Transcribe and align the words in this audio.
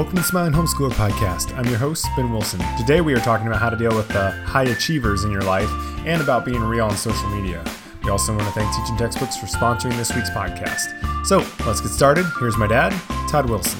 Welcome 0.00 0.16
to 0.16 0.24
Smiling 0.24 0.54
Homeschooler 0.54 0.92
Podcast. 0.92 1.54
I'm 1.58 1.66
your 1.66 1.76
host, 1.76 2.06
Ben 2.16 2.32
Wilson. 2.32 2.58
Today 2.78 3.02
we 3.02 3.12
are 3.12 3.18
talking 3.18 3.46
about 3.46 3.60
how 3.60 3.68
to 3.68 3.76
deal 3.76 3.94
with 3.94 4.08
the 4.08 4.30
high 4.30 4.62
achievers 4.62 5.24
in 5.24 5.30
your 5.30 5.42
life 5.42 5.68
and 6.06 6.22
about 6.22 6.46
being 6.46 6.62
real 6.62 6.86
on 6.86 6.96
social 6.96 7.28
media. 7.28 7.62
We 8.02 8.08
also 8.08 8.34
want 8.34 8.46
to 8.46 8.52
thank 8.52 8.74
Teaching 8.74 8.96
Textbooks 8.96 9.36
for 9.36 9.44
sponsoring 9.44 9.94
this 9.98 10.10
week's 10.14 10.30
podcast. 10.30 11.26
So 11.26 11.44
let's 11.66 11.82
get 11.82 11.90
started. 11.90 12.24
Here's 12.38 12.56
my 12.56 12.66
dad, 12.66 12.98
Todd 13.28 13.50
Wilson. 13.50 13.78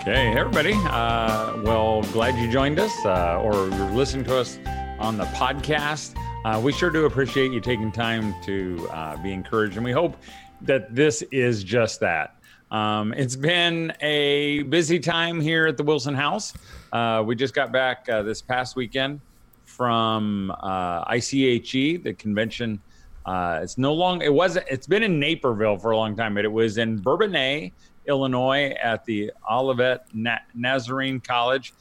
Okay, 0.00 0.30
hey 0.30 0.38
everybody. 0.38 0.74
Uh, 0.74 1.60
well, 1.64 2.02
glad 2.12 2.38
you 2.38 2.48
joined 2.48 2.78
us 2.78 2.94
uh, 3.04 3.40
or 3.42 3.68
you're 3.68 3.90
listening 3.90 4.24
to 4.26 4.38
us 4.38 4.60
on 5.00 5.16
the 5.16 5.24
podcast. 5.24 6.14
Uh, 6.44 6.60
we 6.60 6.72
sure 6.72 6.90
do 6.90 7.06
appreciate 7.06 7.50
you 7.50 7.60
taking 7.60 7.90
time 7.90 8.32
to 8.44 8.88
uh, 8.92 9.20
be 9.24 9.32
encouraged, 9.32 9.74
and 9.74 9.84
we 9.84 9.90
hope 9.90 10.16
that 10.60 10.94
this 10.94 11.22
is 11.32 11.64
just 11.64 11.98
that. 11.98 12.36
Um, 12.72 13.12
it's 13.12 13.36
been 13.36 13.92
a 14.00 14.62
busy 14.62 14.98
time 14.98 15.40
here 15.40 15.66
at 15.66 15.76
the 15.76 15.82
Wilson 15.82 16.14
House. 16.14 16.54
Uh, 16.90 17.22
we 17.24 17.36
just 17.36 17.54
got 17.54 17.70
back 17.70 18.08
uh, 18.08 18.22
this 18.22 18.40
past 18.40 18.76
weekend 18.76 19.20
from 19.66 20.50
uh, 20.50 21.04
ICHE, 21.04 22.02
the 22.02 22.14
convention. 22.14 22.80
Uh, 23.26 23.60
it's 23.62 23.76
no 23.76 23.92
longer. 23.92 24.24
It 24.24 24.32
was. 24.32 24.56
It's 24.70 24.86
been 24.86 25.02
in 25.02 25.20
Naperville 25.20 25.76
for 25.76 25.90
a 25.90 25.96
long 25.96 26.16
time, 26.16 26.34
but 26.34 26.46
it 26.46 26.52
was 26.52 26.78
in 26.78 26.98
Bourbonnais, 26.98 27.72
Illinois, 28.08 28.74
at 28.82 29.04
the 29.04 29.30
Olivet 29.48 30.06
Na- 30.14 30.38
Nazarene 30.54 31.20
College, 31.20 31.74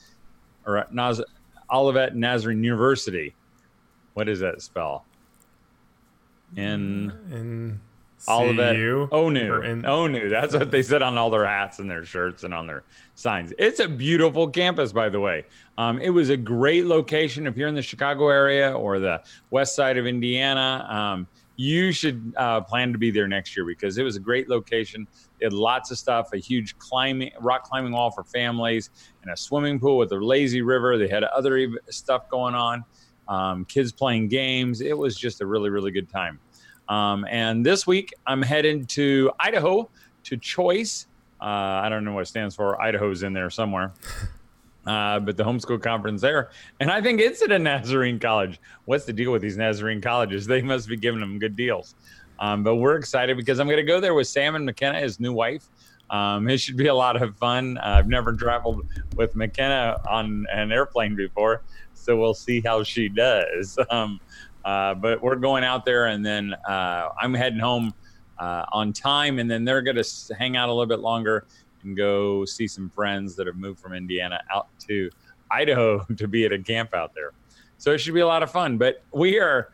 or 0.68 0.86
Naz- 0.92 1.24
Olivet 1.72 2.18
Nazarene 2.18 2.62
University. 2.64 3.34
What 4.14 4.26
does 4.26 4.42
that 4.42 4.62
spell? 4.62 5.06
In 6.58 7.12
In 7.32 7.80
Olivet 8.28 8.76
CU, 8.76 9.08
Onu. 9.12 9.50
or 9.50 9.64
in- 9.64 9.82
Onu. 9.84 10.30
That's 10.30 10.54
what 10.54 10.72
they 10.72 10.82
said 10.84 11.02
on 11.02 11.18
all 11.18 11.30
their 11.30 11.46
hats 11.46 11.80
and 11.80 11.90
their 11.90 12.06
shirts 12.06 12.44
and 12.44 12.54
on 12.54 12.68
their 12.68 12.84
signs. 13.16 13.54
It's 13.58 13.80
a 13.80 13.88
beautiful 13.88 14.48
campus, 14.48 14.92
by 14.92 15.10
the 15.10 15.20
way. 15.20 15.46
Um, 15.78 16.00
it 16.00 16.10
was 16.10 16.30
a 16.30 16.38
great 16.38 16.86
location. 16.86 17.48
If 17.48 17.58
you're 17.58 17.68
in 17.68 17.76
the 17.76 17.82
Chicago 17.82 18.30
area 18.30 18.72
or 18.74 19.00
the 19.00 19.22
west 19.50 19.76
side 19.76 19.98
of 19.98 20.06
Indiana, 20.08 20.86
um, 20.90 21.28
you 21.58 21.92
should 21.92 22.34
uh, 22.38 22.62
plan 22.62 22.92
to 22.92 22.98
be 22.98 23.12
there 23.12 23.28
next 23.28 23.56
year 23.56 23.66
because 23.66 23.98
it 23.98 24.04
was 24.04 24.16
a 24.16 24.20
great 24.20 24.50
location. 24.50 25.08
They 25.40 25.46
had 25.46 25.54
lots 25.54 25.92
of 25.92 25.98
stuff, 25.98 26.34
a 26.34 26.38
huge 26.38 26.78
climbing 26.80 27.32
rock 27.40 27.64
climbing 27.64 27.92
wall 27.92 28.10
for 28.10 28.24
families, 28.24 28.90
and 29.22 29.32
a 29.32 29.38
swimming 29.38 29.80
pool 29.80 29.98
with 29.98 30.12
a 30.12 30.16
lazy 30.16 30.62
river. 30.62 30.98
They 30.98 31.08
had 31.08 31.24
other 31.24 31.70
stuff 31.90 32.30
going 32.30 32.56
on, 32.56 32.84
um, 33.28 33.66
kids 33.66 33.92
playing 33.92 34.30
games. 34.30 34.82
It 34.82 34.98
was 34.98 35.16
just 35.16 35.42
a 35.42 35.46
really, 35.46 35.70
really 35.70 35.92
good 35.92 36.10
time. 36.10 36.40
Um, 36.92 37.26
and 37.30 37.66
this 37.66 37.88
week, 37.88 38.14
I'm 38.28 38.42
heading 38.42 38.86
to 38.88 39.32
Idaho 39.40 39.90
to 40.26 40.36
Choice. 40.36 41.08
Uh, 41.40 41.46
I 41.46 41.88
don't 41.88 42.04
know 42.04 42.12
what 42.12 42.24
it 42.24 42.26
stands 42.26 42.54
for. 42.54 42.80
Idaho's 42.82 43.24
in 43.24 43.34
there 43.34 43.50
somewhere. 43.50 43.94
Uh, 44.84 45.20
but 45.20 45.38
the 45.38 45.44
homeschool 45.44 45.80
conference 45.80 46.22
there. 46.22 46.50
And 46.80 46.90
I 46.90 47.04
think 47.04 47.22
it's 47.22 47.44
at 47.44 47.52
a 47.52 47.60
Nazarene 47.60 48.18
college. 48.18 48.60
What's 48.86 49.06
the 49.06 49.14
deal 49.14 49.32
with 49.32 49.44
these 49.44 49.56
Nazarene 49.56 50.02
colleges? 50.02 50.48
They 50.48 50.64
must 50.64 50.90
be 50.90 50.98
giving 50.98 51.20
them 51.20 51.38
good 51.38 51.56
deals. 51.56 51.94
Um, 52.40 52.64
but 52.64 52.78
we're 52.78 52.96
excited 52.96 53.38
because 53.38 53.60
I'm 53.60 53.68
going 53.68 53.78
to 53.78 53.84
go 53.84 54.00
there 54.00 54.16
with 54.16 54.28
Sam 54.28 54.56
and 54.56 54.66
McKenna, 54.66 55.00
his 55.00 55.20
new 55.20 55.34
wife. 55.34 55.70
Um, 56.10 56.50
it 56.50 56.60
should 56.60 56.78
be 56.78 56.88
a 56.88 56.96
lot 56.96 57.22
of 57.22 57.38
fun. 57.38 57.78
Uh, 57.78 57.98
I've 58.00 58.08
never 58.08 58.34
traveled 58.34 58.88
with 59.16 59.36
McKenna 59.36 60.02
on 60.10 60.48
an 60.52 60.72
airplane 60.72 61.16
before, 61.16 61.62
so 61.94 62.18
we'll 62.18 62.34
see 62.34 62.60
how 62.60 62.82
she 62.82 63.08
does. 63.08 63.78
Um, 63.92 64.20
uh, 64.66 64.94
but 64.94 65.22
we're 65.22 65.36
going 65.36 65.64
out 65.64 65.86
there, 65.86 66.08
and 66.08 66.26
then 66.26 66.54
uh, 66.68 67.10
I'm 67.20 67.34
heading 67.34 67.60
home 67.60 67.94
uh, 68.40 68.66
on 68.72 68.94
time, 68.94 69.40
and 69.40 69.50
then 69.50 69.64
they're 69.64 69.82
going 69.82 69.96
to 69.96 70.36
hang 70.38 70.58
out 70.58 70.70
a 70.70 70.72
little 70.72 70.88
bit 70.88 71.00
longer 71.00 71.46
and 71.84 71.96
go 71.98 72.46
see 72.46 72.68
some 72.68 72.90
friends 72.90 73.36
that 73.36 73.48
have 73.48 73.56
moved 73.56 73.80
from 73.80 73.94
Indiana 73.94 74.42
out 74.54 74.68
to 74.88 75.10
Idaho 75.50 76.06
to 76.18 76.28
be 76.28 76.46
at 76.46 76.52
a 76.52 76.60
camp 76.60 76.94
out 76.94 77.14
there. 77.14 77.32
So 77.78 77.92
it 77.92 78.00
should 78.00 78.14
be 78.14 78.20
a 78.20 78.28
lot 78.28 78.44
of 78.44 78.52
fun. 78.52 78.78
But 78.78 79.04
we 79.12 79.40
are. 79.40 79.70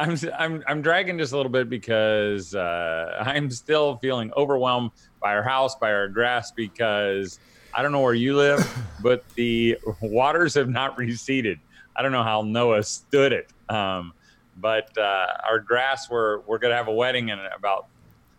I'm 0.00 0.16
I'm 0.38 0.62
I'm 0.68 0.80
dragging 0.80 1.18
just 1.18 1.32
a 1.32 1.36
little 1.36 1.50
bit 1.50 1.68
because 1.68 2.54
uh, 2.54 3.16
I'm 3.26 3.50
still 3.50 3.96
feeling 3.96 4.30
overwhelmed 4.36 4.92
by 5.20 5.34
our 5.34 5.42
house, 5.42 5.74
by 5.74 5.92
our 5.92 6.08
grass, 6.08 6.52
because 6.52 7.40
I 7.74 7.82
don't 7.82 7.92
know 7.92 8.00
where 8.00 8.14
you 8.14 8.36
live, 8.36 8.66
but 9.02 9.28
the 9.34 9.78
waters 10.00 10.54
have 10.54 10.68
not 10.68 10.96
receded. 10.98 11.58
I 11.96 12.02
don't 12.02 12.12
know 12.12 12.22
how 12.22 12.42
Noah 12.42 12.84
stood 12.84 13.32
it. 13.32 13.50
Um, 13.68 14.12
but 14.60 14.96
uh, 14.96 15.26
our 15.48 15.58
grass, 15.58 16.10
we're 16.10 16.40
we're 16.40 16.58
gonna 16.58 16.76
have 16.76 16.88
a 16.88 16.94
wedding 16.94 17.28
in 17.28 17.38
about 17.56 17.86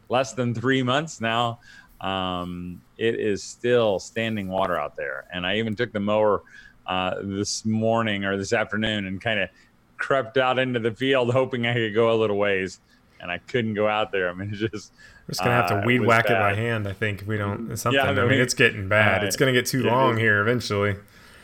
less 0.10 0.34
than 0.34 0.54
three 0.54 0.84
months 0.84 1.22
now. 1.22 1.60
Um, 2.02 2.82
it 2.98 3.16
is 3.16 3.44
still 3.44 4.00
standing 4.00 4.48
water 4.48 4.78
out 4.78 4.96
there, 4.96 5.26
and 5.34 5.46
I 5.46 5.58
even 5.58 5.76
took 5.76 5.92
the 5.92 6.00
mower 6.00 6.44
uh, 6.88 7.16
this 7.22 7.66
morning 7.66 8.26
or 8.26 8.38
this 8.38 8.54
afternoon 8.54 9.06
and 9.06 9.22
kind 9.22 9.40
of 9.40 9.50
crept 9.98 10.38
out 10.38 10.60
into 10.60 10.80
the 10.80 10.92
field, 10.92 11.32
hoping 11.34 11.66
I 11.66 11.74
could 11.74 11.94
go 11.94 12.12
a 12.12 12.18
little 12.18 12.38
ways, 12.38 12.80
and 13.20 13.32
I 13.32 13.38
couldn't 13.40 13.74
go 13.74 13.88
out 13.88 14.12
there. 14.12 14.30
I 14.30 14.34
mean, 14.34 14.50
it's 14.54 14.60
just 14.60 14.94
We're 15.28 15.32
just 15.32 15.40
gonna 15.42 15.56
have 15.56 15.72
uh, 15.72 15.82
to 15.82 15.88
weed 15.88 16.02
it 16.02 16.08
whack 16.08 16.26
it 16.30 16.40
by 16.40 16.56
hand. 16.56 16.88
I 16.88 16.94
think 16.94 17.22
if 17.22 17.28
we 17.28 17.38
don't 17.38 17.72
it's 17.72 17.82
something. 17.82 18.00
Yeah, 18.00 18.12
I 18.12 18.26
I 18.26 18.28
mean, 18.28 18.40
it's 18.40 18.54
getting 18.54 18.88
bad. 18.88 19.24
uh, 19.24 19.28
it's 19.28 19.36
gonna 19.36 19.54
get 19.54 19.66
too 19.66 19.84
long 19.84 20.14
is. 20.14 20.20
here 20.20 20.42
eventually. 20.42 20.96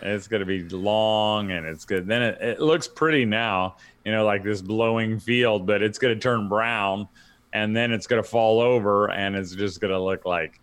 It's 0.01 0.27
going 0.27 0.41
to 0.41 0.45
be 0.45 0.63
long 0.69 1.51
and 1.51 1.65
it's 1.65 1.85
good. 1.85 2.07
Then 2.07 2.21
it, 2.21 2.41
it 2.41 2.59
looks 2.59 2.87
pretty 2.87 3.25
now, 3.25 3.77
you 4.05 4.11
know, 4.11 4.25
like 4.25 4.43
this 4.43 4.61
blowing 4.61 5.19
field, 5.19 5.65
but 5.65 5.81
it's 5.81 5.97
going 5.97 6.13
to 6.13 6.19
turn 6.19 6.47
brown 6.47 7.07
and 7.53 7.75
then 7.75 7.91
it's 7.91 8.07
going 8.07 8.21
to 8.21 8.27
fall 8.27 8.61
over 8.61 9.11
and 9.11 9.35
it's 9.35 9.55
just 9.55 9.81
going 9.81 9.91
to 9.91 9.99
look 9.99 10.25
like 10.25 10.59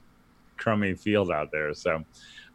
crummy 0.57 0.95
field 0.95 1.31
out 1.31 1.51
there. 1.51 1.75
So, 1.75 2.05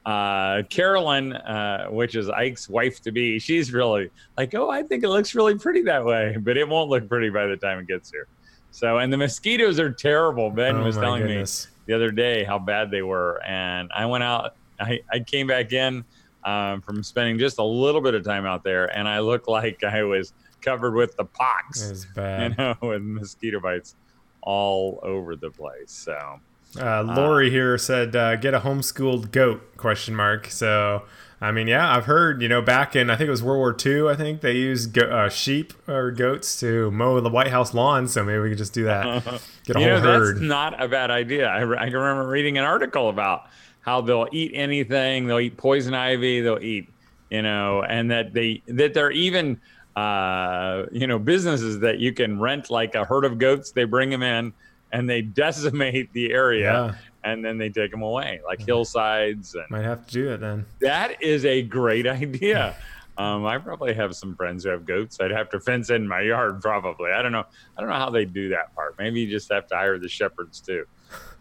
uh, 0.06 0.64
Carolyn, 0.70 1.34
uh, 1.34 1.88
which 1.88 2.16
is 2.16 2.30
Ike's 2.30 2.70
wife 2.70 3.02
to 3.02 3.12
be, 3.12 3.40
she's 3.40 3.74
really 3.74 4.10
like, 4.38 4.56
oh, 4.56 4.70
I 4.70 4.84
think 4.84 5.04
it 5.04 5.10
looks 5.10 5.36
really 5.36 5.58
pretty 5.58 5.82
that 5.84 6.06
way, 6.06 6.38
but 6.42 6.58
it 6.58 6.68
won't 6.68 6.90
look 6.90 7.10
pretty 7.10 7.30
by 7.30 7.46
the 7.46 7.58
time 7.58 7.80
it 7.80 7.88
gets 7.88 8.10
here. 8.10 8.28
So, 8.72 9.00
and 9.00 9.12
the 9.12 9.18
mosquitoes 9.18 9.80
are 9.80 9.92
terrible. 9.92 10.50
Ben 10.50 10.78
oh 10.78 10.84
was 10.84 10.96
telling 10.96 11.26
me 11.26 11.44
the 11.88 11.94
other 11.94 12.12
day 12.12 12.44
how 12.44 12.60
bad 12.60 12.92
they 12.92 13.02
were 13.02 13.42
and 13.44 13.90
i 13.96 14.06
went 14.06 14.24
out 14.24 14.56
i, 14.80 15.00
I 15.12 15.20
came 15.22 15.48
back 15.48 15.74
in 15.74 16.04
um, 16.44 16.82
from 16.82 17.02
spending 17.04 17.40
just 17.40 17.58
a 17.58 17.64
little 17.64 18.02
bit 18.02 18.14
of 18.14 18.24
time 18.24 18.46
out 18.46 18.64
there 18.64 18.86
and 18.96 19.08
i 19.08 19.20
looked 19.20 19.48
like 19.58 19.84
i 19.84 20.04
was 20.04 20.34
covered 20.68 20.94
with 20.94 21.16
the 21.18 21.26
pox 21.26 21.90
It's 21.90 22.04
you 22.06 22.10
bad. 22.16 22.58
know 22.58 22.76
with 22.82 23.02
mosquito 23.02 23.60
bites 23.60 23.96
all 24.42 25.00
over 25.04 25.36
the 25.36 25.50
place 25.52 25.92
so 25.92 26.40
Uh, 26.80 27.02
Lori 27.02 27.50
here 27.50 27.78
said, 27.78 28.14
uh, 28.16 28.36
"Get 28.36 28.54
a 28.54 28.60
homeschooled 28.60 29.32
goat?" 29.32 29.78
Question 29.78 30.14
mark. 30.14 30.48
So, 30.52 31.04
I 31.40 31.52
mean, 31.52 31.68
yeah, 31.68 31.96
I've 31.96 32.06
heard. 32.06 32.42
You 32.42 32.50
know, 32.50 32.62
back 32.62 32.94
in 32.94 33.10
I 33.10 33.16
think 33.16 33.30
it 33.30 33.32
was 33.32 33.42
World 33.42 33.60
War 33.60 33.76
II. 33.84 34.10
I 34.10 34.16
think 34.16 34.42
they 34.42 34.52
used 34.52 34.94
go- 34.94 35.10
uh, 35.10 35.30
sheep 35.30 35.74
or 35.88 36.12
goats 36.12 36.60
to 36.60 36.92
mow 36.92 37.20
the 37.22 37.30
White 37.30 37.48
House 37.48 37.74
lawn. 37.74 38.08
So 38.10 38.22
maybe 38.24 38.40
we 38.40 38.50
could 38.50 38.58
just 38.58 38.74
do 38.74 38.84
that. 38.84 39.24
Get 39.66 39.78
a 39.78 39.80
you 39.80 39.88
whole 39.88 40.02
know 40.02 40.02
herd. 40.02 40.36
that's 40.36 40.46
not 40.46 40.80
a 40.84 40.88
bad 40.90 41.10
idea 41.10 41.48
I, 41.48 41.62
re- 41.62 41.78
I 41.80 41.86
can 41.86 41.94
remember 41.96 42.28
reading 42.30 42.58
an 42.58 42.66
article 42.66 43.08
about 43.10 43.46
how 43.82 44.02
they'll 44.02 44.28
eat 44.34 44.52
anything 44.54 45.26
they'll 45.28 45.40
eat 45.40 45.56
poison 45.58 45.94
ivy 45.94 46.42
they'll 46.42 46.60
eat 46.62 46.90
you 47.30 47.42
know 47.42 47.82
and 47.84 48.12
that 48.12 48.34
they 48.34 48.62
that 48.68 48.94
they're 48.94 49.12
even 49.12 49.60
uh 50.02 50.86
you 50.92 51.08
know 51.08 51.18
businesses 51.18 51.80
that 51.80 51.98
you 52.00 52.14
can 52.14 52.40
rent 52.40 52.70
like 52.70 52.94
a 52.96 53.04
herd 53.04 53.26
of 53.26 53.38
goats 53.40 53.72
they 53.72 53.84
bring 53.84 54.10
them 54.12 54.22
in 54.22 54.54
and 54.92 55.10
they 55.10 55.22
decimate 55.44 56.14
the 56.14 56.32
area 56.32 56.72
Yeah. 56.72 56.96
and 57.32 57.44
then 57.44 57.58
they 57.58 57.70
take 57.70 57.90
them 57.92 58.04
away 58.04 58.40
like 58.46 58.60
hillsides 58.66 59.56
and 59.56 59.66
Might 59.72 59.84
have 59.84 60.06
to 60.06 60.14
do 60.14 60.30
it 60.34 60.38
then. 60.40 60.66
that 60.82 61.22
is 61.22 61.46
a 61.46 61.62
great 61.64 62.06
idea. 62.22 62.76
Um, 63.18 63.48
I 63.48 63.58
probably 63.58 63.96
have 63.96 64.16
some 64.16 64.36
friends 64.36 64.64
who 64.64 64.70
have 64.70 64.86
goats. 64.86 65.18
I'd 65.20 65.32
have 65.32 65.50
to 65.50 65.60
fence 65.60 65.90
in 65.90 66.08
my 66.08 66.22
yard 66.22 66.62
probably. 66.70 67.10
I 67.12 67.24
don't 67.24 67.32
know. 67.32 67.46
I 67.76 67.82
don't 67.82 67.90
know 67.90 67.96
how 67.96 68.12
they 68.12 68.26
do 68.26 68.50
that 68.50 68.76
part. 68.76 68.96
Maybe 69.00 69.22
you 69.22 69.28
just 69.32 69.52
have 69.52 69.66
to 69.70 69.76
hire 69.76 69.98
the 69.98 70.08
shepherds 70.08 70.60
too. 70.62 70.86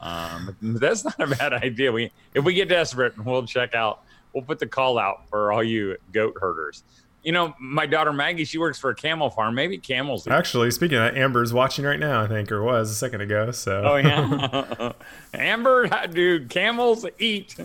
Um, 0.00 0.56
that's 0.62 1.04
not 1.04 1.20
a 1.20 1.26
bad 1.26 1.52
idea. 1.52 1.92
We 1.92 2.10
if 2.32 2.42
we 2.44 2.54
get 2.54 2.70
desperate, 2.70 3.12
we'll 3.22 3.44
check 3.46 3.74
out. 3.74 4.04
We'll 4.32 4.44
put 4.44 4.58
the 4.58 4.66
call 4.66 4.98
out 4.98 5.28
for 5.28 5.52
all 5.52 5.62
you 5.62 5.98
goat 6.12 6.38
herders. 6.40 6.82
You 7.26 7.32
know, 7.32 7.54
my 7.58 7.86
daughter 7.86 8.12
Maggie, 8.12 8.44
she 8.44 8.56
works 8.56 8.78
for 8.78 8.90
a 8.90 8.94
camel 8.94 9.30
farm. 9.30 9.56
Maybe 9.56 9.78
camels. 9.78 10.28
Actually, 10.28 10.70
speaking 10.70 10.96
of 10.96 11.12
that, 11.12 11.20
Amber's 11.20 11.52
watching 11.52 11.84
right 11.84 11.98
now. 11.98 12.22
I 12.22 12.28
think 12.28 12.52
or 12.52 12.62
was 12.62 12.88
a 12.88 12.94
second 12.94 13.20
ago. 13.20 13.50
So 13.50 13.82
Oh 13.84 13.96
yeah, 13.96 14.92
Amber, 15.34 15.88
do 16.06 16.46
camels 16.46 17.04
eat 17.18 17.56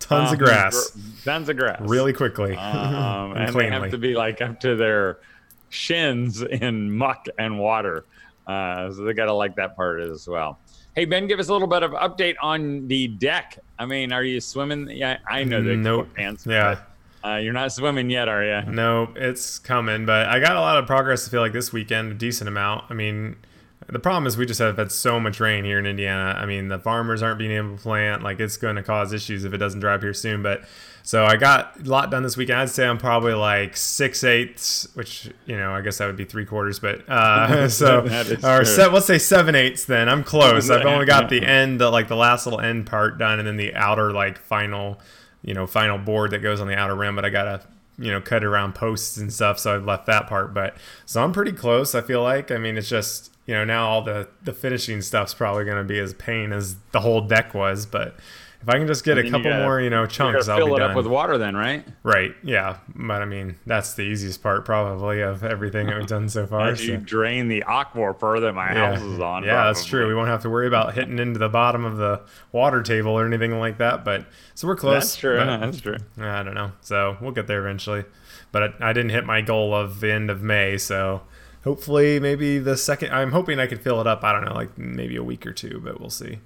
tons 0.00 0.32
of 0.32 0.38
um, 0.40 0.44
grass, 0.44 0.90
gr- 0.90 1.00
Tons 1.24 1.48
of 1.48 1.56
grass. 1.56 1.80
really 1.82 2.12
quickly 2.12 2.56
um, 2.56 3.32
and 3.36 3.38
and 3.48 3.54
they 3.54 3.70
have 3.70 3.90
to 3.92 3.98
be 3.98 4.14
like 4.14 4.40
up 4.42 4.58
to 4.60 4.74
their 4.76 5.18
shins 5.68 6.42
in 6.42 6.90
muck 6.96 7.26
and 7.38 7.58
water. 7.60 8.04
Uh, 8.46 8.90
so 8.92 9.02
they 9.04 9.12
got 9.12 9.26
to 9.26 9.32
like 9.32 9.54
that 9.56 9.76
part 9.76 10.00
as 10.00 10.26
well. 10.28 10.58
Hey 10.96 11.04
Ben, 11.04 11.26
give 11.26 11.38
us 11.38 11.48
a 11.48 11.52
little 11.52 11.68
bit 11.68 11.82
of 11.82 11.92
update 11.92 12.34
on 12.42 12.88
the 12.88 13.06
deck. 13.08 13.58
I 13.78 13.86
mean, 13.86 14.12
are 14.12 14.24
you 14.24 14.40
swimming? 14.40 14.88
Yeah, 14.90 15.18
I 15.28 15.44
know 15.44 15.62
the 15.62 15.76
Nope. 15.76 16.08
pants. 16.14 16.44
Yeah. 16.46 16.74
but, 16.74 16.90
uh, 17.26 17.36
you're 17.36 17.52
not 17.52 17.72
swimming 17.72 18.10
yet, 18.10 18.28
are 18.28 18.44
you? 18.44 18.70
No, 18.72 19.12
it's 19.16 19.58
coming, 19.58 20.06
but 20.06 20.26
I 20.28 20.38
got 20.40 20.56
a 20.56 20.60
lot 20.60 20.78
of 20.78 20.86
progress. 20.86 21.26
I 21.26 21.30
feel 21.30 21.40
like 21.40 21.52
this 21.52 21.72
weekend, 21.72 22.12
a 22.12 22.14
decent 22.14 22.48
amount. 22.48 22.84
I 22.90 22.94
mean, 22.94 23.36
The 23.88 23.98
problem 24.00 24.26
is 24.26 24.36
we 24.36 24.46
just 24.46 24.58
have 24.60 24.76
had 24.78 24.90
so 24.90 25.20
much 25.20 25.38
rain 25.38 25.64
here 25.64 25.78
in 25.78 25.86
Indiana. 25.86 26.36
I 26.38 26.44
mean, 26.46 26.68
the 26.68 26.78
farmers 26.78 27.22
aren't 27.22 27.38
being 27.38 27.52
able 27.52 27.76
to 27.76 27.82
plant. 27.82 28.22
Like 28.22 28.40
it's 28.40 28.56
going 28.56 28.76
to 28.76 28.82
cause 28.82 29.12
issues 29.12 29.44
if 29.44 29.52
it 29.52 29.58
doesn't 29.58 29.78
dry 29.80 29.94
up 29.94 30.02
here 30.02 30.12
soon. 30.14 30.42
But 30.42 30.62
so 31.04 31.24
I 31.24 31.36
got 31.36 31.78
a 31.80 31.84
lot 31.84 32.10
done 32.10 32.24
this 32.24 32.36
weekend. 32.36 32.58
I'd 32.58 32.68
say 32.70 32.84
I'm 32.84 32.98
probably 32.98 33.34
like 33.34 33.76
six 33.76 34.24
eighths, 34.24 34.88
which 34.94 35.30
you 35.46 35.56
know 35.56 35.72
I 35.72 35.82
guess 35.82 35.98
that 35.98 36.06
would 36.06 36.16
be 36.16 36.24
three 36.24 36.44
quarters. 36.44 36.80
But 36.80 37.08
uh, 37.08 37.68
so 37.70 38.00
or 38.42 38.64
se- 38.64 38.88
let's 38.88 39.06
say 39.06 39.18
seven 39.18 39.54
eighths. 39.54 39.84
Then 39.84 40.08
I'm 40.08 40.24
close. 40.24 40.68
I've 40.70 40.84
only 40.84 41.06
got 41.06 41.28
the 41.28 41.44
end, 41.44 41.80
the, 41.80 41.88
like 41.90 42.08
the 42.08 42.16
last 42.16 42.44
little 42.46 42.60
end 42.60 42.86
part 42.86 43.18
done, 43.18 43.38
and 43.38 43.46
then 43.46 43.56
the 43.56 43.72
outer 43.76 44.10
like 44.12 44.36
final, 44.38 44.98
you 45.46 45.54
know, 45.54 45.66
final 45.66 45.96
board 45.96 46.32
that 46.32 46.40
goes 46.40 46.60
on 46.60 46.66
the 46.66 46.76
outer 46.76 46.94
rim. 46.94 47.16
But 47.16 47.24
I 47.24 47.30
gotta 47.30 47.62
you 47.98 48.10
know 48.10 48.20
cut 48.20 48.44
around 48.44 48.74
posts 48.74 49.16
and 49.16 49.32
stuff 49.32 49.58
so 49.58 49.74
i've 49.74 49.84
left 49.84 50.06
that 50.06 50.26
part 50.26 50.52
but 50.52 50.76
so 51.06 51.22
i'm 51.22 51.32
pretty 51.32 51.52
close 51.52 51.94
i 51.94 52.00
feel 52.02 52.22
like 52.22 52.50
i 52.50 52.58
mean 52.58 52.76
it's 52.76 52.88
just 52.88 53.32
you 53.46 53.54
know 53.54 53.64
now 53.64 53.88
all 53.88 54.02
the 54.02 54.28
the 54.44 54.52
finishing 54.52 55.00
stuff's 55.00 55.32
probably 55.32 55.64
to 55.78 55.84
be 55.84 55.98
as 55.98 56.12
pain 56.14 56.52
as 56.52 56.76
the 56.92 57.00
whole 57.00 57.22
deck 57.22 57.54
was 57.54 57.86
but 57.86 58.14
if 58.62 58.68
I 58.68 58.78
can 58.78 58.86
just 58.86 59.04
get 59.04 59.18
a 59.18 59.22
couple 59.22 59.44
gotta, 59.44 59.62
more, 59.62 59.80
you 59.80 59.90
know, 59.90 60.06
chunks, 60.06 60.48
I'll 60.48 60.58
fill 60.58 60.74
it 60.74 60.80
done. 60.80 60.90
up 60.90 60.96
with 60.96 61.06
water, 61.06 61.38
then, 61.38 61.56
right? 61.56 61.86
Right. 62.02 62.34
Yeah. 62.42 62.78
But 62.94 63.22
I 63.22 63.24
mean, 63.24 63.56
that's 63.66 63.94
the 63.94 64.02
easiest 64.02 64.42
part, 64.42 64.64
probably, 64.64 65.20
of 65.20 65.44
everything 65.44 65.86
that 65.86 65.96
we've 65.96 66.06
done 66.06 66.28
so 66.28 66.46
far. 66.46 66.68
As 66.68 66.78
so. 66.78 66.84
you 66.86 66.96
drain 66.96 67.48
the 67.48 67.62
aquifer 67.66 68.40
that 68.40 68.54
my 68.54 68.72
yeah. 68.72 68.94
house 68.94 69.02
is 69.02 69.20
on. 69.20 69.44
Yeah, 69.44 69.54
probably. 69.54 69.74
that's 69.74 69.84
true. 69.84 70.08
We 70.08 70.14
won't 70.14 70.28
have 70.28 70.42
to 70.42 70.50
worry 70.50 70.66
about 70.66 70.94
hitting 70.94 71.18
into 71.18 71.38
the 71.38 71.48
bottom 71.48 71.84
of 71.84 71.96
the 71.96 72.22
water 72.52 72.82
table 72.82 73.12
or 73.12 73.26
anything 73.26 73.58
like 73.58 73.78
that. 73.78 74.04
But 74.04 74.26
so 74.54 74.66
we're 74.66 74.76
close. 74.76 75.04
That's 75.04 75.16
true. 75.16 75.36
That's 75.44 75.80
true. 75.80 75.98
I 76.18 76.42
don't 76.42 76.54
know. 76.54 76.72
So 76.80 77.16
we'll 77.20 77.32
get 77.32 77.46
there 77.46 77.60
eventually. 77.60 78.04
But 78.52 78.62
I, 78.80 78.90
I 78.90 78.92
didn't 78.92 79.10
hit 79.10 79.24
my 79.24 79.42
goal 79.42 79.74
of 79.74 80.00
the 80.00 80.12
end 80.12 80.30
of 80.30 80.42
May, 80.42 80.78
so 80.78 81.22
hopefully 81.64 82.18
maybe 82.20 82.58
the 82.58 82.76
second. 82.76 83.12
I'm 83.12 83.32
hoping 83.32 83.58
I 83.58 83.66
could 83.66 83.82
fill 83.82 84.00
it 84.00 84.06
up. 84.06 84.24
I 84.24 84.32
don't 84.32 84.44
know, 84.44 84.54
like 84.54 84.76
maybe 84.78 85.16
a 85.16 85.22
week 85.22 85.46
or 85.46 85.52
two, 85.52 85.80
but 85.84 86.00
we'll 86.00 86.10
see. 86.10 86.40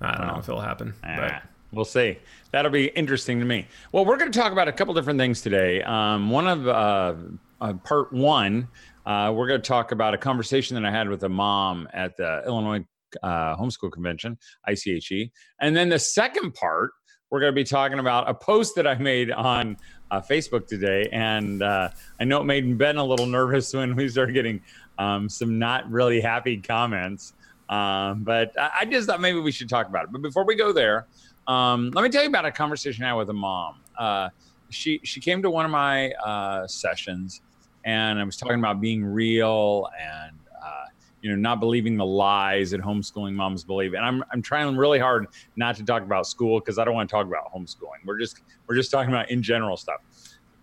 I 0.00 0.16
don't 0.16 0.26
know 0.28 0.38
if 0.38 0.48
it'll 0.48 0.60
happen. 0.60 0.94
Ah. 1.04 1.16
But 1.16 1.42
We'll 1.72 1.84
see. 1.84 2.18
That'll 2.50 2.70
be 2.70 2.86
interesting 2.86 3.38
to 3.38 3.44
me. 3.44 3.66
Well, 3.92 4.04
we're 4.04 4.16
going 4.16 4.32
to 4.32 4.38
talk 4.38 4.50
about 4.52 4.66
a 4.66 4.72
couple 4.72 4.92
different 4.94 5.20
things 5.20 5.40
today. 5.40 5.82
Um, 5.82 6.30
one 6.30 6.48
of 6.48 6.66
uh, 6.66 7.14
uh, 7.60 7.74
part 7.84 8.12
one, 8.12 8.66
uh, 9.06 9.32
we're 9.34 9.46
going 9.46 9.60
to 9.60 9.66
talk 9.66 9.92
about 9.92 10.12
a 10.12 10.18
conversation 10.18 10.74
that 10.74 10.84
I 10.84 10.90
had 10.90 11.08
with 11.08 11.22
a 11.22 11.28
mom 11.28 11.88
at 11.92 12.16
the 12.16 12.42
Illinois 12.44 12.84
uh, 13.22 13.56
Homeschool 13.56 13.92
Convention, 13.92 14.36
ICHE. 14.68 15.30
And 15.60 15.76
then 15.76 15.88
the 15.88 15.98
second 15.98 16.54
part, 16.54 16.90
we're 17.30 17.40
going 17.40 17.52
to 17.52 17.56
be 17.56 17.64
talking 17.64 18.00
about 18.00 18.28
a 18.28 18.34
post 18.34 18.74
that 18.74 18.88
I 18.88 18.96
made 18.96 19.30
on 19.30 19.76
uh, 20.10 20.20
Facebook 20.20 20.66
today. 20.66 21.08
And 21.12 21.62
uh, 21.62 21.90
I 22.18 22.24
know 22.24 22.40
it 22.40 22.44
made 22.44 22.76
Ben 22.76 22.96
a 22.96 23.04
little 23.04 23.26
nervous 23.26 23.72
when 23.72 23.94
we 23.94 24.08
started 24.08 24.32
getting 24.32 24.60
um, 24.98 25.28
some 25.28 25.56
not 25.58 25.88
really 25.88 26.20
happy 26.20 26.56
comments. 26.56 27.32
Um, 27.70 28.24
but 28.24 28.52
I 28.58 28.84
just 28.84 29.06
thought 29.08 29.20
maybe 29.20 29.38
we 29.38 29.52
should 29.52 29.68
talk 29.68 29.86
about 29.86 30.04
it. 30.04 30.12
But 30.12 30.22
before 30.22 30.44
we 30.44 30.56
go 30.56 30.72
there, 30.72 31.06
um, 31.46 31.90
let 31.94 32.02
me 32.02 32.08
tell 32.08 32.22
you 32.22 32.28
about 32.28 32.44
a 32.44 32.50
conversation 32.50 33.04
I 33.04 33.08
had 33.08 33.14
with 33.14 33.30
a 33.30 33.34
mom. 33.34 33.76
Uh, 33.96 34.28
she 34.70 35.00
she 35.04 35.20
came 35.20 35.40
to 35.42 35.50
one 35.50 35.64
of 35.64 35.70
my 35.70 36.10
uh, 36.12 36.66
sessions, 36.66 37.42
and 37.84 38.18
I 38.18 38.24
was 38.24 38.36
talking 38.36 38.58
about 38.58 38.80
being 38.80 39.04
real 39.04 39.88
and 40.00 40.36
uh, 40.62 40.86
you 41.22 41.30
know 41.30 41.36
not 41.36 41.60
believing 41.60 41.96
the 41.96 42.04
lies 42.04 42.72
that 42.72 42.80
homeschooling 42.80 43.34
moms 43.34 43.62
believe. 43.62 43.94
And 43.94 44.04
I'm 44.04 44.24
I'm 44.32 44.42
trying 44.42 44.76
really 44.76 44.98
hard 44.98 45.28
not 45.54 45.76
to 45.76 45.84
talk 45.84 46.02
about 46.02 46.26
school 46.26 46.58
because 46.58 46.78
I 46.78 46.84
don't 46.84 46.94
want 46.94 47.08
to 47.08 47.14
talk 47.14 47.26
about 47.26 47.52
homeschooling. 47.54 48.04
We're 48.04 48.18
just 48.18 48.42
we're 48.66 48.76
just 48.76 48.90
talking 48.90 49.10
about 49.10 49.30
in 49.30 49.42
general 49.42 49.76
stuff 49.76 50.00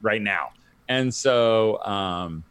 right 0.01 0.21
now. 0.21 0.49
And 0.89 1.13
so 1.13 1.83
um, 1.83 2.43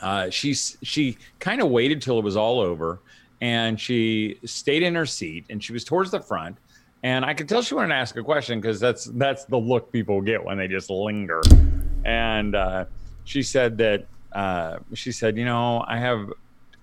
uh, 0.00 0.30
she 0.30 0.54
she 0.54 1.16
kind 1.38 1.60
of 1.60 1.70
waited 1.70 2.02
till 2.02 2.18
it 2.18 2.24
was 2.24 2.36
all 2.36 2.60
over, 2.60 3.00
and 3.40 3.80
she 3.80 4.38
stayed 4.44 4.82
in 4.82 4.94
her 4.94 5.06
seat, 5.06 5.46
and 5.50 5.62
she 5.62 5.72
was 5.72 5.84
towards 5.84 6.10
the 6.10 6.20
front 6.20 6.56
and 7.06 7.24
I 7.24 7.34
could 7.34 7.48
tell 7.48 7.62
she 7.62 7.74
wanted 7.74 7.88
to 7.88 7.94
ask 7.94 8.16
a 8.16 8.22
question 8.22 8.60
because 8.60 8.80
that's 8.80 9.04
that's 9.04 9.44
the 9.44 9.56
look 9.56 9.92
people 9.92 10.20
get 10.20 10.42
when 10.42 10.58
they 10.58 10.66
just 10.66 10.90
linger. 10.90 11.40
And 12.04 12.56
uh, 12.56 12.86
she 13.24 13.44
said 13.44 13.78
that 13.78 14.06
uh, 14.32 14.78
she 14.94 15.12
said, 15.12 15.36
you 15.36 15.44
know, 15.44 15.84
I 15.86 15.98
have. 15.98 16.32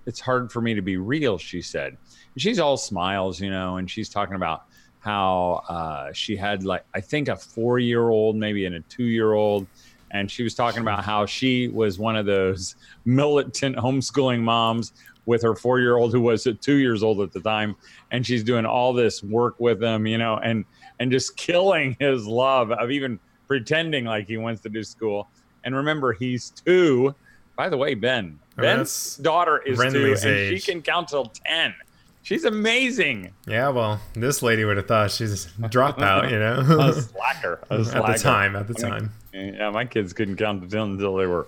It's 0.06 0.20
hard 0.20 0.50
for 0.52 0.60
me 0.60 0.74
to 0.74 0.82
be 0.82 0.98
real. 0.98 1.36
She 1.36 1.62
said, 1.62 1.96
she's 2.36 2.58
all 2.58 2.76
smiles, 2.76 3.40
you 3.40 3.50
know, 3.50 3.76
and 3.76 3.90
she's 3.90 4.08
talking 4.08 4.34
about 4.34 4.64
how 5.00 5.62
uh, 5.68 6.12
she 6.14 6.36
had 6.36 6.62
like 6.62 6.84
I 6.94 7.02
think 7.02 7.28
a 7.28 7.36
four 7.36 7.78
year 7.78 8.08
old, 8.08 8.34
maybe 8.36 8.64
and 8.64 8.76
a 8.76 8.80
two 8.80 9.04
year 9.04 9.34
old, 9.34 9.66
and 10.10 10.30
she 10.30 10.42
was 10.42 10.54
talking 10.54 10.80
about 10.80 11.04
how 11.04 11.26
she 11.26 11.68
was 11.68 11.98
one 11.98 12.16
of 12.16 12.24
those 12.24 12.76
militant 13.04 13.76
homeschooling 13.76 14.40
moms 14.40 14.94
with 15.26 15.42
her 15.42 15.54
four 15.54 15.80
year 15.80 15.96
old 15.96 16.12
who 16.12 16.20
was 16.20 16.46
two 16.60 16.74
years 16.74 17.02
old 17.02 17.20
at 17.20 17.32
the 17.32 17.40
time, 17.40 17.76
and 18.10 18.26
she's 18.26 18.44
doing 18.44 18.66
all 18.66 18.92
this 18.92 19.22
work 19.22 19.58
with 19.58 19.82
him, 19.82 20.06
you 20.06 20.18
know, 20.18 20.36
and 20.36 20.64
and 21.00 21.10
just 21.10 21.36
killing 21.36 21.96
his 21.98 22.26
love 22.26 22.70
of 22.72 22.90
even 22.90 23.18
pretending 23.46 24.04
like 24.04 24.26
he 24.26 24.36
wants 24.36 24.60
to 24.62 24.68
do 24.68 24.82
school. 24.82 25.28
And 25.64 25.74
remember, 25.74 26.12
he's 26.12 26.50
two. 26.50 27.14
By 27.56 27.68
the 27.68 27.76
way, 27.76 27.94
Ben, 27.94 28.38
oh, 28.58 28.62
Ben's 28.62 29.16
daughter 29.16 29.58
is 29.58 29.78
Renly's 29.78 30.22
two, 30.22 30.28
age. 30.28 30.52
and 30.52 30.60
she 30.60 30.72
can 30.72 30.82
count 30.82 31.08
till 31.08 31.26
ten. 31.26 31.74
She's 32.22 32.44
amazing. 32.46 33.32
Yeah, 33.46 33.68
well, 33.68 34.00
this 34.14 34.42
lady 34.42 34.64
would 34.64 34.78
have 34.78 34.88
thought 34.88 35.10
she's 35.10 35.44
a 35.62 35.68
dropout, 35.68 36.30
you 36.30 36.38
know. 36.38 36.58
a 36.80 36.92
slacker. 36.94 37.60
A 37.70 37.84
slacker. 37.84 37.98
At 38.10 38.16
the 38.16 38.22
time, 38.22 38.56
at 38.56 38.66
the 38.66 38.74
time. 38.74 39.12
I 39.32 39.36
mean, 39.36 39.54
yeah, 39.54 39.70
my 39.70 39.84
kids 39.84 40.12
couldn't 40.14 40.36
count 40.36 40.62
to 40.62 40.68
ten 40.68 40.92
until 40.92 41.16
they 41.16 41.26
were 41.26 41.46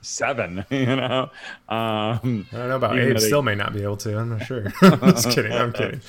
seven. 0.00 0.64
You 0.70 0.96
know, 0.96 1.30
um, 1.68 2.46
I 2.52 2.56
don't 2.56 2.68
know 2.68 2.76
about 2.76 2.98
Abe. 2.98 3.16
They, 3.16 3.26
still 3.26 3.42
may 3.42 3.54
not 3.54 3.72
be 3.72 3.82
able 3.82 3.96
to. 3.98 4.18
I'm 4.18 4.30
not 4.30 4.46
sure. 4.46 4.64
Just 4.82 5.30
kidding. 5.30 5.52
I'm 5.52 5.72
kidding. 5.72 6.00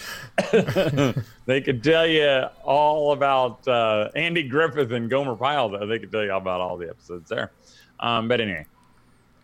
they 1.45 1.62
could 1.62 1.83
tell 1.83 2.06
you 2.06 2.45
all 2.63 3.13
about 3.13 3.68
uh, 3.68 4.09
Andy 4.15 4.44
Griffith 4.44 4.91
and 4.91 5.09
Gomer 5.09 5.36
Pyle. 5.36 5.69
Though 5.69 5.88
they 5.88 6.00
could 6.00 6.12
tell 6.12 6.24
you 6.24 6.33
about 6.33 6.62
all 6.62 6.77
the 6.77 6.89
episodes 6.89 7.30
there. 7.30 7.51
Um, 8.00 8.27
but 8.27 8.39
anyway, 8.41 8.65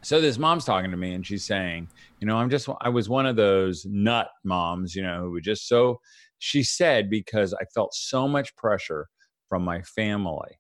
so 0.02 0.22
this 0.22 0.38
mom's 0.38 0.66
talking 0.66 0.92
to 0.92 0.98
me 0.98 1.14
and 1.14 1.26
she's 1.26 1.46
saying, 1.46 1.90
you 2.20 2.28
know, 2.28 2.38
I'm 2.38 2.50
just 2.50 2.70
I 2.82 2.90
was 2.90 3.10
one 3.10 3.26
of 3.26 3.36
those 3.36 3.86
nut 3.86 4.30
moms, 4.44 4.96
you 4.96 5.02
know, 5.02 5.22
who 5.22 5.32
would 5.32 5.44
just 5.44 5.68
so. 5.68 6.00
She 6.38 6.62
said 6.62 7.10
because 7.10 7.54
I 7.54 7.66
felt 7.74 7.94
so 7.94 8.28
much 8.28 8.56
pressure 8.56 9.08
from 9.50 9.64
my 9.64 9.82
family. 9.82 10.60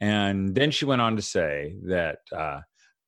And 0.00 0.54
then 0.54 0.70
she 0.70 0.84
went 0.84 1.02
on 1.02 1.16
to 1.16 1.22
say 1.22 1.76
that 1.84 2.18
uh, 2.34 2.60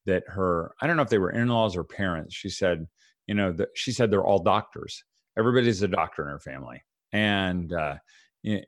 that 0.09 0.25
her 0.27 0.75
i 0.83 0.87
don't 0.87 0.97
know 0.97 1.03
if 1.03 1.09
they 1.09 1.19
were 1.19 1.31
in-laws 1.31 1.77
or 1.77 1.85
parents 1.85 2.35
she 2.35 2.49
said 2.49 2.87
you 3.29 3.35
know 3.35 3.55
she 3.75 3.93
said 3.93 4.11
they're 4.11 4.25
all 4.25 4.43
doctors. 4.43 5.05
Everybody's 5.39 5.83
a 5.83 5.89
doctor 5.89 6.23
in 6.23 6.31
her 6.31 6.41
family. 6.41 6.83
And 7.13 7.73
uh, 7.73 7.97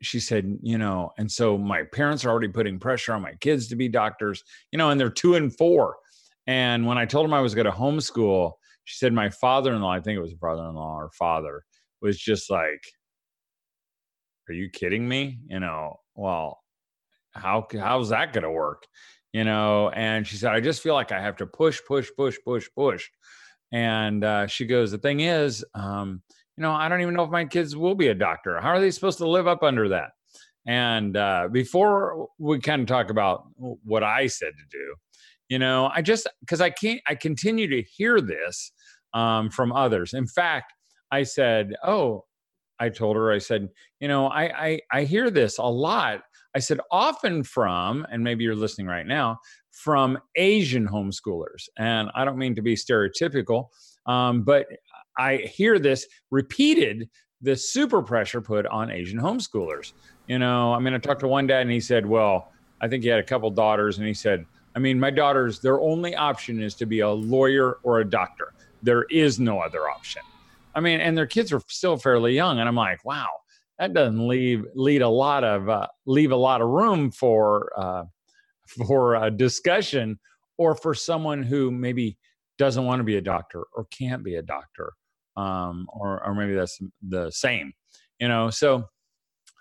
she 0.02 0.20
said 0.20 0.58
you 0.62 0.78
know 0.78 1.10
and 1.18 1.30
so 1.30 1.58
my 1.58 1.82
parents 1.82 2.24
are 2.24 2.30
already 2.30 2.48
putting 2.48 2.78
pressure 2.78 3.14
on 3.14 3.22
my 3.22 3.34
kids 3.40 3.66
to 3.68 3.76
be 3.76 3.88
doctors 3.88 4.44
you 4.70 4.78
know 4.78 4.90
and 4.90 5.00
they're 5.00 5.10
two 5.10 5.34
and 5.34 5.56
four. 5.56 5.96
And 6.46 6.86
when 6.86 6.98
i 6.98 7.06
told 7.06 7.24
them 7.24 7.34
i 7.34 7.40
was 7.40 7.54
going 7.54 7.66
to 7.66 7.72
homeschool 7.72 8.52
she 8.84 8.96
said 8.96 9.12
my 9.12 9.30
father-in-law 9.30 9.90
i 9.90 10.00
think 10.00 10.16
it 10.16 10.22
was 10.22 10.32
a 10.32 10.38
father-in-law 10.38 10.96
or 10.96 11.10
father 11.18 11.64
was 12.02 12.18
just 12.18 12.50
like 12.50 12.82
are 14.48 14.54
you 14.54 14.68
kidding 14.68 15.08
me? 15.08 15.38
You 15.48 15.60
know 15.60 15.96
well 16.14 16.58
how 17.32 17.66
how's 17.72 18.08
that 18.10 18.32
going 18.32 18.44
to 18.44 18.50
work 18.50 18.84
you 19.32 19.44
know 19.44 19.90
and 19.90 20.26
she 20.26 20.36
said 20.36 20.52
i 20.52 20.60
just 20.60 20.82
feel 20.82 20.94
like 20.94 21.12
i 21.12 21.20
have 21.20 21.36
to 21.36 21.46
push 21.46 21.80
push 21.86 22.08
push 22.16 22.36
push 22.44 22.68
push. 22.76 23.08
And 23.72 24.24
uh, 24.24 24.48
she 24.48 24.66
goes 24.66 24.90
the 24.90 24.98
thing 24.98 25.20
is 25.20 25.64
um, 25.74 26.22
you 26.56 26.62
know 26.62 26.72
i 26.72 26.88
don't 26.88 27.00
even 27.00 27.14
know 27.14 27.22
if 27.24 27.30
my 27.30 27.44
kids 27.44 27.76
will 27.76 27.94
be 27.94 28.08
a 28.08 28.14
doctor. 28.14 28.60
How 28.60 28.70
are 28.70 28.80
they 28.80 28.90
supposed 28.90 29.18
to 29.18 29.28
live 29.28 29.46
up 29.46 29.62
under 29.62 29.88
that? 29.90 30.10
And 30.66 31.16
uh, 31.16 31.48
before 31.50 32.28
we 32.38 32.60
kind 32.60 32.82
of 32.82 32.88
talk 32.88 33.10
about 33.10 33.44
what 33.56 34.02
i 34.02 34.26
said 34.26 34.52
to 34.58 34.78
do 34.78 34.94
you 35.48 35.58
know 35.58 35.90
i 35.94 36.02
just 36.02 36.26
because 36.40 36.60
i 36.60 36.70
can't 36.70 37.00
i 37.06 37.14
continue 37.14 37.68
to 37.68 37.82
hear 37.82 38.20
this 38.20 38.72
um, 39.12 39.50
from 39.50 39.72
others. 39.72 40.14
In 40.14 40.26
fact 40.26 40.72
i 41.12 41.22
said 41.22 41.74
oh 41.84 42.24
i 42.78 42.88
told 42.88 43.16
her 43.16 43.30
i 43.30 43.38
said 43.38 43.68
you 44.00 44.08
know 44.08 44.26
I, 44.26 44.66
I 44.66 44.80
i 44.92 45.04
hear 45.04 45.30
this 45.30 45.58
a 45.58 45.64
lot 45.64 46.22
I 46.54 46.58
said, 46.58 46.80
often 46.90 47.42
from, 47.44 48.06
and 48.10 48.24
maybe 48.24 48.44
you're 48.44 48.56
listening 48.56 48.86
right 48.86 49.06
now, 49.06 49.38
from 49.70 50.18
Asian 50.36 50.86
homeschoolers. 50.88 51.68
And 51.78 52.10
I 52.14 52.24
don't 52.24 52.38
mean 52.38 52.54
to 52.56 52.62
be 52.62 52.74
stereotypical, 52.74 53.66
um, 54.06 54.42
but 54.42 54.66
I 55.18 55.36
hear 55.36 55.78
this 55.78 56.06
repeated 56.30 57.08
the 57.40 57.56
super 57.56 58.02
pressure 58.02 58.40
put 58.40 58.66
on 58.66 58.90
Asian 58.90 59.18
homeschoolers. 59.18 59.92
You 60.26 60.38
know, 60.38 60.72
I 60.72 60.78
mean, 60.78 60.92
I 60.94 60.98
talked 60.98 61.20
to 61.20 61.28
one 61.28 61.46
dad 61.46 61.62
and 61.62 61.70
he 61.70 61.80
said, 61.80 62.04
well, 62.04 62.52
I 62.80 62.88
think 62.88 63.02
he 63.02 63.08
had 63.08 63.20
a 63.20 63.24
couple 63.24 63.50
daughters, 63.50 63.98
and 63.98 64.06
he 64.06 64.14
said, 64.14 64.44
I 64.74 64.78
mean, 64.78 64.98
my 64.98 65.10
daughters, 65.10 65.60
their 65.60 65.80
only 65.80 66.14
option 66.14 66.62
is 66.62 66.74
to 66.76 66.86
be 66.86 67.00
a 67.00 67.10
lawyer 67.10 67.78
or 67.82 68.00
a 68.00 68.08
doctor. 68.08 68.54
There 68.82 69.04
is 69.10 69.38
no 69.38 69.60
other 69.60 69.88
option. 69.88 70.22
I 70.74 70.80
mean, 70.80 71.00
and 71.00 71.18
their 71.18 71.26
kids 71.26 71.52
are 71.52 71.60
still 71.68 71.96
fairly 71.96 72.34
young. 72.34 72.58
And 72.60 72.68
I'm 72.68 72.76
like, 72.76 73.04
wow, 73.04 73.26
that 73.80 73.94
doesn't 73.94 74.28
leave 74.28 74.64
lead 74.74 75.00
a 75.00 75.08
lot 75.08 75.42
of 75.42 75.68
uh, 75.68 75.86
leave 76.06 76.32
a 76.32 76.36
lot 76.36 76.60
of 76.60 76.68
room 76.68 77.10
for 77.10 77.72
uh, 77.76 78.04
for 78.86 79.16
a 79.16 79.30
discussion 79.30 80.20
or 80.58 80.74
for 80.76 80.94
someone 80.94 81.42
who 81.42 81.70
maybe 81.70 82.18
doesn't 82.58 82.84
want 82.84 83.00
to 83.00 83.04
be 83.04 83.16
a 83.16 83.22
doctor 83.22 83.64
or 83.74 83.86
can't 83.86 84.22
be 84.22 84.34
a 84.34 84.42
doctor 84.42 84.92
um, 85.36 85.86
or 85.92 86.24
or 86.24 86.34
maybe 86.34 86.54
that's 86.54 86.78
the 87.08 87.30
same. 87.30 87.72
You 88.18 88.28
know, 88.28 88.50
so 88.50 88.84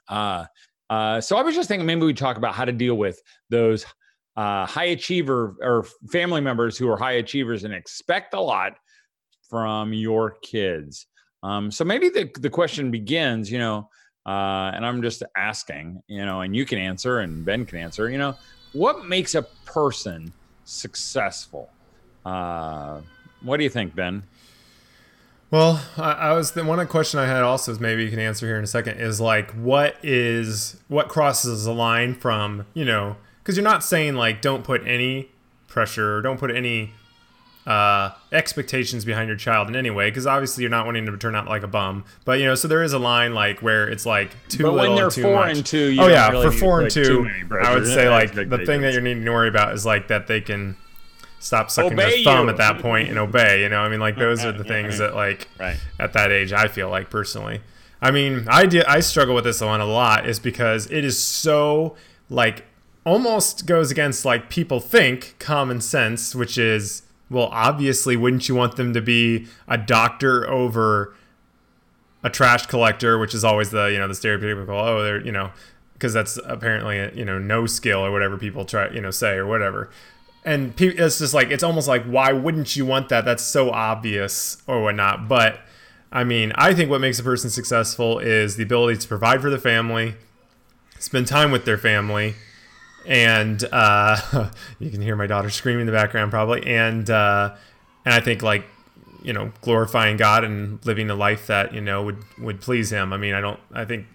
uh, 0.09 0.45
uh, 0.89 1.21
so 1.21 1.37
I 1.37 1.41
was 1.41 1.55
just 1.55 1.69
thinking 1.69 1.85
maybe 1.85 2.05
we 2.05 2.13
talk 2.13 2.35
about 2.35 2.55
how 2.55 2.65
to 2.65 2.73
deal 2.73 2.95
with 2.95 3.21
those 3.49 3.85
uh, 4.35 4.65
high 4.65 4.85
achiever 4.85 5.55
or 5.61 5.85
family 6.11 6.41
members 6.41 6.77
who 6.77 6.89
are 6.89 6.97
high 6.97 7.13
achievers 7.13 7.63
and 7.63 7.73
expect 7.73 8.33
a 8.33 8.41
lot 8.41 8.73
from 9.49 9.93
your 9.93 10.35
kids. 10.43 11.07
Um, 11.41 11.71
so 11.71 11.85
maybe 11.85 12.09
the 12.09 12.29
the 12.37 12.49
question 12.49 12.91
begins, 12.91 13.49
you 13.49 13.59
know, 13.59 13.87
uh, 14.29 14.71
and 14.75 14.85
I'm 14.85 15.01
just 15.01 15.23
asking, 15.35 16.03
you 16.07 16.23
know, 16.23 16.41
and 16.41 16.55
you 16.55 16.63
can 16.63 16.77
answer 16.77 17.17
and 17.17 17.43
Ben 17.43 17.65
can 17.65 17.79
answer, 17.79 18.11
you 18.11 18.19
know, 18.19 18.35
what 18.73 19.07
makes 19.07 19.33
a 19.33 19.41
person 19.65 20.31
successful? 20.65 21.71
Uh, 22.23 23.01
what 23.41 23.57
do 23.57 23.63
you 23.63 23.71
think, 23.71 23.95
Ben? 23.95 24.21
Well, 25.49 25.81
I, 25.97 26.11
I 26.11 26.33
was 26.33 26.51
the 26.51 26.63
one 26.63 26.85
question 26.85 27.19
I 27.19 27.25
had 27.25 27.41
also 27.41 27.71
is 27.71 27.79
maybe 27.79 28.03
you 28.03 28.11
can 28.11 28.19
answer 28.19 28.45
here 28.45 28.57
in 28.57 28.63
a 28.63 28.67
second 28.67 28.99
is 28.99 29.19
like 29.19 29.49
what 29.53 29.95
is 30.03 30.79
what 30.89 31.09
crosses 31.09 31.65
the 31.65 31.73
line 31.73 32.13
from 32.13 32.67
you 32.75 32.85
know 32.85 33.17
because 33.39 33.57
you're 33.57 33.63
not 33.63 33.83
saying 33.83 34.13
like 34.13 34.43
don't 34.43 34.63
put 34.63 34.85
any 34.85 35.31
pressure, 35.65 36.21
don't 36.21 36.39
put 36.39 36.51
any 36.51 36.93
uh, 37.67 38.11
expectations 38.31 39.05
behind 39.05 39.27
your 39.27 39.37
child 39.37 39.67
in 39.67 39.75
any 39.75 39.89
way 39.91 40.09
because 40.09 40.25
obviously 40.25 40.63
you're 40.63 40.71
not 40.71 40.85
wanting 40.85 41.05
to 41.05 41.17
turn 41.17 41.35
out 41.35 41.45
like 41.47 41.61
a 41.61 41.67
bum 41.67 42.03
but 42.25 42.39
you 42.39 42.45
know 42.45 42.55
so 42.55 42.67
there 42.67 42.81
is 42.81 42.93
a 42.93 42.99
line 42.99 43.33
like 43.33 43.61
where 43.61 43.87
it's 43.87 44.05
like 44.05 44.31
too 44.47 44.63
but 44.63 44.73
little 44.73 44.95
when 44.95 44.95
they're 44.95 45.09
too 45.11 45.21
four 45.21 45.35
much. 45.35 45.57
and 45.57 45.65
two 45.65 45.95
oh 45.99 46.07
yeah 46.07 46.29
really 46.29 46.47
for 46.47 46.51
need, 46.51 46.59
four 46.59 46.79
and 46.81 46.85
like, 46.95 47.05
two 47.05 47.29
i 47.61 47.73
would 47.75 47.85
say 47.85 48.09
like 48.09 48.33
the 48.33 48.63
thing 48.65 48.81
that 48.81 48.93
you're 48.93 49.01
needing 49.01 49.23
to 49.23 49.31
worry 49.31 49.49
about 49.49 49.73
is 49.73 49.85
like 49.85 50.07
that 50.07 50.25
they 50.25 50.41
can 50.41 50.75
stop 51.39 51.69
sucking 51.69 51.93
Obey 51.93 52.23
their 52.23 52.33
thumb 52.33 52.45
you. 52.45 52.51
at 52.51 52.57
that 52.57 52.79
point 52.79 53.07
and 53.09 53.19
obey 53.19 53.61
you 53.61 53.69
know 53.69 53.79
i 53.81 53.89
mean 53.89 53.99
like 53.99 54.15
those 54.25 54.43
are 54.43 54.51
the 54.51 54.63
things 54.63 54.97
that 54.97 55.13
like 55.13 55.47
Right. 55.59 55.77
at 55.99 56.13
that 56.13 56.31
age 56.31 56.51
i 56.53 56.67
feel 56.67 56.89
like 56.89 57.09
personally 57.09 57.61
i 58.01 58.09
mean 58.09 58.47
i 58.49 58.65
did 58.65 58.85
i 58.85 58.99
struggle 58.99 59.35
with 59.35 59.43
this 59.43 59.61
one 59.61 59.79
a 59.81 59.85
lot 59.85 60.27
is 60.27 60.39
because 60.39 60.89
it 60.89 61.03
is 61.05 61.21
so 61.21 61.95
like 62.31 62.65
almost 63.05 63.65
goes 63.67 63.91
against 63.91 64.25
like 64.25 64.49
people 64.49 64.79
think 64.79 65.35
common 65.39 65.81
sense 65.81 66.33
which 66.33 66.57
is 66.57 67.03
well 67.29 67.49
obviously 67.51 68.15
wouldn't 68.15 68.47
you 68.49 68.55
want 68.55 68.75
them 68.75 68.93
to 68.93 69.01
be 69.01 69.47
a 69.67 69.77
doctor 69.77 70.49
over 70.49 71.13
a 72.23 72.29
trash 72.29 72.65
collector 72.65 73.17
which 73.17 73.33
is 73.33 73.43
always 73.43 73.71
the 73.71 73.85
you 73.85 73.97
know 73.97 74.07
the 74.07 74.13
stereotypical 74.13 74.69
oh 74.69 75.03
they're 75.03 75.25
you 75.25 75.31
know 75.31 75.51
because 75.93 76.13
that's 76.13 76.39
apparently 76.45 77.11
you 77.17 77.25
know 77.25 77.37
no 77.37 77.65
skill 77.65 77.99
or 77.99 78.11
whatever 78.11 78.37
people 78.37 78.63
try 78.63 78.89
you 78.89 79.01
know 79.01 79.11
say 79.11 79.35
or 79.35 79.45
whatever. 79.45 79.89
And 80.45 80.73
pe- 80.73 80.95
it's 80.95 81.19
just 81.19 81.33
like 81.33 81.51
it's 81.51 81.63
almost 81.63 81.89
like 81.89 82.05
why 82.05 82.31
wouldn't 82.31 82.77
you 82.77 82.85
want 82.85 83.09
that? 83.09 83.25
That's 83.25 83.43
so 83.43 83.69
obvious 83.69 84.63
or 84.65 84.81
whatnot. 84.81 85.27
But 85.27 85.59
i 86.11 86.23
mean 86.23 86.51
i 86.55 86.73
think 86.73 86.89
what 86.89 87.01
makes 87.01 87.19
a 87.19 87.23
person 87.23 87.49
successful 87.49 88.19
is 88.19 88.55
the 88.55 88.63
ability 88.63 88.97
to 88.97 89.07
provide 89.07 89.41
for 89.41 89.49
the 89.49 89.59
family 89.59 90.15
spend 90.97 91.27
time 91.27 91.51
with 91.51 91.65
their 91.65 91.77
family 91.77 92.35
and 93.05 93.63
uh, 93.71 94.49
you 94.79 94.91
can 94.91 95.01
hear 95.01 95.15
my 95.15 95.27
daughter 95.27 95.49
screaming 95.49 95.81
in 95.81 95.87
the 95.87 95.93
background 95.93 96.31
probably. 96.31 96.65
And 96.65 97.09
uh, 97.09 97.55
and 98.05 98.13
i 98.13 98.19
think 98.19 98.41
like 98.41 98.65
you 99.23 99.33
know 99.33 99.51
glorifying 99.61 100.17
god 100.17 100.43
and 100.43 100.83
living 100.85 101.09
a 101.09 101.15
life 101.15 101.47
that 101.47 101.73
you 101.73 101.81
know 101.81 102.03
would 102.03 102.23
would 102.39 102.61
please 102.61 102.91
him. 102.91 103.13
I 103.13 103.17
mean 103.17 103.33
i 103.33 103.41
don't 103.41 103.59
i 103.73 103.85
think 103.85 104.07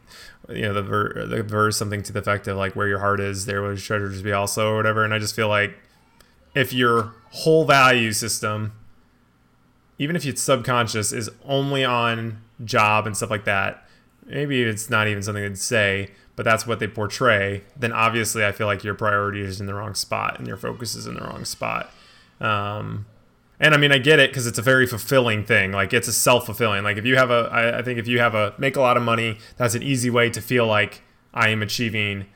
you 0.48 0.62
know 0.62 0.74
the, 0.74 0.82
ver- 0.82 1.26
the 1.26 1.42
verse 1.42 1.76
something 1.76 2.02
to 2.02 2.12
the 2.12 2.18
effect 2.18 2.46
of 2.48 2.56
like 2.56 2.76
where 2.76 2.88
your 2.88 2.98
heart 2.98 3.20
is 3.20 3.46
there 3.46 3.62
will 3.62 3.76
treasures 3.76 4.22
be 4.22 4.32
also 4.32 4.72
or 4.72 4.76
whatever. 4.76 5.04
And 5.04 5.14
i 5.14 5.18
just 5.18 5.34
feel 5.34 5.48
like 5.48 5.76
if 6.54 6.72
your 6.72 7.14
whole 7.30 7.64
value 7.64 8.12
system 8.12 8.72
even 9.98 10.16
if 10.16 10.26
it's 10.26 10.42
subconscious 10.42 11.12
is 11.12 11.30
only 11.44 11.84
on 11.84 12.40
job 12.64 13.06
and 13.06 13.16
stuff 13.16 13.30
like 13.30 13.44
that 13.44 13.86
maybe 14.26 14.62
it's 14.62 14.88
not 14.88 15.06
even 15.06 15.22
something 15.22 15.42
they'd 15.42 15.58
say 15.58 16.10
but 16.36 16.44
that's 16.44 16.66
what 16.66 16.78
they 16.80 16.88
portray 16.88 17.62
then 17.76 17.92
obviously 17.92 18.44
i 18.44 18.52
feel 18.52 18.66
like 18.66 18.82
your 18.84 18.94
priority 18.94 19.40
is 19.40 19.60
in 19.60 19.66
the 19.66 19.74
wrong 19.74 19.94
spot 19.94 20.38
and 20.38 20.46
your 20.46 20.56
focus 20.56 20.94
is 20.94 21.06
in 21.06 21.14
the 21.14 21.20
wrong 21.20 21.44
spot. 21.44 21.90
Um, 22.40 23.06
and 23.60 23.72
i 23.74 23.76
mean 23.76 23.92
i 23.92 23.98
get 23.98 24.18
it 24.18 24.30
because 24.30 24.46
it's 24.46 24.58
a 24.58 24.62
very 24.62 24.86
fulfilling 24.86 25.44
thing. 25.44 25.72
Like 25.72 25.92
it's 25.92 26.08
a 26.08 26.12
self-fulfilling 26.12 26.82
like 26.84 26.96
if 26.96 27.06
you 27.06 27.16
have 27.16 27.30
a 27.30 27.48
I, 27.52 27.78
I 27.78 27.82
think 27.82 27.98
if 27.98 28.08
you 28.08 28.18
have 28.18 28.34
a 28.34 28.54
make 28.58 28.76
a 28.76 28.80
lot 28.80 28.96
of 28.96 29.02
money 29.02 29.38
that's 29.56 29.74
an 29.74 29.82
easy 29.82 30.10
way 30.10 30.30
to 30.30 30.40
feel 30.40 30.66
like 30.66 31.02
i 31.32 31.48
am 31.50 31.62
achieving 31.62 32.26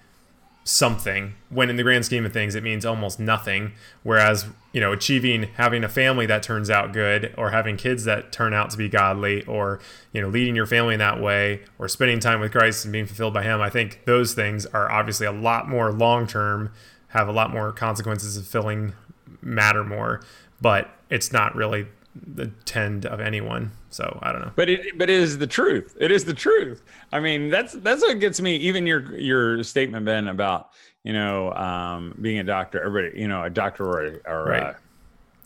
something 0.68 1.34
when 1.48 1.70
in 1.70 1.76
the 1.76 1.82
grand 1.82 2.04
scheme 2.04 2.26
of 2.26 2.32
things 2.32 2.54
it 2.54 2.62
means 2.62 2.84
almost 2.84 3.18
nothing. 3.18 3.72
Whereas 4.02 4.46
you 4.72 4.80
know 4.80 4.92
achieving 4.92 5.44
having 5.54 5.82
a 5.82 5.88
family 5.88 6.26
that 6.26 6.42
turns 6.42 6.68
out 6.68 6.92
good 6.92 7.34
or 7.38 7.50
having 7.50 7.76
kids 7.76 8.04
that 8.04 8.32
turn 8.32 8.52
out 8.52 8.70
to 8.70 8.76
be 8.76 8.88
godly 8.88 9.44
or 9.46 9.80
you 10.12 10.20
know 10.20 10.28
leading 10.28 10.54
your 10.54 10.66
family 10.66 10.94
in 10.94 11.00
that 11.00 11.20
way 11.20 11.62
or 11.78 11.88
spending 11.88 12.20
time 12.20 12.38
with 12.38 12.52
christ 12.52 12.84
and 12.84 12.92
being 12.92 13.06
fulfilled 13.06 13.32
by 13.32 13.42
him 13.42 13.62
i 13.62 13.70
think 13.70 14.02
those 14.04 14.34
things 14.34 14.66
are 14.66 14.92
obviously 14.92 15.26
a 15.26 15.32
lot 15.32 15.66
more 15.66 15.90
long 15.90 16.26
term 16.26 16.70
have 17.08 17.28
a 17.28 17.32
lot 17.32 17.50
more 17.50 17.72
consequences 17.72 18.36
of 18.36 18.46
filling 18.46 18.92
matter 19.40 19.84
more. 19.84 20.20
But 20.60 20.90
it's 21.10 21.32
not 21.32 21.54
really 21.54 21.86
the 22.26 22.46
tend 22.64 23.06
of 23.06 23.20
anyone 23.20 23.70
so 23.90 24.18
i 24.22 24.32
don't 24.32 24.42
know 24.42 24.52
But 24.56 24.68
it 24.68 24.98
but 24.98 25.08
it 25.10 25.18
is 25.20 25.38
the 25.38 25.46
truth. 25.46 25.96
It 26.00 26.10
is 26.10 26.24
the 26.24 26.34
truth. 26.34 26.82
I 27.12 27.20
mean, 27.20 27.48
that's 27.50 27.72
that's 27.74 28.02
what 28.02 28.18
gets 28.20 28.40
me. 28.40 28.56
Even 28.56 28.86
your 28.86 29.16
your 29.18 29.62
statement, 29.64 30.04
Ben, 30.04 30.28
about 30.28 30.70
you 31.04 31.12
know 31.12 31.52
um, 31.54 32.14
being 32.20 32.38
a 32.38 32.44
doctor. 32.44 32.82
Everybody, 32.82 33.18
you 33.20 33.28
know, 33.28 33.42
a 33.44 33.50
doctor 33.50 33.84
or, 33.84 34.20
or 34.26 34.44
Right. 34.44 34.62
uh, 34.62 34.72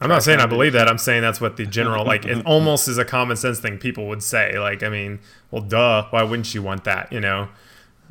I'm 0.00 0.08
not 0.08 0.24
saying 0.24 0.40
I 0.40 0.46
believe 0.46 0.72
that. 0.72 0.88
I'm 0.88 0.98
saying 0.98 1.22
that's 1.22 1.40
what 1.40 1.56
the 1.56 1.66
general 1.78 2.04
like. 2.04 2.24
It 2.24 2.44
almost 2.44 2.88
is 2.88 2.98
a 2.98 3.04
common 3.04 3.36
sense 3.36 3.60
thing 3.60 3.78
people 3.78 4.08
would 4.08 4.22
say. 4.22 4.58
Like, 4.58 4.82
I 4.82 4.88
mean, 4.88 5.20
well, 5.52 5.62
duh. 5.62 6.06
Why 6.10 6.24
wouldn't 6.24 6.52
you 6.54 6.62
want 6.62 6.82
that? 6.84 7.12
You 7.12 7.20
know, 7.20 7.48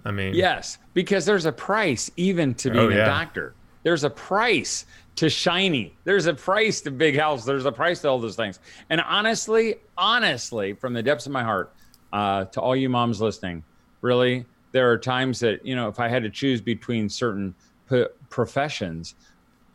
I 0.05 0.11
mean, 0.11 0.33
yes, 0.33 0.77
because 0.93 1.25
there's 1.25 1.45
a 1.45 1.51
price 1.51 2.09
even 2.15 2.53
to 2.55 2.69
being 2.71 2.85
Oh, 2.85 2.87
yeah. 2.89 3.03
a 3.03 3.05
doctor. 3.05 3.53
There's 3.83 4.03
a 4.05 4.09
price 4.11 4.85
to 5.17 5.29
shiny. 5.29 5.95
There's 6.03 6.25
a 6.25 6.33
price 6.33 6.81
to 6.81 6.91
big 6.91 7.17
house. 7.17 7.45
There's 7.45 7.65
a 7.65 7.71
price 7.71 8.01
to 8.01 8.09
all 8.09 8.19
those 8.19 8.35
things. 8.35 8.59
And 8.89 9.01
honestly, 9.01 9.75
honestly, 9.97 10.73
from 10.73 10.93
the 10.93 11.03
depths 11.03 11.25
of 11.25 11.31
my 11.31 11.43
heart, 11.43 11.73
uh, 12.13 12.45
to 12.45 12.61
all 12.61 12.75
you 12.75 12.89
moms 12.89 13.21
listening, 13.21 13.63
really, 14.01 14.45
there 14.71 14.89
are 14.91 14.97
times 14.97 15.39
that 15.41 15.65
you 15.65 15.75
know, 15.75 15.87
if 15.87 15.99
I 15.99 16.07
had 16.07 16.23
to 16.23 16.29
choose 16.29 16.61
between 16.61 17.09
certain 17.09 17.53
p- 17.89 18.05
professions, 18.29 19.15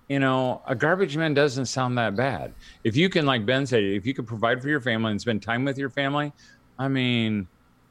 you 0.08 0.18
know, 0.20 0.62
a 0.66 0.74
garbage 0.74 1.16
man 1.16 1.34
doesn't 1.34 1.66
sound 1.66 1.98
that 1.98 2.16
bad. 2.16 2.52
If 2.84 2.96
you 2.96 3.08
can, 3.08 3.26
like 3.26 3.44
Ben 3.44 3.66
said, 3.66 3.82
if 3.82 4.06
you 4.06 4.14
can 4.14 4.24
provide 4.24 4.62
for 4.62 4.68
your 4.68 4.80
family 4.80 5.10
and 5.10 5.20
spend 5.20 5.42
time 5.42 5.64
with 5.64 5.76
your 5.78 5.90
family, 5.90 6.32
I 6.78 6.88
mean, 6.88 7.46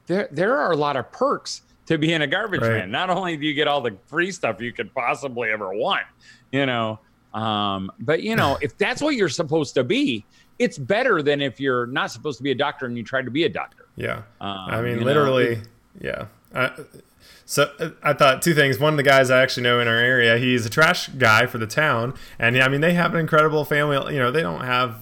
there 0.07 0.27
there 0.31 0.57
are 0.57 0.71
a 0.71 0.75
lot 0.77 0.95
of 0.95 1.11
perks 1.11 1.61
to 1.87 1.97
being 1.97 2.21
a 2.21 2.27
garbage 2.27 2.61
Right. 2.61 2.71
man. 2.79 2.91
Not 2.91 3.09
only 3.11 3.37
do 3.37 3.45
you 3.45 3.53
get 3.53 3.67
all 3.67 3.81
the 3.81 3.95
free 4.07 4.31
stuff 4.31 4.59
you 4.59 4.71
could 4.73 4.93
possibly 4.95 5.49
ever 5.49 5.71
want, 5.73 6.03
you 6.51 6.65
know, 6.65 6.99
um, 7.35 7.91
but 7.99 8.23
you 8.23 8.35
know, 8.35 8.57
if 8.61 8.77
that's 8.77 9.01
what 9.01 9.15
you're 9.15 9.29
supposed 9.29 9.73
to 9.75 9.83
be, 9.83 10.25
it's 10.57 10.77
better 10.77 11.21
than 11.21 11.41
if 11.41 11.59
you're 11.59 11.85
not 11.87 12.09
supposed 12.09 12.37
to 12.37 12.43
be 12.43 12.51
a 12.51 12.55
doctor 12.55 12.85
and 12.85 12.97
you 12.97 13.03
try 13.03 13.21
to 13.21 13.29
be 13.29 13.43
a 13.43 13.49
doctor. 13.49 13.87
yeah. 13.97 14.21
Um, 14.39 14.57
I 14.69 14.81
mean, 14.81 14.93
you 14.93 14.99
know, 15.01 15.05
literally, 15.05 15.59
yeah. 15.99 16.27
I, 16.53 16.71
so 17.45 17.69
I 18.01 18.13
thought 18.13 18.41
two 18.41 18.55
things. 18.55 18.79
One 18.79 18.93
of 18.93 18.97
the 18.97 19.03
guys 19.03 19.29
I 19.29 19.43
actually 19.43 19.63
know 19.63 19.81
in 19.81 19.87
our 19.89 19.97
area, 19.97 20.37
he's 20.37 20.65
a 20.65 20.69
trash 20.69 21.09
guy 21.09 21.45
for 21.45 21.57
the 21.57 21.67
town, 21.67 22.13
and 22.39 22.57
I 22.57 22.69
mean, 22.69 22.79
they 22.79 22.93
have 22.93 23.13
an 23.13 23.19
incredible 23.19 23.65
family. 23.65 24.13
You 24.13 24.19
know, 24.19 24.31
they 24.31 24.41
don't 24.41 24.61
have 24.61 24.95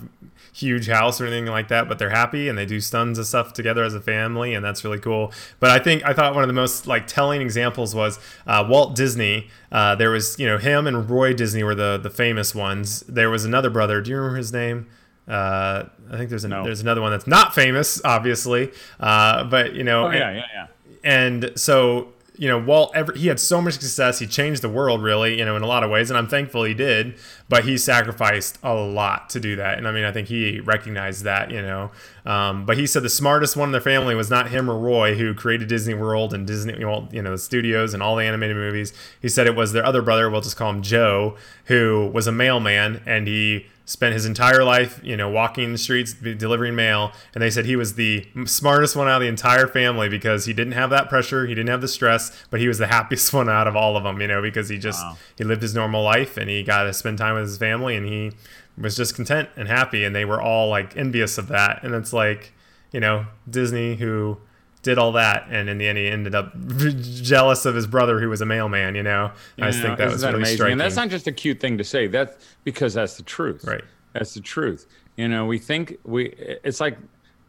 huge 0.56 0.88
house 0.88 1.20
or 1.20 1.26
anything 1.26 1.48
like 1.48 1.68
that, 1.70 1.90
but 1.90 1.98
they're 1.98 2.12
happy 2.12 2.48
and 2.48 2.56
they 2.58 2.66
do 2.66 2.80
tons 2.80 3.18
of 3.18 3.26
stuff 3.26 3.54
together 3.54 3.84
as 3.84 3.94
a 3.96 4.00
family, 4.00 4.54
and 4.54 4.64
that's 4.64 4.84
really 4.86 5.00
cool. 5.00 5.32
But 5.60 5.72
I 5.72 5.80
think 5.80 6.06
I 6.06 6.14
thought 6.14 6.36
one 6.36 6.44
of 6.44 6.48
the 6.48 6.54
most 6.54 6.86
like 6.88 7.08
telling 7.08 7.42
examples 7.42 7.96
was 7.96 8.20
uh, 8.46 8.64
Walt 8.70 8.96
Disney. 8.96 9.50
Uh, 9.72 9.96
there 9.96 10.12
was 10.12 10.38
you 10.40 10.46
know 10.46 10.58
him 10.60 10.86
and 10.88 11.10
Roy 11.10 11.34
Disney 11.34 11.64
were 11.64 11.76
the 11.76 11.98
the 11.98 12.10
famous 12.12 12.54
ones. 12.54 13.02
There 13.02 13.30
was 13.32 13.46
another 13.46 13.70
brother. 13.72 14.00
Do 14.02 14.12
you 14.12 14.18
remember 14.18 14.38
his 14.38 14.54
name? 14.54 14.88
Uh, 15.28 15.86
I 16.12 16.18
think 16.18 16.30
there's 16.30 16.44
an, 16.44 16.50
No. 16.52 16.64
there's 16.66 16.82
another 16.82 17.02
one 17.02 17.12
that's 17.12 17.26
not 17.28 17.56
famous, 17.56 18.00
obviously. 18.06 18.72
Uh, 19.00 19.46
but 19.46 19.74
you 19.74 19.84
know, 19.84 20.08
Oh 20.08 20.12
yeah, 20.12 20.32
yeah, 20.34 20.44
yeah. 20.54 20.68
and 21.04 21.54
so 21.56 22.10
you 22.36 22.48
know 22.48 22.58
walt 22.58 22.92
ever 22.96 23.14
he 23.14 23.28
had 23.28 23.40
so 23.40 23.62
much 23.62 23.76
success 23.76 24.20
he 24.20 24.26
changed 24.26 24.62
the 24.62 24.70
world 24.70 25.04
really 25.04 25.38
you 25.38 25.46
know 25.46 25.56
in 25.56 25.62
a 25.62 25.68
lot 25.68 25.84
of 25.84 25.90
ways 25.90 26.10
and 26.10 26.18
i'm 26.18 26.28
thankful 26.28 26.64
he 26.64 26.74
did 26.74 27.16
but 27.48 27.64
he 27.64 27.78
sacrificed 27.78 28.58
a 28.64 28.74
lot 28.74 29.30
to 29.30 29.40
do 29.40 29.56
that 29.56 29.78
and 29.78 29.88
i 29.88 29.92
mean 29.92 30.04
i 30.04 30.12
think 30.12 30.28
he 30.28 30.60
recognized 30.60 31.24
that 31.24 31.52
you 31.52 31.62
know. 31.62 31.92
Um, 32.26 32.66
but 32.66 32.78
he 32.78 32.88
said 32.88 33.04
the 33.04 33.10
smartest 33.10 33.58
one 33.58 33.68
in 33.68 33.74
their 33.74 33.82
family 33.82 34.16
was 34.16 34.30
not 34.30 34.50
him 34.50 34.70
or 34.70 34.80
roy 34.80 35.16
who 35.16 35.34
created 35.34 35.68
disney 35.68 35.94
world 35.94 36.34
and 36.34 36.48
disney 36.48 36.74
you 36.78 37.22
know 37.22 37.32
the 37.32 37.38
studios 37.38 37.94
and 37.94 38.02
all 38.02 38.16
the 38.16 38.24
animated 38.24 38.56
movies. 38.56 38.94
He 39.22 39.28
said 39.28 39.46
it 39.46 39.56
was 39.56 39.74
their 39.74 39.86
other 39.86 40.02
brother 40.02 40.30
we'll 40.30 40.42
just 40.42 40.56
call 40.56 40.70
him 40.70 40.82
joe 40.82 41.36
who 41.66 42.10
was 42.14 42.26
a 42.26 42.32
mailman 42.32 43.02
and 43.06 43.28
he 43.28 43.68
spent 43.86 44.14
his 44.14 44.26
entire 44.26 44.64
life, 44.64 45.00
you 45.04 45.18
know, 45.18 45.30
walking 45.30 45.72
the 45.74 45.78
streets, 45.78 46.14
delivering 46.14 46.74
mail. 46.76 47.12
And 47.34 47.42
they 47.42 47.50
said 47.50 47.66
he 47.66 47.76
was 47.76 47.96
the 47.96 48.26
smartest 48.46 48.96
one 48.96 49.08
out 49.10 49.18
of 49.18 49.22
the 49.22 49.28
entire 49.28 49.68
family 49.68 50.08
because 50.08 50.46
he 50.46 50.54
didn't 50.54 50.74
have 50.74 50.90
that 50.92 51.10
pressure, 51.10 51.46
he 51.46 51.54
didn't 51.54 51.70
have 51.70 51.82
the 51.82 51.88
stress, 51.88 52.32
but 52.50 52.60
he 52.62 52.68
was 52.68 52.78
the 52.78 52.88
happiest 52.98 53.34
one 53.34 53.50
out 53.50 53.68
of 53.68 53.76
all 53.76 53.98
of 53.98 54.04
them, 54.04 54.22
you 54.22 54.28
know, 54.28 54.42
because 54.42 54.70
he 54.70 54.78
just 54.78 55.04
Wow. 55.04 55.18
he 55.38 55.44
lived 55.44 55.62
his 55.62 55.76
normal 55.76 56.02
life 56.04 56.38
and 56.38 56.50
he 56.50 56.64
got 56.64 56.84
to 56.84 56.94
spend 56.94 57.18
time 57.18 57.36
with 57.36 57.44
his 57.44 57.58
family 57.58 57.96
and 57.96 58.08
he 58.08 58.32
was 58.78 58.96
just 58.96 59.16
content 59.16 59.50
and 59.56 59.68
happy 59.68 60.04
and 60.04 60.16
they 60.16 60.26
were 60.26 60.42
all 60.42 60.70
like 60.70 60.96
envious 60.96 61.38
of 61.38 61.48
that. 61.50 61.84
And 61.84 61.94
it's 61.94 62.14
like 62.14 62.54
you 62.92 63.00
know, 63.00 63.26
Disney 63.50 63.96
who 63.96 64.38
did 64.84 64.98
all 64.98 65.14
that, 65.14 65.48
and 65.50 65.70
in 65.70 65.78
the 65.78 65.88
end, 65.88 65.98
he 65.98 66.08
ended 66.08 66.36
up 66.36 66.54
jealous 67.02 67.66
of 67.66 67.74
his 67.74 67.88
brother 67.88 68.20
who 68.20 68.30
was 68.30 68.42
a 68.42 68.46
mailman. 68.46 68.96
You 68.96 69.04
know, 69.04 69.32
you 69.58 69.66
I 69.66 69.72
just 69.72 69.82
think 69.82 69.98
that 69.98 70.12
was 70.12 70.22
that 70.22 70.28
really 70.28 70.42
amazing? 70.42 70.58
striking. 70.58 70.72
And 70.74 70.82
that's 70.82 70.96
not 70.96 71.10
just 71.10 71.26
a 71.28 71.32
cute 71.32 71.60
thing 71.60 71.78
to 71.78 71.84
say. 71.84 72.08
That's 72.08 72.36
because 72.64 72.94
that's 72.94 73.18
the 73.18 73.24
truth. 73.24 73.64
Right. 73.66 73.84
That's 74.14 74.34
the 74.34 74.42
truth. 74.42 74.86
You 75.18 75.28
know, 75.28 75.46
we 75.46 75.58
think 75.58 75.98
we. 76.04 76.34
It's 76.64 76.80
like 76.80 76.98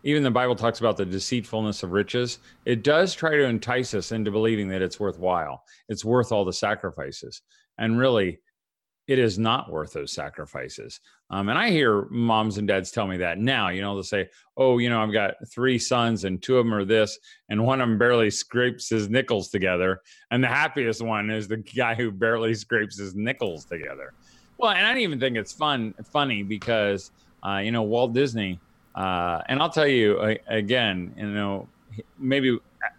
even 0.04 0.22
the 0.22 0.30
Bible 0.30 0.54
talks 0.54 0.80
about 0.80 0.96
the 0.96 1.04
deceitfulness 1.04 1.82
of 1.82 1.92
riches. 1.92 2.38
It 2.64 2.84
does 2.84 3.14
try 3.14 3.32
to 3.32 3.44
entice 3.44 3.94
us 3.94 4.12
into 4.12 4.30
believing 4.30 4.68
that 4.68 4.80
it's 4.80 5.00
worthwhile. 5.00 5.64
It's 5.88 6.04
worth 6.04 6.30
all 6.30 6.44
the 6.44 6.52
sacrifices, 6.52 7.42
and 7.78 7.98
really, 7.98 8.38
it 9.06 9.18
is 9.18 9.38
not 9.38 9.70
worth 9.70 9.92
those 9.92 10.12
sacrifices. 10.12 11.00
Um, 11.30 11.48
and 11.48 11.58
I 11.58 11.70
hear 11.70 12.06
moms 12.10 12.58
and 12.58 12.66
dads 12.66 12.90
tell 12.90 13.06
me 13.06 13.16
that 13.18 13.38
now. 13.38 13.68
You 13.68 13.82
know, 13.82 13.94
they'll 13.94 14.02
say, 14.02 14.28
"Oh, 14.56 14.78
you 14.78 14.88
know, 14.88 15.02
I've 15.02 15.12
got 15.12 15.34
three 15.48 15.78
sons, 15.78 16.24
and 16.24 16.42
two 16.42 16.58
of 16.58 16.64
them 16.64 16.74
are 16.74 16.84
this, 16.84 17.18
and 17.48 17.64
one 17.64 17.80
of 17.80 17.88
them 17.88 17.98
barely 17.98 18.30
scrapes 18.30 18.88
his 18.88 19.08
nickels 19.08 19.48
together, 19.48 20.00
and 20.30 20.42
the 20.42 20.48
happiest 20.48 21.02
one 21.02 21.30
is 21.30 21.48
the 21.48 21.58
guy 21.58 21.94
who 21.94 22.10
barely 22.10 22.54
scrapes 22.54 22.98
his 22.98 23.14
nickels 23.14 23.64
together." 23.64 24.12
Well, 24.58 24.70
and 24.70 24.86
I 24.86 24.92
don't 24.92 25.02
even 25.02 25.20
think 25.20 25.36
it's 25.36 25.52
fun 25.52 25.94
funny 26.04 26.42
because 26.42 27.10
uh, 27.46 27.58
you 27.58 27.72
know 27.72 27.82
Walt 27.82 28.12
Disney, 28.12 28.60
uh, 28.94 29.42
and 29.48 29.60
I'll 29.60 29.70
tell 29.70 29.86
you 29.86 30.18
uh, 30.18 30.34
again, 30.46 31.14
you 31.16 31.26
know, 31.26 31.68
maybe 32.18 32.58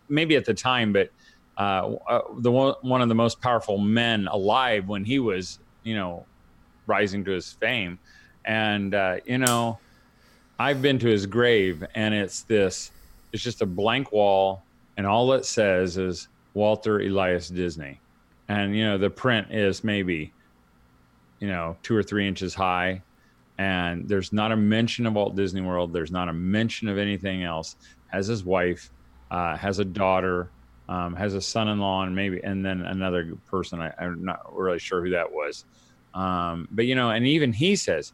maybe 0.09 0.35
at 0.35 0.45
the 0.45 0.53
time, 0.53 0.93
but 0.93 1.09
uh, 1.57 1.95
uh, 2.09 2.21
the 2.39 2.51
one, 2.51 2.75
one 2.81 3.01
of 3.01 3.09
the 3.09 3.15
most 3.15 3.41
powerful 3.41 3.77
men 3.77 4.27
alive 4.27 4.87
when 4.87 5.05
he 5.05 5.19
was 5.19 5.59
you 5.85 5.95
know 5.95 6.25
rising 6.87 7.23
to 7.23 7.31
his 7.31 7.53
fame, 7.53 7.97
and 8.43 8.93
uh, 8.93 9.17
you 9.25 9.37
know, 9.37 9.79
I've 10.59 10.81
been 10.81 10.99
to 10.99 11.07
his 11.07 11.25
grave, 11.25 11.85
and 11.95 12.13
it's 12.13 12.43
this, 12.43 12.91
it's 13.31 13.41
just 13.41 13.61
a 13.61 13.65
blank 13.65 14.11
wall, 14.11 14.63
and 14.97 15.07
all 15.07 15.31
it 15.31 15.45
says 15.45 15.97
is 15.97 16.27
Walter 16.53 16.99
Elias 16.99 17.47
Disney, 17.47 18.01
and 18.49 18.75
you 18.75 18.83
know 18.83 18.97
the 18.97 19.09
print 19.09 19.47
is 19.51 19.81
maybe 19.81 20.33
you 21.39 21.47
know, 21.47 21.77
two 21.83 21.95
or 21.95 22.03
three 22.03 22.27
inches 22.27 22.53
high. 22.53 23.01
And 23.57 24.07
there's 24.07 24.33
not 24.33 24.51
a 24.51 24.55
mention 24.55 25.05
of 25.05 25.13
Walt 25.13 25.35
Disney 25.35 25.61
World. 25.61 25.93
There's 25.93 26.11
not 26.11 26.27
a 26.27 26.33
mention 26.33 26.87
of 26.87 26.97
anything 26.97 27.43
else. 27.43 27.75
Has 28.07 28.27
his 28.27 28.43
wife, 28.43 28.89
uh, 29.31 29.55
has 29.55 29.79
a 29.79 29.85
daughter, 29.85 30.49
um, 30.87 31.15
has 31.15 31.33
a 31.33 31.41
son-in-law, 31.41 32.03
and 32.03 32.15
maybe, 32.15 32.41
and 32.43 32.65
then 32.65 32.81
another 32.81 33.35
person. 33.47 33.81
I, 33.81 33.93
am 33.99 34.23
not 34.23 34.55
really 34.55 34.79
sure 34.79 35.03
who 35.03 35.11
that 35.11 35.31
was. 35.31 35.65
Um, 36.13 36.67
but 36.71 36.85
you 36.85 36.95
know, 36.95 37.09
and 37.09 37.25
even 37.27 37.51
he 37.51 37.75
says 37.75 38.13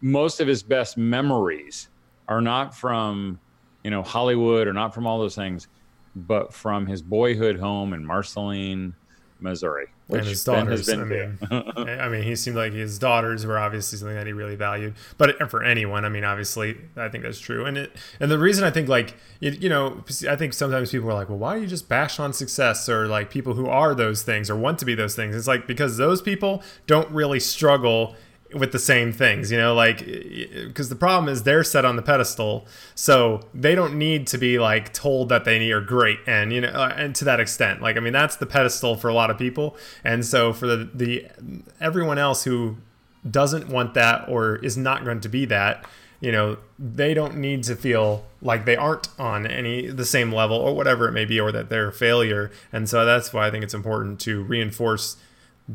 most 0.00 0.40
of 0.40 0.48
his 0.48 0.62
best 0.62 0.96
memories 0.96 1.88
are 2.28 2.40
not 2.40 2.74
from, 2.74 3.38
you 3.84 3.90
know, 3.90 4.02
Hollywood 4.02 4.66
or 4.66 4.72
not 4.72 4.94
from 4.94 5.06
all 5.06 5.18
those 5.18 5.34
things, 5.34 5.68
but 6.14 6.52
from 6.52 6.86
his 6.86 7.02
boyhood 7.02 7.58
home 7.58 7.92
in 7.92 8.04
Marceline, 8.04 8.94
Missouri. 9.42 9.86
and 10.08 10.24
his 10.24 10.44
daughters. 10.44 10.88
I 10.88 10.96
mean, 10.96 11.38
I 11.50 12.08
mean, 12.08 12.22
he 12.22 12.36
seemed 12.36 12.56
like 12.56 12.72
his 12.72 12.98
daughters 12.98 13.44
were 13.46 13.58
obviously 13.58 13.98
something 13.98 14.16
that 14.16 14.26
he 14.26 14.32
really 14.32 14.56
valued. 14.56 14.94
But 15.18 15.50
for 15.50 15.62
anyone, 15.62 16.04
I 16.04 16.08
mean, 16.08 16.24
obviously, 16.24 16.76
I 16.96 17.08
think 17.08 17.24
that's 17.24 17.40
true. 17.40 17.64
And 17.64 17.78
it, 17.78 17.92
and 18.20 18.30
the 18.30 18.38
reason 18.38 18.64
I 18.64 18.70
think 18.70 18.88
like 18.88 19.16
you, 19.40 19.50
you 19.50 19.68
know, 19.68 20.04
I 20.28 20.36
think 20.36 20.52
sometimes 20.52 20.90
people 20.90 21.08
are 21.10 21.14
like, 21.14 21.28
well, 21.28 21.38
why 21.38 21.56
do 21.56 21.62
you 21.62 21.66
just 21.66 21.88
bash 21.88 22.20
on 22.20 22.32
success 22.32 22.88
or 22.88 23.06
like 23.06 23.30
people 23.30 23.54
who 23.54 23.66
are 23.66 23.94
those 23.94 24.22
things 24.22 24.50
or 24.50 24.56
want 24.56 24.78
to 24.80 24.84
be 24.84 24.94
those 24.94 25.16
things? 25.16 25.34
It's 25.34 25.48
like 25.48 25.66
because 25.66 25.96
those 25.96 26.22
people 26.22 26.62
don't 26.86 27.10
really 27.10 27.40
struggle 27.40 28.14
with 28.54 28.72
the 28.72 28.78
same 28.78 29.12
things, 29.12 29.50
you 29.50 29.58
know, 29.58 29.74
like 29.74 30.04
because 30.04 30.88
the 30.88 30.96
problem 30.96 31.28
is 31.32 31.42
they're 31.42 31.64
set 31.64 31.84
on 31.84 31.96
the 31.96 32.02
pedestal, 32.02 32.66
so 32.94 33.40
they 33.54 33.74
don't 33.74 33.94
need 33.94 34.26
to 34.28 34.38
be 34.38 34.58
like 34.58 34.92
told 34.92 35.28
that 35.28 35.44
they 35.44 35.70
are 35.70 35.80
great, 35.80 36.18
and 36.26 36.52
you 36.52 36.60
know, 36.60 36.68
uh, 36.68 36.92
and 36.96 37.14
to 37.16 37.24
that 37.24 37.40
extent, 37.40 37.80
like 37.80 37.96
I 37.96 38.00
mean, 38.00 38.12
that's 38.12 38.36
the 38.36 38.46
pedestal 38.46 38.96
for 38.96 39.08
a 39.08 39.14
lot 39.14 39.30
of 39.30 39.38
people, 39.38 39.76
and 40.04 40.24
so 40.24 40.52
for 40.52 40.66
the 40.66 40.88
the 40.92 41.26
everyone 41.80 42.18
else 42.18 42.44
who 42.44 42.76
doesn't 43.28 43.68
want 43.68 43.94
that 43.94 44.28
or 44.28 44.56
is 44.56 44.76
not 44.76 45.04
going 45.04 45.20
to 45.20 45.28
be 45.28 45.44
that, 45.44 45.84
you 46.20 46.32
know, 46.32 46.56
they 46.78 47.14
don't 47.14 47.36
need 47.36 47.62
to 47.62 47.76
feel 47.76 48.24
like 48.40 48.64
they 48.64 48.76
aren't 48.76 49.08
on 49.18 49.46
any 49.46 49.86
the 49.86 50.04
same 50.04 50.32
level 50.32 50.56
or 50.56 50.74
whatever 50.74 51.06
it 51.08 51.12
may 51.12 51.24
be, 51.24 51.38
or 51.40 51.52
that 51.52 51.68
they're 51.68 51.88
a 51.88 51.92
failure, 51.92 52.50
and 52.72 52.88
so 52.88 53.04
that's 53.04 53.32
why 53.32 53.46
I 53.46 53.50
think 53.50 53.64
it's 53.64 53.74
important 53.74 54.20
to 54.20 54.42
reinforce 54.42 55.16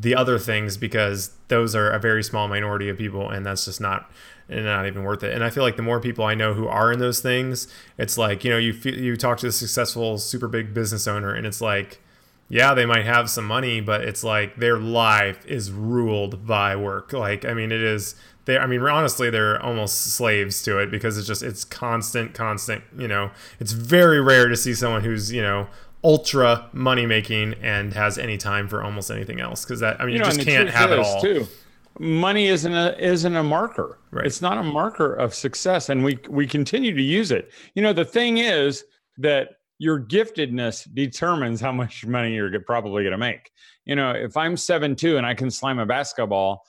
the 0.01 0.15
other 0.15 0.38
things 0.38 0.77
because 0.77 1.31
those 1.47 1.75
are 1.75 1.89
a 1.89 1.99
very 1.99 2.23
small 2.23 2.47
minority 2.47 2.89
of 2.89 2.97
people 2.97 3.29
and 3.29 3.45
that's 3.45 3.65
just 3.65 3.81
not 3.81 4.10
not 4.49 4.86
even 4.86 5.03
worth 5.03 5.23
it. 5.23 5.33
And 5.33 5.43
i 5.43 5.49
feel 5.49 5.63
like 5.63 5.75
the 5.75 5.81
more 5.81 5.99
people 5.99 6.23
i 6.23 6.36
know 6.36 6.53
who 6.53 6.67
are 6.67 6.91
in 6.91 6.99
those 6.99 7.19
things 7.19 7.67
it's 7.97 8.17
like 8.17 8.43
you 8.43 8.51
know 8.51 8.57
you 8.57 8.73
feel, 8.73 8.97
you 8.97 9.15
talk 9.17 9.39
to 9.39 9.47
a 9.47 9.51
successful 9.51 10.17
super 10.17 10.47
big 10.47 10.73
business 10.73 11.07
owner 11.07 11.33
and 11.33 11.45
it's 11.45 11.62
like 11.62 12.01
yeah 12.49 12.73
they 12.73 12.86
might 12.86 13.05
have 13.05 13.29
some 13.29 13.45
money 13.45 13.81
but 13.81 14.01
it's 14.01 14.23
like 14.23 14.55
their 14.57 14.77
life 14.77 15.45
is 15.45 15.71
ruled 15.71 16.45
by 16.45 16.75
work. 16.75 17.12
Like 17.12 17.43
i 17.45 17.53
mean 17.53 17.71
it 17.71 17.81
is 17.81 18.15
they 18.45 18.57
i 18.57 18.65
mean 18.65 18.81
honestly 18.81 19.29
they're 19.29 19.62
almost 19.62 20.13
slaves 20.13 20.62
to 20.63 20.79
it 20.79 20.89
because 20.89 21.17
it's 21.17 21.27
just 21.27 21.43
it's 21.43 21.63
constant 21.65 22.33
constant 22.33 22.83
you 22.97 23.07
know. 23.07 23.31
It's 23.60 23.73
very 23.73 24.21
rare 24.21 24.47
to 24.47 24.55
see 24.55 24.73
someone 24.73 25.03
who's 25.03 25.31
you 25.31 25.41
know 25.41 25.67
ultra 26.07 26.69
money 26.71 27.05
making 27.05 27.53
and 27.55 27.93
has 27.93 28.17
any 28.17 28.37
time 28.37 28.69
for 28.69 28.81
almost 28.81 29.11
anything 29.11 29.41
else 29.41 29.65
because 29.65 29.81
that 29.81 29.99
I 29.99 30.05
mean 30.05 30.13
you, 30.13 30.19
you 30.19 30.23
know, 30.23 30.31
just 30.31 30.39
can't 30.39 30.69
have 30.69 30.91
it 30.91 30.99
all. 30.99 31.21
Too. 31.21 31.45
Money 31.99 32.47
isn't 32.47 32.73
a 32.73 32.95
isn't 32.97 33.35
a 33.35 33.43
marker. 33.43 33.99
Right. 34.11 34.25
It's 34.25 34.41
not 34.41 34.57
a 34.57 34.63
marker 34.63 35.13
of 35.13 35.35
success, 35.35 35.89
and 35.89 36.05
we 36.05 36.17
we 36.29 36.47
continue 36.47 36.95
to 36.95 37.01
use 37.01 37.31
it. 37.31 37.51
You 37.75 37.83
know, 37.83 37.91
the 37.91 38.05
thing 38.05 38.37
is 38.37 38.85
that 39.17 39.49
your 39.79 39.99
giftedness 39.99 40.87
determines 40.93 41.59
how 41.59 41.73
much 41.73 42.05
money 42.05 42.33
you're 42.33 42.57
probably 42.61 43.03
going 43.03 43.11
to 43.11 43.17
make. 43.17 43.51
You 43.83 43.95
know, 43.95 44.11
if 44.11 44.37
I'm 44.37 44.55
seven 44.55 44.95
two 44.95 45.17
and 45.17 45.25
I 45.25 45.33
can 45.33 45.51
slam 45.51 45.77
a 45.77 45.85
basketball, 45.85 46.63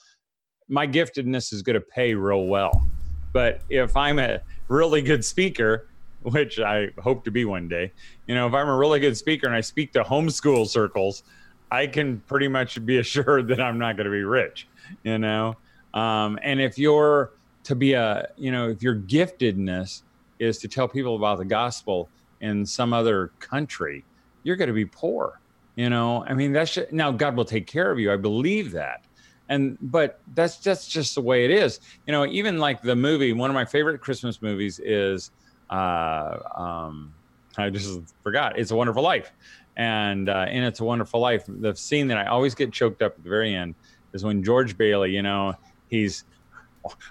my 0.67 0.85
giftedness 0.85 1.53
is 1.53 1.61
going 1.61 1.75
to 1.75 1.81
pay 1.81 2.13
real 2.13 2.45
well. 2.47 2.85
But 3.31 3.61
if 3.69 3.95
I'm 3.95 4.19
a 4.19 4.41
really 4.67 5.01
good 5.01 5.23
speaker 5.23 5.87
which 6.23 6.59
I 6.59 6.89
hope 7.01 7.23
to 7.25 7.31
be 7.31 7.45
one 7.45 7.67
day. 7.67 7.91
You 8.27 8.35
know, 8.35 8.47
if 8.47 8.53
I'm 8.53 8.67
a 8.67 8.75
really 8.75 8.99
good 8.99 9.17
speaker 9.17 9.47
and 9.47 9.55
I 9.55 9.61
speak 9.61 9.93
to 9.93 10.03
homeschool 10.03 10.67
circles, 10.67 11.23
I 11.71 11.87
can 11.87 12.19
pretty 12.21 12.47
much 12.47 12.83
be 12.85 12.97
assured 12.99 13.47
that 13.49 13.61
I'm 13.61 13.77
not 13.77 13.95
going 13.95 14.05
to 14.05 14.11
be 14.11 14.23
rich, 14.23 14.67
you 15.03 15.17
know? 15.17 15.55
Um, 15.93 16.37
and 16.43 16.59
if 16.61 16.77
you're 16.77 17.31
to 17.63 17.75
be 17.75 17.93
a, 17.93 18.29
you 18.37 18.51
know, 18.51 18.69
if 18.69 18.83
your 18.83 18.95
giftedness 18.95 20.03
is 20.39 20.57
to 20.59 20.67
tell 20.67 20.87
people 20.87 21.15
about 21.15 21.37
the 21.37 21.45
gospel 21.45 22.09
in 22.41 22.65
some 22.65 22.93
other 22.93 23.31
country, 23.39 24.05
you're 24.43 24.55
going 24.55 24.67
to 24.67 24.73
be 24.73 24.85
poor, 24.85 25.39
you 25.75 25.89
know? 25.89 26.25
I 26.25 26.33
mean, 26.33 26.51
that's 26.51 26.73
just, 26.73 26.91
now 26.91 27.11
God 27.11 27.35
will 27.35 27.45
take 27.45 27.67
care 27.67 27.91
of 27.91 27.99
you. 27.99 28.11
I 28.11 28.17
believe 28.17 28.71
that. 28.71 29.05
And, 29.49 29.79
but 29.81 30.19
that's, 30.35 30.57
that's 30.57 30.87
just 30.87 31.15
the 31.15 31.21
way 31.21 31.43
it 31.43 31.49
is. 31.49 31.79
You 32.05 32.11
know, 32.11 32.25
even 32.27 32.59
like 32.59 32.83
the 32.83 32.95
movie, 32.95 33.33
one 33.33 33.49
of 33.49 33.55
my 33.55 33.65
favorite 33.65 33.99
Christmas 33.99 34.43
movies 34.43 34.79
is, 34.79 35.31
uh, 35.69 36.37
um, 36.55 37.13
I 37.57 37.69
just 37.69 37.99
forgot. 38.23 38.57
It's 38.57 38.71
a 38.71 38.75
Wonderful 38.75 39.03
Life, 39.03 39.31
and 39.77 40.29
uh, 40.29 40.45
in 40.49 40.63
It's 40.63 40.79
a 40.79 40.85
Wonderful 40.85 41.19
Life, 41.19 41.43
the 41.47 41.75
scene 41.75 42.07
that 42.07 42.17
I 42.17 42.25
always 42.25 42.55
get 42.55 42.71
choked 42.71 43.01
up 43.01 43.15
at 43.17 43.23
the 43.23 43.29
very 43.29 43.53
end 43.53 43.75
is 44.13 44.23
when 44.23 44.43
George 44.43 44.77
Bailey, 44.77 45.11
you 45.11 45.21
know, 45.21 45.53
he's 45.87 46.23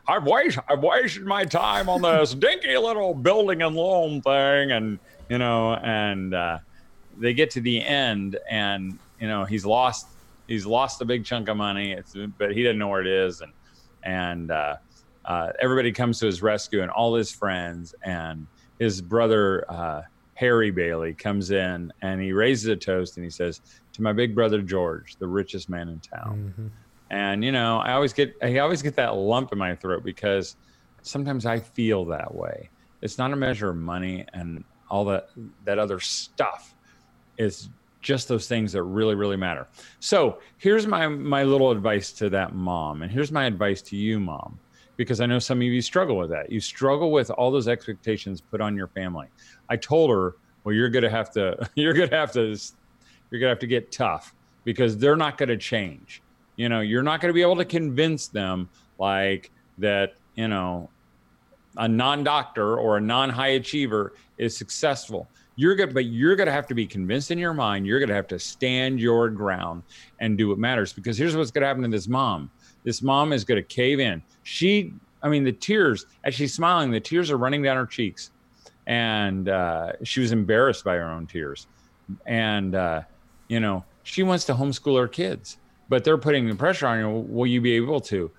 I've 0.07 0.25
wasted 0.25 0.62
I've 0.68 0.83
wasted 0.83 1.25
my 1.25 1.44
time 1.44 1.88
on 1.88 2.03
this 2.03 2.35
dinky 2.35 2.77
little 2.77 3.14
building 3.14 3.62
and 3.62 3.77
loan 3.77 4.23
thing, 4.23 4.73
and 4.73 4.99
you 5.29 5.38
know, 5.38 5.75
and 5.75 6.35
uh, 6.35 6.59
they 7.18 7.35
get 7.35 7.51
to 7.53 7.61
the 7.61 7.85
end, 7.85 8.38
and 8.51 8.99
you 9.21 9.29
know, 9.29 9.44
he's 9.44 9.66
lost 9.66 10.07
he's 10.47 10.66
lost 10.66 11.01
a 11.03 11.05
big 11.05 11.25
chunk 11.25 11.49
of 11.49 11.57
money, 11.57 11.97
but 12.38 12.53
he 12.53 12.62
doesn't 12.62 12.79
know 12.79 12.88
where 12.88 13.03
it 13.03 13.07
is, 13.07 13.40
and 13.40 13.53
and 14.03 14.51
uh, 14.51 14.77
uh, 15.28 15.52
everybody 15.60 15.92
comes 15.92 16.18
to 16.18 16.26
his 16.26 16.42
rescue 16.42 16.80
and 16.80 16.90
all 16.90 17.14
his 17.14 17.30
friends 17.30 17.94
and 18.02 18.46
his 18.78 19.00
brother 19.02 19.70
uh, 19.70 20.02
Harry 20.34 20.70
Bailey 20.70 21.12
comes 21.12 21.50
in 21.50 21.92
and 22.00 22.20
he 22.20 22.32
raises 22.32 22.66
a 22.66 22.76
toast 22.76 23.16
and 23.16 23.24
he 23.24 23.30
says 23.30 23.60
to 23.92 24.02
my 24.02 24.12
big 24.12 24.34
brother 24.34 24.62
George, 24.62 25.16
the 25.16 25.28
richest 25.28 25.68
man 25.68 25.88
in 25.88 26.00
town. 26.00 26.54
Mm-hmm. 26.56 26.66
And 27.10 27.44
you 27.44 27.52
know, 27.52 27.78
I 27.78 27.92
always 27.92 28.12
get 28.14 28.36
I 28.42 28.58
always 28.58 28.80
get 28.80 28.96
that 28.96 29.16
lump 29.16 29.52
in 29.52 29.58
my 29.58 29.74
throat 29.74 30.02
because 30.02 30.56
sometimes 31.02 31.44
I 31.44 31.60
feel 31.60 32.06
that 32.06 32.34
way. 32.34 32.70
It's 33.02 33.18
not 33.18 33.32
a 33.32 33.36
measure 33.36 33.68
of 33.68 33.76
money 33.76 34.24
and 34.32 34.64
all 34.90 35.04
that 35.06 35.28
that 35.64 35.78
other 35.78 36.00
stuff. 36.00 36.74
It's 37.36 37.68
just 38.00 38.28
those 38.28 38.48
things 38.48 38.72
that 38.72 38.82
really 38.82 39.14
really 39.14 39.36
matter. 39.36 39.66
So, 40.00 40.38
here's 40.56 40.86
my 40.86 41.08
my 41.08 41.42
little 41.42 41.70
advice 41.70 42.12
to 42.12 42.30
that 42.30 42.54
mom 42.54 43.02
and 43.02 43.10
here's 43.10 43.32
my 43.32 43.44
advice 43.44 43.82
to 43.82 43.96
you 43.96 44.20
mom 44.20 44.58
because 44.98 45.20
I 45.20 45.26
know 45.26 45.38
some 45.38 45.58
of 45.58 45.62
you 45.62 45.80
struggle 45.80 46.16
with 46.16 46.28
that. 46.30 46.50
You 46.50 46.61
struggle 46.61 47.11
with 47.11 47.30
all 47.30 47.50
those 47.50 47.68
expectations 47.68 48.42
put 48.42 48.61
on 48.61 48.76
your 48.76 48.88
family. 48.88 49.28
I 49.70 49.76
told 49.76 50.11
her, 50.11 50.34
well, 50.64 50.74
you're 50.74 50.90
gonna 50.90 51.08
have 51.08 51.30
to, 51.30 51.70
you're 51.76 51.94
gonna 51.94 52.14
have 52.14 52.32
to, 52.32 52.58
you're 53.30 53.40
gonna 53.40 53.50
have 53.50 53.61
to 53.61 53.66
get 53.66 53.90
tough 53.90 54.34
because 54.64 54.98
they're 54.98 55.16
not 55.16 55.38
gonna 55.38 55.56
change. 55.56 56.20
You 56.56 56.68
know, 56.68 56.80
you're 56.80 57.04
not 57.04 57.20
gonna 57.20 57.32
be 57.32 57.42
able 57.42 57.56
to 57.56 57.64
convince 57.64 58.26
them 58.26 58.68
like 58.98 59.50
that. 59.78 60.14
You 60.34 60.48
know, 60.48 60.90
a 61.76 61.88
non-doctor 61.88 62.76
or 62.76 62.96
a 62.96 63.00
non-high 63.00 63.48
achiever 63.48 64.12
is 64.37 64.56
successful 64.56 65.28
you're 65.58 65.74
good 65.74 65.92
but 65.92 66.04
you're 66.04 66.37
to 66.37 66.50
have 66.50 66.68
to 66.68 66.74
be 66.74 66.87
convinced 66.87 67.32
in 67.32 67.38
your 67.38 67.52
mind 67.52 67.84
you're 67.84 68.04
to 68.04 68.14
have 68.14 68.28
to 68.28 68.38
stand 68.38 69.00
your 69.00 69.28
ground 69.28 69.82
and 70.20 70.38
do 70.38 70.48
what 70.48 70.58
matters 70.58 70.92
because 70.92 71.18
here's 71.18 71.37
what's 71.37 71.50
to 71.50 71.61
happen 71.61 71.82
to 71.82 71.88
this 71.88 72.06
mom 72.06 72.48
this 72.84 73.02
mom 73.02 73.32
is 73.32 73.44
going 73.44 73.56
to 73.56 73.62
cave 73.62 74.00
in 74.00 74.22
she 74.42 74.92
i 75.22 75.28
mean 75.28 75.44
the 75.44 75.52
tears 75.52 76.06
as 76.24 76.34
she's 76.34 76.54
smiling 76.54 76.90
the 76.90 77.00
tears 77.00 77.30
are 77.30 77.38
running 77.38 77.62
down 77.62 77.76
her 77.76 77.86
cheeks 77.86 78.30
and 78.86 79.50
uh, 79.50 79.92
she 80.02 80.20
was 80.20 80.32
embarrassed 80.32 80.82
by 80.82 80.94
her 80.94 81.04
own 81.04 81.26
tears 81.26 81.66
and 82.26 82.74
uh, 82.74 83.02
you 83.48 83.60
know 83.60 83.84
she 84.02 84.22
wants 84.22 84.44
to 84.44 84.54
homeschool 84.54 84.98
her 84.98 85.08
kids 85.08 85.58
but 85.90 86.04
they're 86.04 86.18
putting 86.18 86.48
the 86.48 86.54
pressure 86.54 86.86
on 86.86 86.98
you. 86.98 87.08
will 87.08 87.46
you 87.46 87.60
be 87.60 87.72
able 87.72 88.00
to 88.00 88.30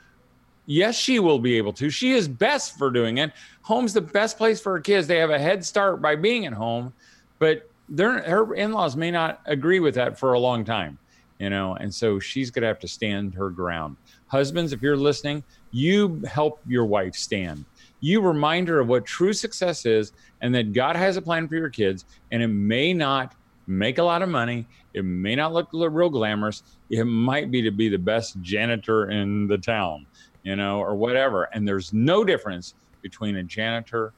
Yes, 0.71 0.95
she 0.95 1.17
will 1.17 1.39
be 1.39 1.57
able 1.57 1.73
to. 1.73 1.89
She 1.89 2.11
is 2.11 2.27
best 2.27 2.77
for 2.77 2.91
doing 2.91 3.17
it. 3.17 3.31
Home's 3.63 3.91
the 3.91 4.01
best 4.01 4.37
place 4.37 4.61
for 4.61 4.73
her 4.73 4.79
kids. 4.79 5.07
They 5.07 5.17
have 5.17 5.31
a 5.31 5.39
head 5.39 5.65
start 5.65 5.99
by 5.99 6.15
being 6.15 6.45
at 6.45 6.53
home, 6.53 6.93
but 7.39 7.67
their 7.89 8.21
her 8.21 8.53
in-laws 8.53 8.95
may 8.95 9.09
not 9.09 9.41
agree 9.47 9.79
with 9.79 9.95
that 9.95 10.19
for 10.19 10.33
a 10.33 10.39
long 10.39 10.63
time, 10.63 10.99
you 11.39 11.49
know, 11.49 11.73
and 11.73 11.91
so 11.91 12.19
she's 12.19 12.51
going 12.51 12.61
to 12.61 12.67
have 12.67 12.77
to 12.81 12.87
stand 12.87 13.33
her 13.33 13.49
ground. 13.49 13.97
Husbands, 14.29 14.73
if 14.73 14.81
you're 14.81 14.97
listening, 14.97 15.43
you 15.71 16.21
help 16.27 16.59
your 16.67 16.85
wife 16.85 17.15
stand. 17.15 17.65
You 17.99 18.21
remind 18.21 18.67
her 18.69 18.79
of 18.79 18.87
what 18.87 19.05
true 19.05 19.33
success 19.33 19.85
is 19.85 20.13
and 20.41 20.55
that 20.55 20.73
God 20.73 20.95
has 20.95 21.17
a 21.17 21.21
plan 21.21 21.47
for 21.47 21.55
your 21.55 21.69
kids, 21.69 22.05
and 22.31 22.41
it 22.41 22.47
may 22.47 22.93
not 22.93 23.35
make 23.67 23.97
a 23.97 24.03
lot 24.03 24.21
of 24.21 24.29
money. 24.29 24.65
It 24.93 25.03
may 25.03 25.35
not 25.35 25.53
look 25.53 25.69
real 25.73 26.09
glamorous. 26.09 26.63
It 26.89 27.03
might 27.03 27.51
be 27.51 27.61
to 27.61 27.71
be 27.71 27.89
the 27.89 27.97
best 27.97 28.41
janitor 28.41 29.11
in 29.11 29.47
the 29.47 29.57
town 29.57 30.07
you 30.43 30.55
know, 30.55 30.79
or 30.79 30.95
whatever. 30.95 31.43
And 31.53 31.67
there's 31.67 31.93
no 31.93 32.23
difference 32.23 32.73
between 33.01 33.37
a 33.37 33.43
janitor 33.43 34.13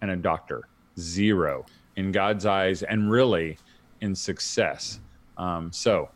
and 0.00 0.10
a 0.10 0.16
doctor. 0.16 0.62
Zero 0.98 1.64
in 1.96 2.12
God's 2.12 2.46
eyes, 2.46 2.82
and 2.82 3.10
really 3.10 3.58
in 4.00 4.14
success. 4.14 5.00
Um, 5.36 5.70
so, 5.72 6.08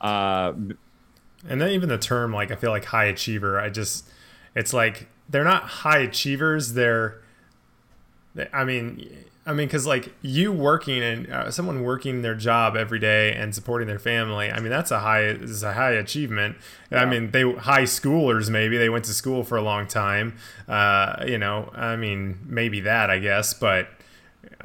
uh, 0.00 0.52
and 1.46 1.60
then 1.60 1.70
even 1.70 1.88
the 1.88 1.98
term, 1.98 2.32
like 2.32 2.50
I 2.50 2.56
feel 2.56 2.70
like 2.70 2.86
high 2.86 3.04
achiever, 3.04 3.60
I 3.60 3.70
just, 3.70 4.08
it's 4.54 4.72
like 4.72 5.08
they're 5.28 5.44
not 5.44 5.62
high 5.62 5.98
achievers. 5.98 6.72
They're, 6.72 7.20
I 8.52 8.64
mean, 8.64 9.24
I 9.48 9.54
mean, 9.54 9.66
because 9.66 9.86
like 9.86 10.12
you 10.20 10.52
working 10.52 11.02
and 11.02 11.32
uh, 11.32 11.50
someone 11.50 11.82
working 11.82 12.20
their 12.20 12.34
job 12.34 12.76
every 12.76 12.98
day 12.98 13.32
and 13.32 13.54
supporting 13.54 13.88
their 13.88 13.98
family, 13.98 14.50
I 14.50 14.60
mean, 14.60 14.68
that's 14.68 14.90
a 14.90 14.98
high 14.98 15.22
is 15.22 15.62
a 15.62 15.72
high 15.72 15.92
achievement. 15.92 16.56
Yeah. 16.90 17.02
I 17.02 17.06
mean, 17.06 17.30
they 17.30 17.50
high 17.52 17.84
schoolers 17.84 18.50
maybe 18.50 18.76
they 18.76 18.90
went 18.90 19.06
to 19.06 19.14
school 19.14 19.44
for 19.44 19.56
a 19.56 19.62
long 19.62 19.86
time. 19.86 20.36
Uh, 20.68 21.24
you 21.26 21.38
know, 21.38 21.70
I 21.74 21.96
mean, 21.96 22.40
maybe 22.46 22.80
that 22.80 23.08
I 23.08 23.20
guess, 23.20 23.54
but 23.54 23.88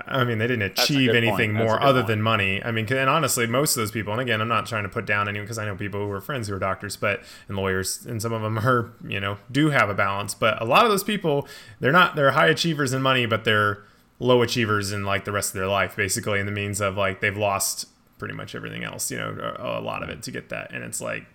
I 0.06 0.24
mean, 0.24 0.38
they 0.38 0.48
didn't 0.48 0.80
achieve 0.80 1.12
anything 1.12 1.54
more 1.54 1.82
other 1.82 2.02
point. 2.02 2.08
than 2.08 2.22
money. 2.22 2.64
I 2.64 2.72
mean, 2.72 2.92
and 2.92 3.10
honestly, 3.10 3.46
most 3.48 3.76
of 3.76 3.82
those 3.82 3.92
people, 3.92 4.14
and 4.14 4.22
again, 4.22 4.42
I'm 4.42 4.48
not 4.48 4.66
trying 4.66 4.84
to 4.84 4.90
put 4.90 5.06
down 5.06 5.28
anyone 5.28 5.46
because 5.46 5.58
I 5.58 5.66
know 5.66 5.76
people 5.76 6.06
who 6.06 6.12
are 6.12 6.22
friends 6.22 6.48
who 6.48 6.56
are 6.56 6.60
doctors, 6.60 6.96
but 6.96 7.22
and 7.48 7.58
lawyers, 7.58 8.06
and 8.06 8.22
some 8.22 8.34
of 8.34 8.42
them 8.42 8.58
are, 8.60 8.94
you 9.08 9.20
know, 9.20 9.38
do 9.52 9.70
have 9.70 9.90
a 9.90 9.94
balance. 9.94 10.34
But 10.34 10.62
a 10.62 10.66
lot 10.66 10.86
of 10.86 10.92
those 10.92 11.04
people, 11.04 11.48
they're 11.80 11.92
not, 11.92 12.16
they're 12.16 12.32
high 12.32 12.48
achievers 12.48 12.94
in 12.94 13.02
money, 13.02 13.26
but 13.26 13.44
they're 13.44 13.84
low 14.20 14.42
achievers 14.42 14.92
in 14.92 15.04
like 15.04 15.26
the 15.26 15.32
rest 15.32 15.50
of 15.50 15.60
their 15.60 15.68
life, 15.68 15.96
basically, 15.96 16.40
in 16.40 16.46
the 16.46 16.52
means 16.52 16.82
of 16.82 16.98
like 16.98 17.20
they've 17.22 17.38
lost 17.38 17.88
pretty 18.18 18.34
much 18.34 18.56
everything 18.56 18.84
else, 18.84 19.12
you 19.12 19.18
know, 19.18 19.56
a, 19.60 19.82
lot 19.82 20.02
of 20.02 20.10
it 20.10 20.24
to 20.24 20.32
get 20.32 20.50
that. 20.50 20.72
And 20.72 20.84
it's 20.84 21.02
like, 21.02 21.26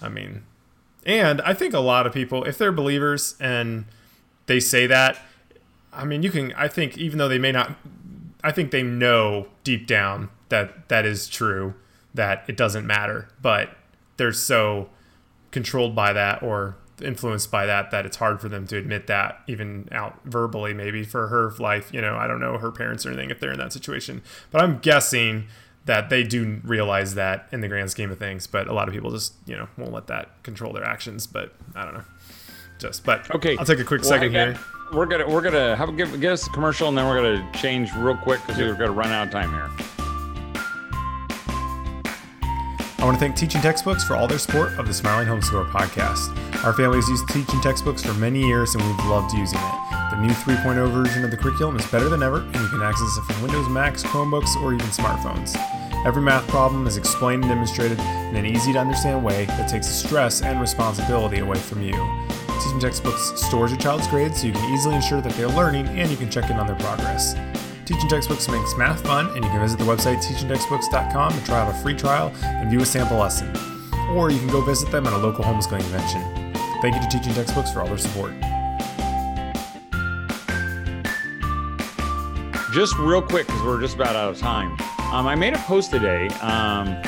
I 0.00 0.08
mean, 0.08 0.44
and 1.04 1.40
I 1.42 1.52
think 1.52 1.74
a 1.74 1.80
lot 1.80 2.06
of 2.06 2.12
people, 2.12 2.44
if 2.44 2.58
they're 2.58 2.72
believers 2.72 3.34
and 3.40 3.86
they 4.46 4.60
say 4.60 4.86
that, 4.86 5.18
I 5.98 6.04
mean, 6.04 6.22
you 6.22 6.30
can, 6.30 6.52
I 6.54 6.68
think, 6.68 6.96
even 6.96 7.18
though 7.18 7.28
they 7.28 7.38
may 7.38 7.52
not, 7.52 7.76
I 8.42 8.52
think 8.52 8.70
they 8.70 8.84
know 8.84 9.48
deep 9.64 9.86
down 9.86 10.30
that 10.48 10.88
that 10.88 11.04
is 11.04 11.28
true, 11.28 11.74
that 12.14 12.44
it 12.46 12.56
doesn't 12.56 12.86
matter, 12.86 13.28
but 13.42 13.76
they're 14.16 14.32
so 14.32 14.88
controlled 15.50 15.94
by 15.94 16.12
that 16.12 16.42
or 16.42 16.76
influenced 17.02 17.50
by 17.50 17.66
that 17.66 17.90
that 17.90 18.06
it's 18.06 18.16
hard 18.16 18.40
for 18.40 18.48
them 18.48 18.66
to 18.66 18.76
admit 18.76 19.06
that 19.06 19.40
even 19.46 19.88
out 19.92 20.18
verbally 20.24 20.74
maybe 20.74 21.04
for 21.04 21.28
her 21.28 21.52
life 21.60 21.94
you 21.94 22.00
know 22.00 22.16
i 22.16 22.26
don't 22.26 22.40
know 22.40 22.58
her 22.58 22.72
parents 22.72 23.06
or 23.06 23.10
anything 23.10 23.30
if 23.30 23.38
they're 23.38 23.52
in 23.52 23.58
that 23.58 23.72
situation. 23.72 24.20
But 24.50 24.62
i'm 24.62 24.80
guessing 24.80 25.46
that 25.84 26.10
they 26.10 26.24
do 26.24 26.60
realize 26.64 27.14
that 27.14 27.46
in 27.52 27.60
the 27.60 27.68
grand 27.68 27.92
scheme 27.92 28.10
of 28.10 28.18
things 28.18 28.48
but 28.48 28.66
a 28.66 28.72
lot 28.72 28.88
of 28.88 28.94
people 28.94 29.12
just 29.12 29.34
you 29.46 29.56
know 29.56 29.68
won't 29.78 29.92
let 29.92 30.08
that 30.08 30.42
control 30.42 30.72
their 30.72 30.84
actions 30.84 31.26
but 31.28 31.54
i 31.76 31.84
don't 31.84 31.94
know. 31.94 32.04
Just 32.80 33.04
but 33.04 33.32
okay. 33.32 33.56
I'll 33.56 33.64
take 33.64 33.78
a 33.78 33.84
quick 33.84 34.02
well, 34.02 34.10
second 34.10 34.32
here 34.32 34.58
we're 34.92 35.06
gonna 35.06 35.28
we're 35.28 35.42
gonna 35.42 35.76
have 35.76 35.94
give, 35.96 36.20
give 36.20 36.32
us 36.32 36.46
a 36.46 36.50
commercial 36.50 36.88
and 36.88 36.96
then 36.96 37.06
we're 37.06 37.16
gonna 37.16 37.52
change 37.52 37.92
real 37.94 38.16
quick 38.16 38.40
because 38.46 38.58
we're 38.58 38.74
gonna 38.74 38.90
run 38.90 39.10
out 39.10 39.26
of 39.26 39.32
time 39.32 39.50
here 39.50 39.70
I 43.00 43.04
want 43.04 43.14
to 43.14 43.20
thank 43.20 43.36
Teaching 43.36 43.60
Textbooks 43.60 44.02
for 44.02 44.16
all 44.16 44.26
their 44.26 44.40
support 44.40 44.72
of 44.72 44.88
the 44.88 44.92
Smiling 44.92 45.28
Homeschooler 45.28 45.70
podcast. 45.70 46.34
Our 46.64 46.72
family 46.72 46.98
has 46.98 47.08
used 47.08 47.28
Teaching 47.28 47.60
Textbooks 47.60 48.02
for 48.02 48.12
many 48.14 48.44
years 48.44 48.74
and 48.74 48.84
we've 48.84 49.06
loved 49.06 49.32
using 49.34 49.56
it. 49.56 49.74
The 50.10 50.16
new 50.20 50.30
3.0 50.30 50.90
version 50.90 51.24
of 51.24 51.30
the 51.30 51.36
curriculum 51.36 51.76
is 51.76 51.86
better 51.92 52.08
than 52.08 52.24
ever, 52.24 52.40
and 52.40 52.56
you 52.56 52.68
can 52.68 52.82
access 52.82 53.16
it 53.16 53.22
from 53.22 53.40
Windows, 53.42 53.68
Macs, 53.68 54.02
Chromebooks, 54.02 54.56
or 54.62 54.74
even 54.74 54.86
smartphones. 54.88 55.56
Every 56.04 56.22
math 56.22 56.48
problem 56.48 56.88
is 56.88 56.96
explained 56.96 57.44
and 57.44 57.52
demonstrated 57.52 58.00
in 58.00 58.34
an 58.34 58.44
easy 58.44 58.72
to 58.72 58.80
understand 58.80 59.24
way 59.24 59.44
that 59.44 59.68
takes 59.68 59.86
the 59.86 59.92
stress 59.92 60.42
and 60.42 60.60
responsibility 60.60 61.38
away 61.38 61.58
from 61.58 61.82
you. 61.82 61.94
Teaching 62.68 62.80
Textbooks 62.80 63.32
stores 63.40 63.70
your 63.70 63.80
child's 63.80 64.06
grades 64.08 64.42
so 64.42 64.46
you 64.46 64.52
can 64.52 64.74
easily 64.74 64.94
ensure 64.94 65.22
that 65.22 65.32
they're 65.32 65.48
learning 65.48 65.86
and 65.88 66.10
you 66.10 66.18
can 66.18 66.30
check 66.30 66.50
in 66.50 66.58
on 66.58 66.66
their 66.66 66.76
progress. 66.76 67.34
Teaching 67.86 68.10
Textbooks 68.10 68.46
makes 68.46 68.76
math 68.76 69.02
fun, 69.06 69.28
and 69.28 69.36
you 69.36 69.50
can 69.50 69.58
visit 69.58 69.78
the 69.78 69.86
website 69.86 70.22
teachingtextbooks.com 70.22 71.32
to 71.32 71.44
try 71.46 71.60
out 71.60 71.74
a 71.74 71.78
free 71.78 71.94
trial 71.94 72.30
and 72.42 72.68
view 72.68 72.82
a 72.82 72.84
sample 72.84 73.16
lesson. 73.16 73.50
Or 74.10 74.30
you 74.30 74.38
can 74.38 74.48
go 74.48 74.60
visit 74.60 74.90
them 74.90 75.06
at 75.06 75.14
a 75.14 75.16
local 75.16 75.42
homeschooling 75.42 75.80
convention. 75.80 76.20
Thank 76.82 76.94
you 76.94 77.00
to 77.00 77.08
Teaching 77.08 77.32
Textbooks 77.32 77.72
for 77.72 77.80
all 77.80 77.86
their 77.86 77.96
support. 77.96 78.34
Just 82.74 82.98
real 82.98 83.22
quick, 83.22 83.46
because 83.46 83.62
we're 83.62 83.80
just 83.80 83.94
about 83.94 84.14
out 84.14 84.28
of 84.28 84.38
time. 84.38 84.72
Um, 85.10 85.26
I 85.26 85.34
made 85.36 85.54
a 85.54 85.58
post 85.60 85.90
today 85.90 86.28
um, 86.42 87.00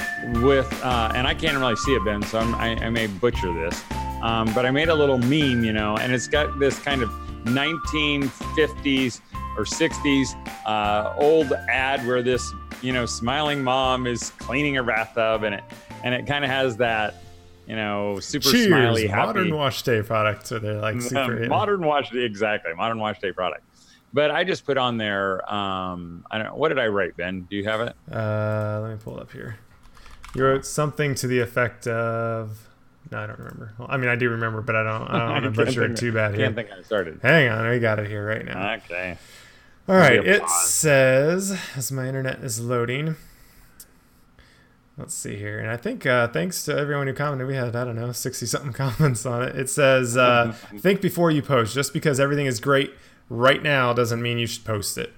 with, 0.42 0.72
uh, 0.82 1.12
and 1.14 1.26
I 1.26 1.34
can't 1.34 1.58
really 1.58 1.76
see 1.76 1.94
it, 1.94 2.02
Ben, 2.02 2.22
so 2.22 2.38
I, 2.38 2.78
I 2.80 2.88
may 2.88 3.08
butcher 3.08 3.52
this. 3.52 3.84
Um, 4.22 4.52
but 4.54 4.66
I 4.66 4.70
made 4.70 4.88
a 4.88 4.94
little 4.94 5.18
meme, 5.18 5.64
you 5.64 5.72
know, 5.72 5.96
and 5.96 6.12
it's 6.12 6.28
got 6.28 6.58
this 6.58 6.78
kind 6.78 7.02
of 7.02 7.10
1950s 7.44 9.20
or 9.56 9.64
60s 9.64 10.66
uh, 10.66 11.14
old 11.18 11.52
ad 11.68 12.06
where 12.06 12.22
this 12.22 12.52
you 12.82 12.92
know 12.92 13.06
smiling 13.06 13.62
mom 13.62 14.06
is 14.06 14.30
cleaning 14.38 14.74
her 14.74 14.82
bathtub 14.82 15.42
and 15.42 15.54
it 15.54 15.64
and 16.02 16.14
it 16.14 16.26
kind 16.26 16.44
of 16.44 16.50
has 16.50 16.76
that 16.78 17.16
you 17.66 17.76
know 17.76 18.18
super 18.20 18.50
Cheers, 18.50 18.68
smiley 18.68 19.08
modern 19.08 19.54
wash 19.54 19.82
day 19.82 20.02
product 20.02 20.46
so 20.46 20.58
they're 20.58 20.80
like 20.80 21.00
super 21.02 21.46
modern 21.46 21.84
wash 21.84 22.10
day 22.10 22.20
exactly 22.24 22.72
modern 22.74 22.98
wash 22.98 23.18
day 23.20 23.32
product 23.32 23.64
but 24.12 24.30
I 24.30 24.44
just 24.44 24.64
put 24.64 24.78
on 24.78 24.96
there 24.96 25.42
um 25.52 26.24
I 26.30 26.38
don't 26.38 26.46
know 26.46 26.54
what 26.54 26.68
did 26.68 26.78
I 26.78 26.86
write 26.86 27.16
Ben? 27.16 27.46
Do 27.50 27.56
you 27.56 27.64
have 27.64 27.80
it? 27.80 27.94
Uh 28.10 28.80
let 28.82 28.92
me 28.92 28.96
pull 29.02 29.18
it 29.18 29.22
up 29.22 29.32
here. 29.32 29.58
You 30.34 30.44
wrote 30.44 30.64
something 30.64 31.14
to 31.16 31.26
the 31.26 31.40
effect 31.40 31.86
of 31.86 32.69
no, 33.10 33.18
I 33.18 33.26
don't 33.26 33.38
remember. 33.38 33.72
Well, 33.78 33.88
I 33.90 33.96
mean, 33.96 34.08
I 34.08 34.16
do 34.16 34.30
remember, 34.30 34.60
but 34.60 34.76
I 34.76 34.82
don't. 34.82 35.08
I 35.08 35.18
don't 35.18 35.30
want 35.42 35.44
to 35.44 35.50
butcher 35.50 35.84
it 35.84 35.96
too 35.96 36.12
bad 36.12 36.34
here. 36.34 36.46
Can't 36.46 36.54
think 36.54 36.70
I 36.70 36.82
started. 36.82 37.20
Hang 37.22 37.48
on, 37.48 37.68
we 37.68 37.78
got 37.78 37.98
it 37.98 38.06
here 38.06 38.26
right 38.26 38.44
now. 38.44 38.74
Okay. 38.74 39.16
All 39.88 39.96
right, 39.96 40.24
it 40.24 40.48
says 40.48 41.58
as 41.74 41.90
my 41.90 42.06
internet 42.06 42.44
is 42.44 42.60
loading. 42.60 43.16
Let's 44.96 45.14
see 45.14 45.36
here, 45.36 45.58
and 45.58 45.70
I 45.70 45.76
think 45.76 46.04
uh, 46.04 46.28
thanks 46.28 46.64
to 46.66 46.76
everyone 46.76 47.06
who 47.06 47.14
commented, 47.14 47.48
we 47.48 47.54
had 47.54 47.74
I 47.74 47.84
don't 47.84 47.96
know 47.96 48.12
sixty 48.12 48.46
something 48.46 48.72
comments 48.74 49.24
on 49.24 49.42
it. 49.42 49.56
It 49.56 49.70
says 49.70 50.16
uh, 50.16 50.54
think 50.78 51.00
before 51.00 51.30
you 51.30 51.42
post. 51.42 51.74
Just 51.74 51.92
because 51.92 52.20
everything 52.20 52.46
is 52.46 52.60
great 52.60 52.92
right 53.28 53.62
now 53.62 53.92
doesn't 53.92 54.20
mean 54.20 54.38
you 54.38 54.46
should 54.46 54.64
post 54.64 54.98
it. 54.98 55.12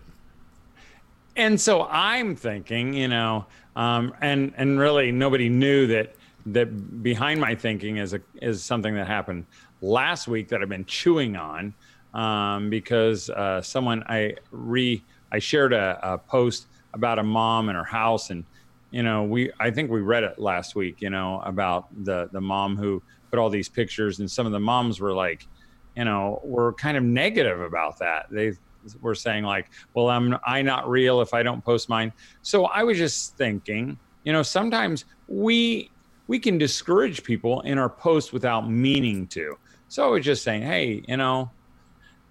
And 1.34 1.60
so 1.60 1.82
I'm 1.84 2.36
thinking, 2.36 2.94
you 2.94 3.08
know, 3.08 3.46
um, 3.74 4.14
and 4.20 4.54
and 4.56 4.78
really 4.78 5.10
nobody 5.10 5.48
knew 5.48 5.86
that 5.88 6.14
that 6.46 7.02
behind 7.02 7.40
my 7.40 7.54
thinking 7.54 7.98
is 7.98 8.14
a 8.14 8.20
is 8.40 8.64
something 8.64 8.94
that 8.94 9.06
happened 9.06 9.46
last 9.80 10.28
week 10.28 10.48
that 10.48 10.62
I've 10.62 10.68
been 10.68 10.84
chewing 10.84 11.36
on 11.36 11.74
um, 12.14 12.70
because 12.70 13.30
uh, 13.30 13.62
someone 13.62 14.02
I 14.08 14.34
re 14.50 15.02
I 15.30 15.38
shared 15.38 15.72
a, 15.72 15.98
a, 16.02 16.18
post 16.18 16.66
about 16.92 17.18
a 17.18 17.22
mom 17.22 17.68
and 17.68 17.76
her 17.76 17.84
house, 17.84 18.30
and 18.30 18.44
you 18.90 19.02
know 19.02 19.24
we 19.24 19.50
I 19.60 19.70
think 19.70 19.90
we 19.90 20.00
read 20.00 20.24
it 20.24 20.38
last 20.38 20.74
week. 20.74 21.00
You 21.00 21.10
know 21.10 21.40
about 21.44 21.88
the 22.04 22.28
the 22.32 22.40
mom 22.40 22.76
who 22.76 23.02
put 23.30 23.38
all 23.38 23.50
these 23.50 23.68
pictures, 23.68 24.20
and 24.20 24.30
some 24.30 24.46
of 24.46 24.52
the 24.52 24.60
moms 24.60 25.00
were 25.00 25.14
like, 25.14 25.46
you 25.96 26.04
know, 26.04 26.40
were 26.44 26.72
kind 26.74 26.96
of 26.96 27.02
negative 27.02 27.60
about 27.60 27.98
that. 27.98 28.26
They 28.30 28.52
were 29.00 29.14
saying 29.14 29.44
like, 29.44 29.70
well, 29.94 30.10
I'm 30.10 30.36
I 30.44 30.60
not 30.60 30.88
real 30.90 31.20
if 31.20 31.32
I 31.32 31.42
don't 31.42 31.64
post 31.64 31.88
mine. 31.88 32.12
So 32.42 32.66
I 32.66 32.82
was 32.82 32.98
just 32.98 33.36
thinking, 33.36 33.98
you 34.24 34.32
know, 34.32 34.42
sometimes 34.42 35.04
we 35.28 35.90
we 36.32 36.38
can 36.38 36.56
discourage 36.56 37.22
people 37.22 37.60
in 37.60 37.76
our 37.76 37.90
posts 37.90 38.32
without 38.32 38.62
meaning 38.66 39.26
to. 39.26 39.58
So 39.88 40.02
I 40.06 40.08
was 40.08 40.24
just 40.24 40.42
saying, 40.42 40.62
hey, 40.62 41.02
you 41.06 41.18
know, 41.18 41.50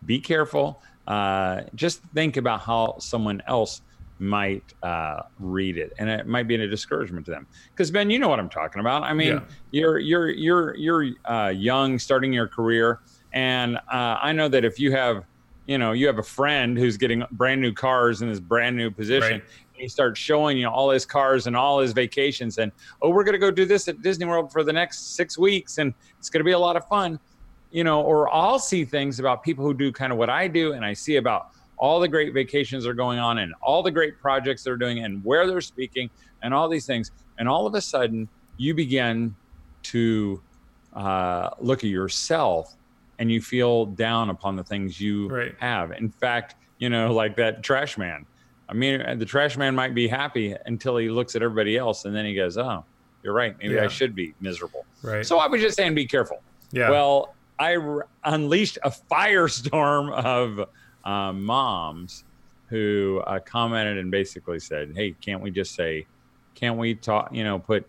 be 0.08 0.20
careful. 0.20 0.82
uh, 1.08 1.62
just 1.76 2.02
think 2.14 2.38
about 2.38 2.62
how 2.62 2.96
someone 3.00 3.42
else 3.48 3.82
might 4.20 4.64
uh, 4.84 5.24
read 5.40 5.78
it, 5.78 5.94
and 5.98 6.10
it 6.10 6.28
might 6.28 6.48
be 6.48 6.56
a 6.56 6.68
discouragement 6.68 7.26
to 7.26 7.32
them. 7.32 7.48
Because 7.72 7.92
Ben, 7.92 8.10
you 8.10 8.20
know 8.20 8.30
what 8.30 8.40
I'm 8.40 8.50
talking 8.50 8.80
about. 8.80 9.04
I 9.04 9.14
mean, 9.14 9.34
yeah. 9.34 9.42
you're 9.72 10.00
you're 10.00 10.30
you're 10.30 10.76
you're 10.76 11.10
uh, 11.26 11.50
young, 11.50 12.00
starting 12.00 12.32
your 12.32 12.48
career, 12.48 13.00
and 13.34 13.78
uh, 13.78 14.18
I 14.22 14.32
know 14.32 14.48
that 14.48 14.64
if 14.64 14.80
you 14.80 14.92
have, 14.92 15.26
you 15.66 15.78
know, 15.78 15.92
you 15.92 16.08
have 16.08 16.20
a 16.20 16.24
friend 16.24 16.78
who's 16.78 16.98
getting 16.98 17.24
brand 17.32 17.62
new 17.62 17.74
cars 17.74 18.22
in 18.22 18.30
his 18.30 18.40
brand 18.40 18.76
new 18.78 18.92
position. 18.92 19.42
Right. 19.42 19.44
He 19.82 19.88
starts 19.88 20.20
showing 20.20 20.58
you 20.58 20.70
all 20.70 20.92
his 20.92 21.06
cars 21.06 21.48
and 21.48 21.56
all 21.56 21.80
his 21.80 21.92
vacations, 21.92 22.58
and 22.58 22.72
oh, 23.02 23.10
we're 23.10 23.24
gonna 23.24 23.38
go 23.38 23.52
do 23.52 23.66
this 23.66 23.88
at 23.88 24.02
Disney 24.02 24.26
World 24.26 24.52
for 24.52 24.64
the 24.64 24.74
next 24.74 25.16
six 25.16 25.38
weeks, 25.38 25.80
and 25.80 25.94
it's 26.20 26.30
gonna 26.30 26.46
be 26.46 26.52
a 26.52 26.60
lot 26.60 26.76
of 26.76 26.88
fun, 26.88 27.20
you 27.72 27.84
know. 27.84 28.02
Or 28.02 28.34
I'll 28.34 28.60
see 28.60 28.86
things 28.86 29.20
about 29.20 29.44
people 29.44 29.66
who 29.66 29.74
do 29.74 29.92
kind 29.92 30.12
of 30.12 30.18
what 30.18 30.30
I 30.30 30.48
do, 30.48 30.74
and 30.74 30.86
I 30.86 30.94
see 30.94 31.16
about 31.16 31.50
all 31.78 32.00
the 32.00 32.08
great 32.08 32.32
vacations 32.32 32.86
are 32.86 32.94
going 32.94 33.18
on 33.18 33.40
and 33.40 33.56
all 33.60 33.82
the 33.82 33.90
great 33.90 34.20
projects 34.22 34.64
they're 34.64 34.78
doing 34.78 35.04
and 35.04 35.26
where 35.26 35.48
they're 35.48 35.62
speaking 35.62 36.12
and 36.44 36.54
all 36.54 36.70
these 36.70 36.86
things. 36.86 37.12
And 37.40 37.50
all 37.50 37.66
of 37.66 37.74
a 37.74 37.82
sudden, 37.82 38.30
you 38.58 38.76
begin 38.76 39.36
to 39.84 40.40
uh, 40.94 41.50
look 41.60 41.80
at 41.80 41.90
yourself 41.90 42.76
and 43.18 43.32
you 43.32 43.42
feel 43.42 43.88
down 43.88 44.30
upon 44.30 44.56
the 44.56 44.64
things 44.64 45.02
you 45.02 45.28
right. 45.28 45.56
have. 45.60 45.92
In 45.92 46.12
fact, 46.12 46.56
you 46.78 46.90
know, 46.90 47.14
like 47.14 47.36
that 47.38 47.64
trash 47.64 47.98
man. 47.98 48.28
I 48.72 48.74
mean, 48.74 49.20
the 49.20 49.26
trash 49.26 49.58
man 49.58 49.76
might 49.76 49.94
be 49.94 50.08
happy 50.08 50.56
until 50.66 50.96
he 50.96 51.10
looks 51.10 51.36
at 51.36 51.44
everybody 51.44 51.76
else 51.78 52.06
and 52.06 52.16
then 52.16 52.26
he 52.26 52.34
goes, 52.34 52.58
oh, 52.58 52.86
you're 53.22 53.34
right. 53.34 53.56
Maybe 53.60 53.76
yeah. 53.76 53.84
I 53.84 53.88
should 53.90 54.16
be 54.16 54.34
miserable. 54.40 54.86
Right. 55.04 55.26
So 55.26 55.40
I 55.40 55.48
was 55.48 55.62
just 55.62 55.76
saying, 55.76 55.94
be 55.94 56.08
careful. 56.08 56.42
Yeah. 56.72 56.90
Well, 56.90 57.36
I 57.60 57.74
re- 57.74 58.04
unleashed 58.24 58.80
a 58.84 58.90
firestorm 58.90 60.12
of 60.24 60.70
um, 61.04 61.44
moms 61.44 62.24
who 62.70 63.22
uh, 63.28 63.40
commented 63.40 63.98
and 63.98 64.10
basically 64.10 64.60
said, 64.60 64.94
"Hey, 64.96 65.14
can't 65.22 65.42
we 65.42 65.52
just 65.52 65.76
say, 65.76 66.08
can't 66.56 66.78
we 66.78 66.96
talk? 66.96 67.30
You 67.34 67.44
know, 67.44 67.60
put 67.60 67.86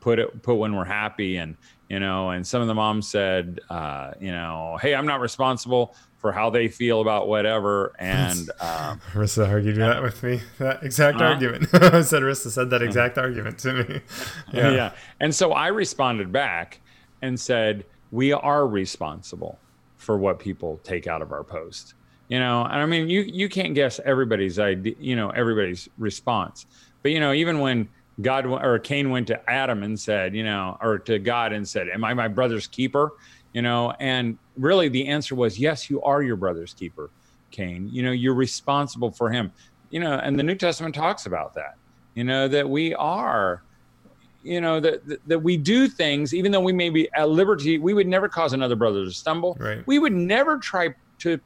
put 0.00 0.18
it 0.18 0.42
put 0.42 0.56
when 0.56 0.74
we're 0.74 0.84
happy 0.84 1.36
and 1.36 1.56
you 1.88 2.00
know." 2.00 2.30
And 2.30 2.46
some 2.46 2.60
of 2.60 2.66
the 2.66 2.74
moms 2.74 3.08
said, 3.08 3.60
uh, 3.70 4.12
"You 4.20 4.32
know, 4.32 4.78
hey, 4.82 4.94
I'm 4.94 5.06
not 5.06 5.20
responsible." 5.20 5.94
For 6.18 6.32
how 6.32 6.50
they 6.50 6.66
feel 6.66 7.00
about 7.00 7.28
whatever, 7.28 7.92
and 7.98 8.50
um, 8.60 9.00
Rissa 9.12 9.48
argued 9.48 9.76
yeah. 9.76 9.86
that 9.86 10.02
with 10.02 10.20
me. 10.22 10.40
That 10.58 10.82
exact 10.82 11.20
uh, 11.20 11.26
argument. 11.26 11.68
I 11.72 12.02
said 12.02 12.22
Rissa 12.22 12.50
said 12.50 12.70
that 12.70 12.82
exact 12.82 13.18
uh, 13.18 13.20
argument 13.20 13.58
to 13.60 13.72
me. 13.72 14.00
Yeah. 14.52 14.70
yeah, 14.70 14.92
and 15.20 15.32
so 15.32 15.52
I 15.52 15.68
responded 15.68 16.32
back 16.32 16.80
and 17.22 17.38
said, 17.38 17.84
"We 18.10 18.32
are 18.32 18.66
responsible 18.66 19.60
for 19.96 20.18
what 20.18 20.40
people 20.40 20.80
take 20.82 21.06
out 21.06 21.22
of 21.22 21.30
our 21.30 21.44
post 21.44 21.94
you 22.28 22.38
know 22.38 22.62
and 22.64 22.74
i 22.74 22.86
mean 22.86 23.08
you 23.08 23.22
you 23.22 23.48
can't 23.48 23.74
guess 23.74 24.00
everybody's 24.04 24.58
idea 24.58 24.94
you 24.98 25.16
know 25.16 25.30
everybody's 25.30 25.88
response 25.98 26.66
but 27.02 27.10
you 27.10 27.20
know 27.20 27.32
even 27.32 27.58
when 27.58 27.88
god 28.20 28.46
or 28.46 28.78
cain 28.78 29.10
went 29.10 29.26
to 29.26 29.50
adam 29.50 29.82
and 29.82 29.98
said 29.98 30.34
you 30.34 30.44
know 30.44 30.76
or 30.80 30.98
to 30.98 31.18
god 31.18 31.52
and 31.52 31.66
said 31.66 31.88
am 31.88 32.04
i 32.04 32.14
my 32.14 32.28
brother's 32.28 32.66
keeper 32.66 33.12
you 33.52 33.62
know 33.62 33.92
and 34.00 34.38
really 34.56 34.88
the 34.88 35.06
answer 35.06 35.34
was 35.34 35.58
yes 35.58 35.88
you 35.88 36.02
are 36.02 36.22
your 36.22 36.36
brother's 36.36 36.74
keeper 36.74 37.10
cain 37.50 37.88
you 37.92 38.02
know 38.02 38.10
you're 38.10 38.34
responsible 38.34 39.10
for 39.10 39.30
him 39.30 39.50
you 39.90 40.00
know 40.00 40.14
and 40.14 40.38
the 40.38 40.42
new 40.42 40.54
testament 40.54 40.94
talks 40.94 41.26
about 41.26 41.54
that 41.54 41.76
you 42.14 42.24
know 42.24 42.46
that 42.48 42.68
we 42.68 42.94
are 42.94 43.62
you 44.42 44.60
know 44.60 44.78
that 44.80 45.00
that 45.26 45.38
we 45.38 45.56
do 45.56 45.88
things 45.88 46.34
even 46.34 46.52
though 46.52 46.60
we 46.60 46.72
may 46.72 46.90
be 46.90 47.08
at 47.14 47.28
liberty 47.28 47.78
we 47.78 47.94
would 47.94 48.06
never 48.06 48.28
cause 48.28 48.52
another 48.52 48.76
brother 48.76 49.04
to 49.04 49.10
stumble 49.10 49.56
right. 49.58 49.86
we 49.86 49.98
would 49.98 50.12
never 50.12 50.58
try 50.58 50.94
to 51.18 51.40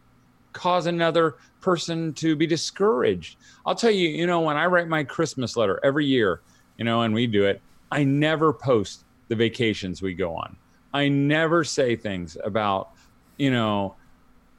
cause 0.53 0.87
another 0.87 1.37
person 1.61 2.13
to 2.15 2.37
be 2.37 2.47
discouraged. 2.47 3.37
I'll 3.65 3.75
tell 3.75 3.91
you, 3.91 4.09
you 4.09 4.27
know, 4.27 4.41
when 4.41 4.57
I 4.57 4.67
write 4.67 4.89
my 4.89 5.05
Christmas 5.05 5.57
letter 5.57 5.81
every 5.83 6.07
year, 6.07 6.41
you 6.77 6.85
know, 6.85 7.03
and 7.03 7.15
we 7.15 7.27
do 7.27 7.45
it, 7.45 7.61
I 7.91 8.05
never 8.05 8.53
post 8.53 9.05
the 9.29 9.37
vacations 9.37 10.03
we 10.03 10.15
go 10.15 10.35
on. 10.35 10.57
I 10.93 11.09
never 11.09 11.65
say 11.65 11.97
things 11.97 12.37
about, 12.45 12.91
you 13.37 13.51
know, 13.51 13.97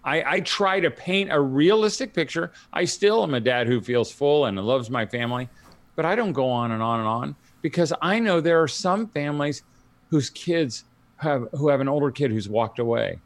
I, 0.04 0.36
I 0.36 0.40
try 0.42 0.80
to 0.80 0.92
paint 0.92 1.32
a 1.32 1.40
realistic 1.40 2.14
picture. 2.14 2.52
I 2.74 2.86
still 2.86 3.24
am 3.24 3.34
a 3.34 3.40
dad 3.40 3.68
who 3.68 3.82
feels 3.82 4.12
full 4.12 4.46
and 4.46 4.60
loves 4.60 4.90
my 4.90 5.06
family, 5.06 5.48
but 5.96 6.06
I 6.06 6.16
don't 6.16 6.34
go 6.34 6.50
on 6.50 6.72
and 6.72 6.84
on 6.84 7.00
and 7.00 7.08
on 7.08 7.36
because 7.62 7.94
I 8.02 8.20
know 8.20 8.42
there 8.42 8.62
are 8.62 8.68
some 8.68 9.08
families 9.08 9.64
whose 10.10 10.30
kids 10.30 10.84
have 11.18 11.48
who 11.54 11.70
have 11.70 11.80
an 11.80 11.88
older 11.88 12.12
kid 12.12 12.32
who's 12.32 12.50
walked 12.50 12.80
away, 12.80 13.20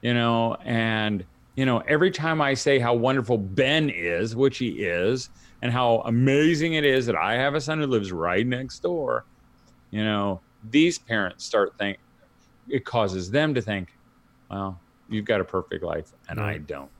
you 0.00 0.14
know, 0.14 0.56
and 0.64 1.24
you 1.56 1.66
know, 1.66 1.78
every 1.86 2.10
time 2.10 2.40
I 2.40 2.54
say 2.54 2.78
how 2.78 2.94
wonderful 2.94 3.38
Ben 3.38 3.90
is, 3.90 4.34
which 4.34 4.58
he 4.58 4.70
is, 4.84 5.28
and 5.62 5.70
how 5.70 6.02
amazing 6.06 6.74
it 6.74 6.84
is 6.84 7.06
that 7.06 7.16
I 7.16 7.34
have 7.34 7.54
a 7.54 7.60
son 7.60 7.80
who 7.80 7.86
lives 7.86 8.10
right 8.10 8.46
next 8.46 8.80
door, 8.80 9.24
you 9.90 10.02
know, 10.02 10.40
these 10.70 10.98
parents 10.98 11.44
start 11.44 11.76
think 11.78 11.98
it 12.68 12.84
causes 12.84 13.30
them 13.30 13.54
to 13.54 13.62
think, 13.62 13.88
well, 14.50 14.78
you've 15.08 15.24
got 15.24 15.40
a 15.40 15.44
perfect 15.44 15.82
life 15.82 16.12
and 16.28 16.38
right. 16.38 16.56
I 16.56 16.58
don't. 16.58 16.90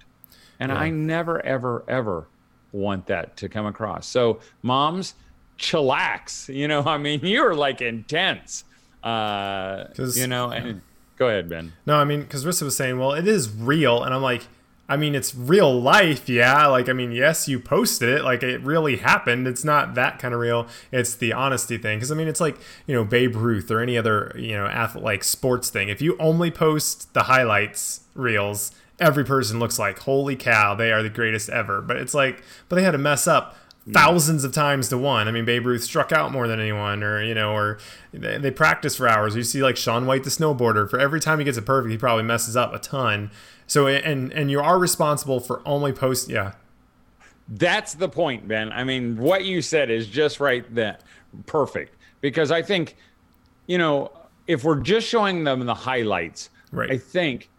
And 0.61 0.70
yeah. 0.70 0.79
I 0.79 0.90
never, 0.90 1.44
ever, 1.44 1.85
ever 1.88 2.27
want 2.72 3.07
that 3.07 3.37
to 3.38 3.48
come 3.48 3.66
across. 3.66 4.07
So, 4.07 4.40
moms, 4.62 5.14
chillax. 5.59 6.55
You 6.55 6.68
know, 6.68 6.83
I 6.83 6.98
mean, 6.98 7.20
you're 7.22 7.55
like 7.55 7.81
intense. 7.81 8.64
Uh, 9.03 9.87
you 10.14 10.27
know, 10.27 10.50
and 10.50 10.81
Go 11.16 11.29
ahead, 11.29 11.48
Ben. 11.48 11.72
No, 11.87 11.96
I 11.96 12.05
mean, 12.05 12.22
because 12.22 12.44
Rissa 12.44 12.62
was 12.62 12.77
saying, 12.77 12.98
well, 12.98 13.12
it 13.12 13.29
is 13.29 13.50
real. 13.50 14.03
And 14.03 14.12
I'm 14.12 14.22
like, 14.22 14.46
I 14.88 14.99
mean, 14.99 15.14
it's 15.14 15.35
real 15.35 15.81
life, 15.81 16.29
yeah. 16.29 16.66
Like, 16.66 16.90
I 16.90 16.92
mean, 16.92 17.11
yes, 17.12 17.49
you 17.49 17.59
posted 17.59 18.09
it, 18.11 18.23
like 18.23 18.42
it 18.42 18.61
really 18.61 18.97
happened. 18.97 19.49
It's 19.49 19.64
not 19.64 19.94
that 19.94 20.18
kind 20.18 20.35
of 20.35 20.40
real. 20.40 20.66
It's 20.92 21.14
the 21.14 21.33
honesty 21.33 21.79
thing. 21.79 21.99
Because 21.99 22.12
I 22.12 22.14
mean, 22.14 22.29
it's 22.29 22.40
like 22.40 22.59
you 22.87 22.94
know 22.94 23.05
Babe 23.05 23.35
Ruth 23.35 23.70
or 23.70 23.81
any 23.81 23.97
other 23.97 24.35
you 24.37 24.53
know 24.53 24.66
athlete 24.66 25.05
like 25.05 25.25
sports 25.25 25.70
thing. 25.70 25.88
If 25.88 26.03
you 26.03 26.16
only 26.18 26.51
post 26.51 27.14
the 27.14 27.25
highlights 27.25 28.01
reels, 28.14 28.73
every 29.01 29.25
person 29.25 29.59
looks 29.59 29.79
like 29.79 30.01
holy 30.01 30.37
cow, 30.37 30.75
they 30.75 30.92
are 30.92 31.03
the 31.03 31.09
greatest 31.09 31.49
ever. 31.49 31.81
But 31.81 31.97
it's 31.97 32.14
like, 32.14 32.42
but 32.68 32.77
they 32.77 32.83
had 32.83 32.92
to 32.92 32.99
mess 32.99 33.27
up 33.27 33.57
Mm. 33.87 33.92
thousands 33.92 34.44
of 34.44 34.53
times 34.53 34.88
to 34.88 34.97
one. 34.97 35.29
I 35.29 35.31
mean, 35.31 35.44
Babe 35.44 35.66
Ruth 35.66 35.85
struck 35.85 36.11
out 36.11 36.33
more 36.33 36.49
than 36.49 36.59
anyone, 36.59 37.03
or 37.03 37.23
you 37.23 37.35
know, 37.35 37.53
or 37.55 37.79
they, 38.12 38.38
they 38.38 38.51
practice 38.51 38.97
for 38.97 39.07
hours. 39.07 39.37
You 39.37 39.42
see, 39.42 39.62
like 39.62 39.77
Shaun 39.77 40.07
White, 40.07 40.25
the 40.25 40.31
snowboarder, 40.31 40.88
for 40.88 40.99
every 40.99 41.20
time 41.20 41.38
he 41.38 41.44
gets 41.44 41.59
it 41.59 41.66
perfect, 41.66 41.90
he 41.90 41.99
probably 41.99 42.25
messes 42.25 42.57
up 42.57 42.73
a 42.73 42.79
ton. 42.79 43.31
So, 43.66 43.87
and 43.87 44.33
and 44.33 44.51
you 44.51 44.61
are 44.61 44.79
responsible 44.79 45.38
for 45.38 45.61
only 45.66 45.92
post. 45.92 46.31
Yeah, 46.31 46.53
that's 47.47 47.92
the 47.92 48.09
point, 48.09 48.49
Ben. 48.49 48.73
I 48.73 48.85
mean, 48.85 49.18
what 49.18 49.44
you 49.44 49.61
said 49.61 49.90
is 49.90 50.07
just 50.07 50.40
right. 50.40 50.64
That 50.75 51.03
perfect 51.44 51.97
because 52.23 52.51
I 52.51 52.62
think, 52.62 52.97
you 53.66 53.77
know, 53.77 54.12
if 54.47 54.64
we're 54.64 54.81
just 54.81 55.07
showing 55.07 55.44
them 55.44 55.66
the 55.66 55.75
highlights, 55.75 56.49
right. 56.73 56.90
I 56.90 56.97
think 56.97 57.51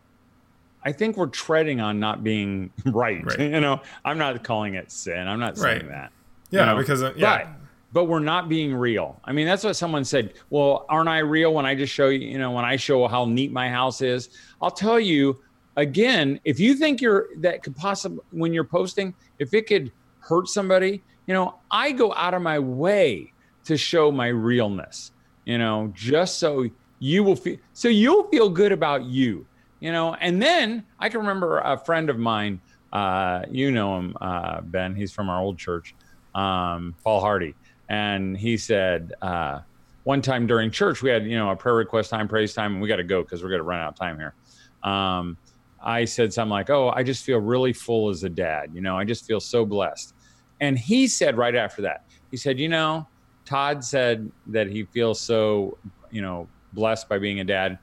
I 0.84 0.92
think 0.92 1.18
we're 1.18 1.28
treading 1.28 1.82
on 1.82 2.00
not 2.00 2.24
being 2.24 2.72
right. 2.86 3.24
right. 3.24 3.40
You 3.56 3.60
know, 3.60 3.82
I'm 4.04 4.18
not 4.18 4.44
calling 4.44 4.76
it 4.76 4.92
sin. 4.92 5.28
I'm 5.28 5.40
not 5.40 5.58
saying 5.58 5.88
right. 5.88 5.90
that. 5.90 6.12
Yeah, 6.56 6.62
you 6.62 6.66
know? 6.72 6.78
because 6.78 7.04
uh, 7.04 7.14
yeah. 7.16 7.44
But, 7.44 7.48
but 7.94 8.04
we're 8.06 8.20
not 8.20 8.50
being 8.50 8.76
real. 8.76 9.20
I 9.24 9.32
mean, 9.32 9.48
that's 9.48 9.64
what 9.64 9.76
someone 9.76 10.04
said. 10.04 10.34
Well, 10.50 10.86
aren't 10.90 11.08
I 11.08 11.20
real 11.20 11.54
when 11.54 11.66
I 11.66 11.76
just 11.76 11.94
show 11.94 12.10
you, 12.10 12.28
you 12.28 12.38
know, 12.38 12.52
when 12.52 12.66
I 12.66 12.76
show 12.76 13.08
how 13.08 13.26
neat 13.26 13.52
my 13.52 13.70
house 13.70 14.02
is? 14.02 14.30
I'll 14.62 14.72
tell 14.72 15.00
you 15.00 15.42
again, 15.78 16.40
if 16.44 16.60
you 16.60 16.76
think 16.76 17.00
you're 17.02 17.28
that 17.38 17.64
could 17.64 17.76
possibly 17.76 18.20
when 18.32 18.54
you're 18.54 18.66
posting, 18.66 19.14
if 19.40 19.54
it 19.54 19.68
could 19.68 19.92
hurt 20.20 20.48
somebody, 20.48 21.04
you 21.28 21.34
know, 21.34 21.56
I 21.72 21.92
go 21.92 22.14
out 22.14 22.34
of 22.34 22.42
my 22.42 22.60
way 22.60 23.32
to 23.66 23.78
show 23.78 24.12
my 24.12 24.28
realness, 24.28 25.12
you 25.46 25.58
know, 25.58 25.92
just 25.96 26.38
so 26.40 26.70
you 27.00 27.24
will 27.24 27.36
feel 27.36 27.58
so 27.74 27.88
you'll 27.88 28.28
feel 28.30 28.50
good 28.50 28.72
about 28.72 29.04
you 29.04 29.46
you 29.86 29.92
know. 29.92 30.16
And 30.16 30.42
then 30.42 30.84
I 31.00 31.10
can 31.10 31.20
remember 31.20 31.60
a 31.60 31.78
friend 31.78 32.10
of 32.10 32.18
mine, 32.18 32.60
uh, 32.92 33.44
you 33.52 33.72
know 33.72 33.98
him, 34.00 34.18
uh, 34.20 34.62
Ben. 34.62 34.96
He's 34.96 35.12
from 35.12 35.30
our 35.30 35.40
old 35.40 35.58
church, 35.58 35.96
um, 36.36 36.94
Paul 37.04 37.22
Hardy, 37.22 37.56
and 37.90 38.38
he 38.38 38.58
said 38.58 39.14
uh, 39.22 39.62
one 40.04 40.22
time 40.22 40.46
during 40.46 40.70
church 40.70 41.02
we 41.02 41.10
had 41.10 41.26
you 41.26 41.38
know 41.38 41.50
a 41.50 41.56
prayer 41.56 41.76
request 41.76 42.12
time, 42.12 42.28
praise 42.28 42.54
time, 42.54 42.74
and 42.74 42.82
we 42.82 42.88
got 42.88 42.98
to 42.98 43.04
go 43.04 43.24
because 43.24 43.42
we're 43.42 43.50
going 43.50 43.60
to 43.60 43.66
run 43.66 43.80
out 43.80 43.94
of 43.94 43.96
time 43.96 44.20
here. 44.20 44.36
Um, 44.84 45.38
I 45.82 46.06
said 46.06 46.34
something 46.34 46.52
like, 46.52 46.70
"Oh, 46.70 46.90
I 46.90 47.04
just 47.04 47.24
feel 47.24 47.40
really 47.40 47.74
full 47.74 48.10
as 48.10 48.24
a 48.24 48.30
dad. 48.30 48.72
You 48.74 48.82
know, 48.82 48.98
I 48.98 49.06
just 49.06 49.26
feel 49.26 49.40
so 49.40 49.66
blessed." 49.66 50.14
And 50.62 50.78
he 50.78 51.08
said 51.08 51.38
right 51.38 51.56
after 51.56 51.82
that, 51.84 52.06
he 52.32 52.38
said, 52.38 52.60
"You 52.60 52.70
know, 52.70 53.08
Todd 53.46 53.84
said 53.84 54.30
that 54.48 54.68
he 54.68 54.84
feels 54.84 55.20
so, 55.20 55.78
you 56.12 56.22
know, 56.22 56.48
blessed 56.74 57.08
by 57.08 57.18
being 57.18 57.40
a 57.40 57.46
dad." 57.46 57.80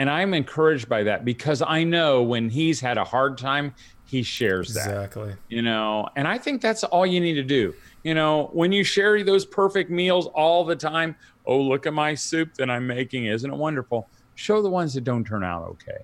And 0.00 0.08
I'm 0.08 0.32
encouraged 0.32 0.88
by 0.88 1.02
that 1.04 1.24
because 1.24 1.60
I 1.60 1.82
know 1.82 2.22
when 2.22 2.48
he's 2.48 2.80
had 2.80 2.98
a 2.98 3.04
hard 3.04 3.36
time, 3.36 3.74
he 4.08 4.22
shares 4.22 4.72
that. 4.72 4.88
Exactly. 4.88 5.34
You 5.50 5.60
know, 5.60 6.08
and 6.16 6.26
I 6.26 6.38
think 6.38 6.62
that's 6.62 6.82
all 6.82 7.04
you 7.04 7.20
need 7.20 7.34
to 7.34 7.42
do. 7.42 7.74
You 8.04 8.14
know, 8.14 8.48
when 8.54 8.72
you 8.72 8.82
share 8.82 9.22
those 9.22 9.44
perfect 9.44 9.90
meals 9.90 10.28
all 10.28 10.64
the 10.64 10.74
time, 10.74 11.14
oh, 11.44 11.60
look 11.60 11.86
at 11.86 11.92
my 11.92 12.14
soup 12.14 12.54
that 12.54 12.70
I'm 12.70 12.86
making. 12.86 13.26
Isn't 13.26 13.52
it 13.52 13.56
wonderful? 13.56 14.08
Show 14.34 14.62
the 14.62 14.70
ones 14.70 14.94
that 14.94 15.04
don't 15.04 15.24
turn 15.24 15.44
out 15.44 15.64
okay. 15.64 15.98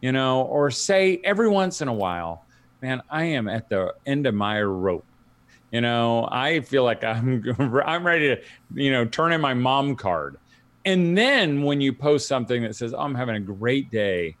You 0.00 0.12
know, 0.12 0.42
or 0.42 0.70
say 0.70 1.20
every 1.24 1.48
once 1.48 1.80
in 1.80 1.88
a 1.88 1.92
while, 1.92 2.44
man, 2.80 3.02
I 3.10 3.24
am 3.24 3.48
at 3.48 3.68
the 3.68 3.92
end 4.06 4.28
of 4.28 4.36
my 4.36 4.62
rope. 4.62 5.04
You 5.72 5.80
know, 5.80 6.28
I 6.30 6.60
feel 6.60 6.84
like 6.84 7.02
I'm 7.02 7.42
I'm 7.84 8.06
ready 8.06 8.36
to, 8.36 8.42
you 8.72 8.92
know, 8.92 9.04
turn 9.04 9.32
in 9.32 9.40
my 9.40 9.54
mom 9.54 9.96
card. 9.96 10.36
And 10.84 11.18
then 11.18 11.62
when 11.64 11.80
you 11.80 11.92
post 11.92 12.28
something 12.28 12.62
that 12.62 12.76
says, 12.76 12.94
oh, 12.94 13.00
"I'm 13.00 13.16
having 13.16 13.34
a 13.34 13.40
great 13.40 13.90
day," 13.90 14.36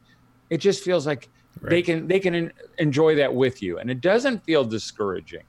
it 0.50 0.58
just 0.58 0.84
feels 0.84 1.04
like 1.04 1.28
right. 1.60 1.70
they 1.70 1.82
can 1.82 2.06
they 2.08 2.20
can 2.20 2.52
enjoy 2.78 3.16
that 3.16 3.34
with 3.34 3.62
you, 3.62 3.78
and 3.78 3.90
it 3.90 4.00
doesn't 4.00 4.44
feel 4.44 4.64
discouraging. 4.64 5.44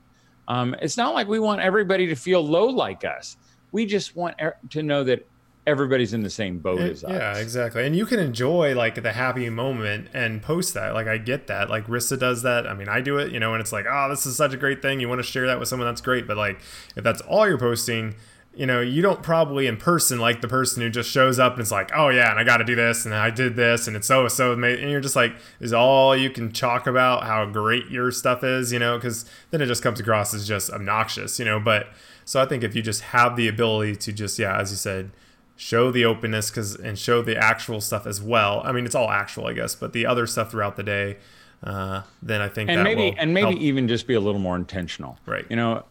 Um, 0.47 0.75
it's 0.81 0.97
not 0.97 1.13
like 1.13 1.27
we 1.27 1.39
want 1.39 1.61
everybody 1.61 2.07
to 2.07 2.15
feel 2.15 2.45
low 2.45 2.65
like 2.65 3.05
us. 3.05 3.37
We 3.71 3.85
just 3.85 4.15
want 4.15 4.35
er- 4.41 4.57
to 4.71 4.81
know 4.81 5.03
that 5.03 5.27
everybody's 5.67 6.13
in 6.13 6.23
the 6.23 6.29
same 6.29 6.57
boat 6.57 6.79
it, 6.79 6.91
as 6.91 7.03
us. 7.03 7.11
Yeah, 7.11 7.37
exactly. 7.37 7.85
And 7.85 7.95
you 7.95 8.05
can 8.05 8.19
enjoy 8.19 8.73
like 8.75 9.01
the 9.01 9.11
happy 9.11 9.49
moment 9.49 10.09
and 10.13 10.41
post 10.41 10.73
that. 10.73 10.93
Like 10.93 11.07
I 11.07 11.17
get 11.17 11.47
that. 11.47 11.69
Like 11.69 11.85
Rissa 11.87 12.19
does 12.19 12.41
that. 12.41 12.67
I 12.67 12.73
mean, 12.73 12.89
I 12.89 13.01
do 13.01 13.17
it, 13.17 13.31
you 13.31 13.39
know, 13.39 13.53
and 13.53 13.61
it's 13.61 13.71
like, 13.71 13.85
oh, 13.89 14.09
this 14.09 14.25
is 14.25 14.35
such 14.35 14.53
a 14.53 14.57
great 14.57 14.81
thing. 14.81 14.99
You 14.99 15.07
want 15.07 15.19
to 15.19 15.23
share 15.23 15.45
that 15.47 15.59
with 15.59 15.67
someone 15.69 15.87
that's 15.87 16.01
great. 16.01 16.27
But 16.27 16.37
like 16.37 16.59
if 16.95 17.03
that's 17.03 17.21
all 17.21 17.47
you're 17.47 17.59
posting, 17.59 18.15
you 18.59 18.65
know, 18.65 18.81
you 18.81 19.01
don't 19.01 19.23
probably 19.23 19.67
in 19.67 19.77
person 19.77 20.19
like 20.19 20.41
the 20.41 20.47
person 20.49 20.81
who 20.81 20.89
just 20.89 21.09
shows 21.09 21.39
up 21.39 21.53
and 21.53 21.61
it's 21.61 21.71
like, 21.71 21.91
oh 21.95 22.09
yeah, 22.09 22.29
and 22.29 22.37
I 22.37 22.43
got 22.43 22.57
to 22.57 22.65
do 22.65 22.75
this 22.75 23.05
and 23.05 23.15
I 23.15 23.29
did 23.29 23.55
this 23.55 23.87
and 23.87 23.95
it's 23.95 24.05
so 24.05 24.27
so 24.27 24.51
amazing. 24.51 24.83
And 24.83 24.91
you're 24.91 24.99
just 24.99 25.15
like, 25.15 25.33
is 25.61 25.71
all 25.71 26.13
you 26.13 26.29
can 26.29 26.51
talk 26.51 26.85
about 26.85 27.23
how 27.23 27.45
great 27.45 27.87
your 27.87 28.11
stuff 28.11 28.43
is, 28.43 28.73
you 28.73 28.77
know? 28.77 28.97
Because 28.97 29.23
then 29.51 29.61
it 29.61 29.67
just 29.67 29.81
comes 29.81 30.01
across 30.01 30.33
as 30.33 30.45
just 30.45 30.69
obnoxious, 30.71 31.39
you 31.39 31.45
know. 31.45 31.57
But 31.57 31.87
so 32.25 32.41
I 32.41 32.45
think 32.45 32.65
if 32.65 32.75
you 32.75 32.81
just 32.81 32.99
have 32.99 33.37
the 33.37 33.47
ability 33.47 33.95
to 33.95 34.11
just, 34.11 34.37
yeah, 34.37 34.59
as 34.59 34.71
you 34.71 34.77
said, 34.77 35.11
show 35.55 35.89
the 35.89 36.03
openness 36.03 36.49
because 36.49 36.75
and 36.75 36.99
show 36.99 37.21
the 37.21 37.37
actual 37.37 37.79
stuff 37.79 38.05
as 38.05 38.21
well. 38.21 38.61
I 38.65 38.73
mean, 38.73 38.85
it's 38.85 38.93
all 38.93 39.09
actual, 39.09 39.47
I 39.47 39.53
guess, 39.53 39.73
but 39.73 39.93
the 39.93 40.05
other 40.05 40.27
stuff 40.27 40.51
throughout 40.51 40.75
the 40.75 40.83
day. 40.83 41.15
Uh, 41.63 42.03
then 42.21 42.41
I 42.41 42.49
think 42.49 42.67
that 42.67 42.73
and 42.73 42.83
maybe 42.83 43.17
and 43.17 43.33
maybe 43.33 43.51
help. 43.51 43.61
even 43.61 43.87
just 43.87 44.05
be 44.05 44.15
a 44.15 44.19
little 44.19 44.39
more 44.39 44.57
intentional, 44.57 45.17
right? 45.25 45.45
You 45.49 45.55
know, 45.55 45.85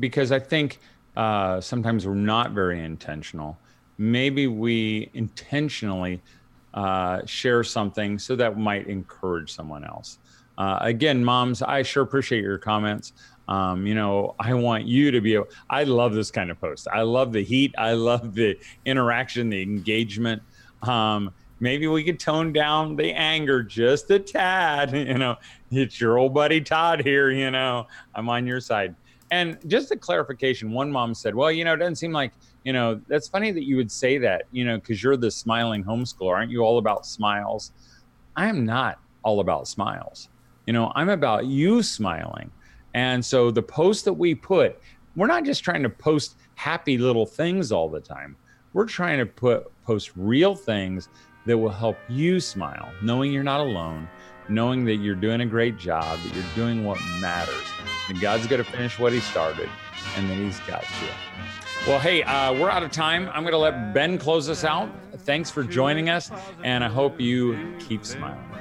because 0.00 0.32
I 0.32 0.38
think 0.38 0.80
uh, 1.16 1.60
sometimes 1.60 2.06
we're 2.06 2.14
not 2.14 2.52
very 2.52 2.82
intentional. 2.82 3.58
Maybe 3.98 4.46
we 4.46 5.10
intentionally 5.14 6.20
uh, 6.74 7.24
share 7.24 7.62
something 7.62 8.18
so 8.18 8.34
that 8.36 8.58
might 8.58 8.88
encourage 8.88 9.52
someone 9.52 9.84
else. 9.84 10.18
Uh, 10.58 10.78
again, 10.80 11.24
moms, 11.24 11.62
I 11.62 11.82
sure 11.82 12.02
appreciate 12.02 12.42
your 12.42 12.58
comments. 12.58 13.12
Um, 13.48 13.86
you 13.86 13.94
know, 13.94 14.34
I 14.38 14.54
want 14.54 14.84
you 14.86 15.10
to 15.10 15.20
be. 15.20 15.38
I 15.68 15.84
love 15.84 16.14
this 16.14 16.30
kind 16.30 16.50
of 16.50 16.60
post. 16.60 16.88
I 16.92 17.02
love 17.02 17.32
the 17.32 17.42
heat. 17.42 17.74
I 17.76 17.92
love 17.92 18.34
the 18.34 18.58
interaction, 18.84 19.50
the 19.50 19.62
engagement. 19.62 20.42
Um, 20.82 21.32
maybe 21.60 21.86
we 21.86 22.04
could 22.04 22.18
tone 22.18 22.52
down 22.52 22.96
the 22.96 23.12
anger 23.12 23.62
just 23.62 24.10
a 24.10 24.18
tad. 24.18 24.92
You 24.94 25.18
know, 25.18 25.36
it's 25.70 26.00
your 26.00 26.18
old 26.18 26.34
buddy 26.34 26.60
Todd 26.60 27.02
here. 27.02 27.30
You 27.30 27.50
know, 27.50 27.86
I'm 28.14 28.28
on 28.28 28.46
your 28.46 28.60
side. 28.60 28.94
And 29.34 29.58
just 29.66 29.90
a 29.90 29.96
clarification, 29.96 30.70
one 30.70 30.92
mom 30.92 31.12
said, 31.12 31.34
"Well, 31.34 31.50
you 31.50 31.64
know, 31.64 31.74
it 31.74 31.78
doesn't 31.78 31.96
seem 31.96 32.12
like 32.12 32.34
you 32.62 32.72
know. 32.72 33.00
That's 33.08 33.26
funny 33.26 33.50
that 33.50 33.64
you 33.64 33.74
would 33.74 33.90
say 33.90 34.16
that. 34.18 34.44
You 34.52 34.64
know, 34.64 34.76
because 34.76 35.02
you're 35.02 35.16
the 35.16 35.28
smiling 35.28 35.82
homeschooler. 35.82 36.36
Aren't 36.36 36.52
you 36.52 36.60
all 36.60 36.78
about 36.78 37.04
smiles? 37.04 37.72
I 38.36 38.46
am 38.46 38.64
not 38.64 39.00
all 39.24 39.40
about 39.40 39.66
smiles. 39.66 40.28
You 40.68 40.72
know, 40.72 40.92
I'm 40.94 41.08
about 41.08 41.46
you 41.46 41.82
smiling." 41.82 42.48
And 42.94 43.24
so 43.24 43.50
the 43.50 43.60
posts 43.60 44.04
that 44.04 44.12
we 44.12 44.36
put, 44.36 44.78
we're 45.16 45.26
not 45.26 45.44
just 45.44 45.64
trying 45.64 45.82
to 45.82 45.90
post 45.90 46.36
happy 46.54 46.96
little 46.96 47.26
things 47.26 47.72
all 47.72 47.88
the 47.88 47.98
time. 47.98 48.36
We're 48.72 48.86
trying 48.86 49.18
to 49.18 49.26
put 49.26 49.66
post 49.82 50.12
real 50.14 50.54
things 50.54 51.08
that 51.46 51.58
will 51.58 51.70
help 51.70 51.98
you 52.08 52.38
smile, 52.38 52.88
knowing 53.02 53.32
you're 53.32 53.42
not 53.42 53.58
alone, 53.58 54.08
knowing 54.48 54.84
that 54.84 54.96
you're 54.96 55.14
doing 55.14 55.40
a 55.40 55.46
great 55.46 55.76
job, 55.78 56.18
that 56.18 56.34
you're 56.34 56.44
doing 56.54 56.84
what 56.84 56.98
matters. 57.20 57.54
And 58.08 58.20
God's 58.20 58.46
going 58.46 58.62
to 58.62 58.70
finish 58.70 58.98
what 58.98 59.12
He 59.12 59.20
started, 59.20 59.68
and 60.16 60.28
then 60.28 60.44
He's 60.44 60.60
got 60.60 60.82
you. 61.02 61.08
Well, 61.86 61.98
hey, 61.98 62.22
uh, 62.22 62.52
we're 62.54 62.70
out 62.70 62.82
of 62.82 62.90
time. 62.90 63.28
I'm 63.32 63.42
going 63.42 63.52
to 63.52 63.58
let 63.58 63.92
Ben 63.92 64.18
close 64.18 64.48
us 64.48 64.64
out. 64.64 64.90
Thanks 65.18 65.50
for 65.50 65.62
joining 65.62 66.08
us, 66.08 66.30
and 66.62 66.82
I 66.82 66.88
hope 66.88 67.20
you 67.20 67.76
keep 67.78 68.04
smiling. 68.04 68.53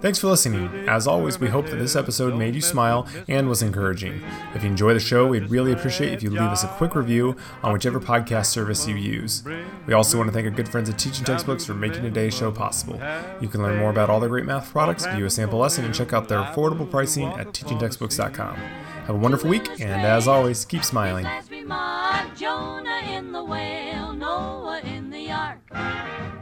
Thanks 0.00 0.20
for 0.20 0.28
listening. 0.28 0.88
As 0.88 1.08
always, 1.08 1.40
we 1.40 1.48
hope 1.48 1.66
that 1.66 1.76
this 1.76 1.96
episode 1.96 2.36
made 2.38 2.54
you 2.54 2.60
smile 2.60 3.08
and 3.26 3.48
was 3.48 3.62
encouraging. 3.62 4.22
If 4.54 4.62
you 4.62 4.68
enjoy 4.68 4.94
the 4.94 5.00
show, 5.00 5.26
we'd 5.26 5.50
really 5.50 5.72
appreciate 5.72 6.12
if 6.12 6.22
you 6.22 6.30
leave 6.30 6.40
us 6.42 6.62
a 6.62 6.68
quick 6.68 6.94
review 6.94 7.36
on 7.64 7.72
whichever 7.72 7.98
podcast 7.98 8.46
service 8.46 8.86
you 8.86 8.94
use. 8.94 9.42
We 9.86 9.94
also 9.94 10.18
want 10.18 10.28
to 10.28 10.32
thank 10.32 10.44
our 10.44 10.52
good 10.52 10.68
friends 10.68 10.88
at 10.88 10.96
Teaching 10.96 11.24
Textbooks 11.24 11.64
for 11.64 11.74
making 11.74 12.02
today's 12.02 12.36
show 12.36 12.52
possible. 12.52 13.00
You 13.40 13.48
can 13.48 13.60
learn 13.60 13.78
more 13.78 13.90
about 13.90 14.08
all 14.08 14.20
their 14.20 14.28
great 14.28 14.44
math 14.44 14.70
products, 14.70 15.04
view 15.04 15.26
a 15.26 15.30
sample 15.30 15.58
lesson, 15.58 15.84
and 15.84 15.92
check 15.92 16.12
out 16.12 16.28
their 16.28 16.38
affordable 16.38 16.88
pricing 16.88 17.26
at 17.26 17.48
teachingtextbooks.com. 17.48 18.54
Have 18.54 19.16
a 19.16 19.18
wonderful 19.18 19.50
week, 19.50 19.68
and 19.80 20.06
as 20.06 20.28
always, 20.28 20.64
keep 20.64 20.84
smiling. 20.84 21.26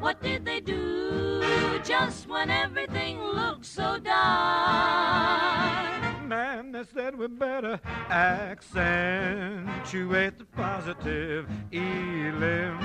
What 0.03 0.21
did 0.21 0.45
they 0.45 0.59
do 0.59 1.79
just 1.85 2.29
when 2.29 2.51
everything 2.51 3.23
looked 3.23 3.65
so 3.65 4.01
dark? 4.01 4.13
Man, 6.27 6.73
they 6.73 6.83
said 6.93 7.17
we 7.17 7.29
better 7.29 7.79
accentuate 8.11 8.79
the 10.39 10.45
positive, 10.45 11.49
eliminate 11.71 12.81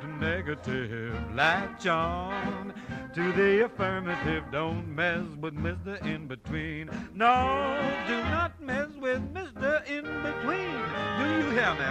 the 0.00 0.06
negative, 0.20 1.12
latch 1.34 1.88
on 1.88 2.72
to 3.12 3.32
the 3.32 3.64
affirmative. 3.64 4.44
Don't 4.52 4.86
mess 4.94 5.24
with 5.40 5.54
Mr. 5.56 6.00
In 6.06 6.28
Between. 6.28 6.88
No, 7.14 7.80
do 8.06 8.20
not 8.30 8.62
mess 8.62 8.90
with 9.00 9.20
Mr. 9.34 9.84
In 9.88 10.04
Between. 10.22 10.84
Do 11.18 11.24
you 11.36 11.50
hear 11.50 11.74
me? 11.74 11.86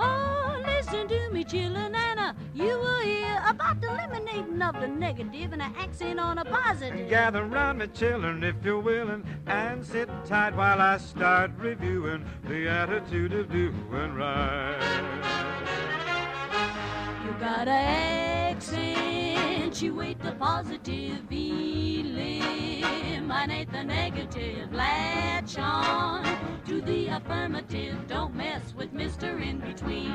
Oh, 0.00 0.62
listen 0.64 1.08
to 1.08 1.30
me, 1.30 1.44
chillin' 1.44 1.94
Anna. 1.94 2.34
You 2.54 2.78
will 2.78 3.00
hear 3.00 3.42
about 3.46 3.80
the 3.80 3.88
eliminating 3.88 4.62
of 4.62 4.80
the 4.80 4.88
negative 4.88 5.52
and 5.52 5.62
an 5.62 5.74
accent 5.76 6.20
on 6.20 6.38
a 6.38 6.44
positive. 6.44 7.08
Gather 7.08 7.44
round 7.44 7.78
me, 7.78 7.86
children, 7.88 8.42
if 8.44 8.56
you're 8.64 8.80
willing, 8.80 9.24
and 9.46 9.84
sit 9.84 10.08
tight 10.24 10.54
while 10.54 10.80
I 10.80 10.98
start 10.98 11.50
reviewing 11.58 12.24
the 12.44 12.68
attitude 12.68 13.32
of 13.32 13.50
doing 13.50 14.14
right. 14.14 14.78
You 17.24 17.34
gotta 17.40 17.70
accentuate 19.74 20.22
the 20.22 20.30
positive, 20.32 21.20
eliminate 21.32 22.84
the 23.72 23.82
negative, 23.82 24.72
latch 24.72 25.58
on 25.58 26.24
to 26.64 26.80
the 26.80 27.08
affirmative. 27.08 27.96
Don't 28.06 28.36
mess 28.36 28.72
with 28.76 28.94
Mr. 28.94 29.42
In 29.42 29.58
Between. 29.58 30.14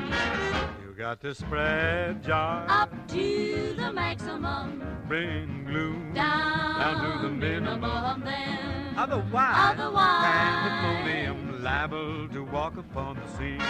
You 0.82 0.94
got 0.96 1.20
to 1.20 1.34
spread 1.34 2.22
joy 2.22 2.32
up 2.68 2.90
to 3.08 3.74
the 3.76 3.92
maximum. 3.92 4.82
Bring 5.06 5.64
gloom 5.66 6.14
down, 6.14 6.80
down 6.80 7.20
to 7.20 7.28
the 7.28 7.34
minimum. 7.34 7.80
minimum 7.82 8.22
then. 8.24 8.69
Otherwise, 8.96 9.54
otherwise, 9.56 10.24
pandemonium 10.24 11.62
liable 11.62 12.28
to 12.28 12.44
walk 12.44 12.76
upon 12.76 13.16
the 13.16 13.26
scene 13.36 13.60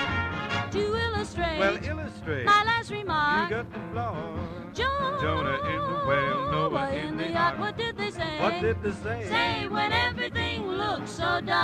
to 0.70 0.96
illustrate. 0.96 1.58
Well, 1.58 1.78
illustrate. 1.84 2.44
My 2.44 2.64
last 2.64 2.90
remark. 2.90 3.50
You 3.50 3.56
got 3.56 3.72
the 3.72 3.80
floor. 3.92 4.48
Jonah, 4.72 5.18
Jonah 5.20 5.58
in 5.68 5.92
the 5.92 6.06
whale, 6.06 6.50
Noah 6.52 6.90
in, 6.92 7.06
in 7.08 7.16
the 7.16 7.36
ark. 7.36 7.58
What 7.58 7.76
did 7.76 7.96
they 7.96 8.10
say? 8.10 8.40
What 8.40 8.60
did 8.60 8.82
they 8.82 8.92
say? 8.92 9.26
Say 9.28 9.68
when 9.68 9.92
everything 9.92 10.66
looks 10.66 11.10
so 11.10 11.40
dark. 11.40 11.54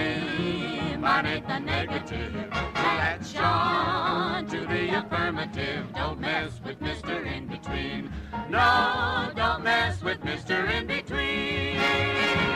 the 1.46 1.58
negative, 1.58 2.34
action 2.52 4.46
to 4.48 4.66
the 4.66 4.98
affirmative. 4.98 5.86
Don't 5.94 6.20
mess 6.20 6.60
with 6.64 6.80
Mr. 6.80 7.26
In 7.26 7.46
Between. 7.46 8.10
No, 8.48 9.30
don't 9.34 9.62
mess 9.64 10.02
with 10.02 10.20
Mr. 10.20 10.70
In 10.70 10.86
Between. 10.86 12.53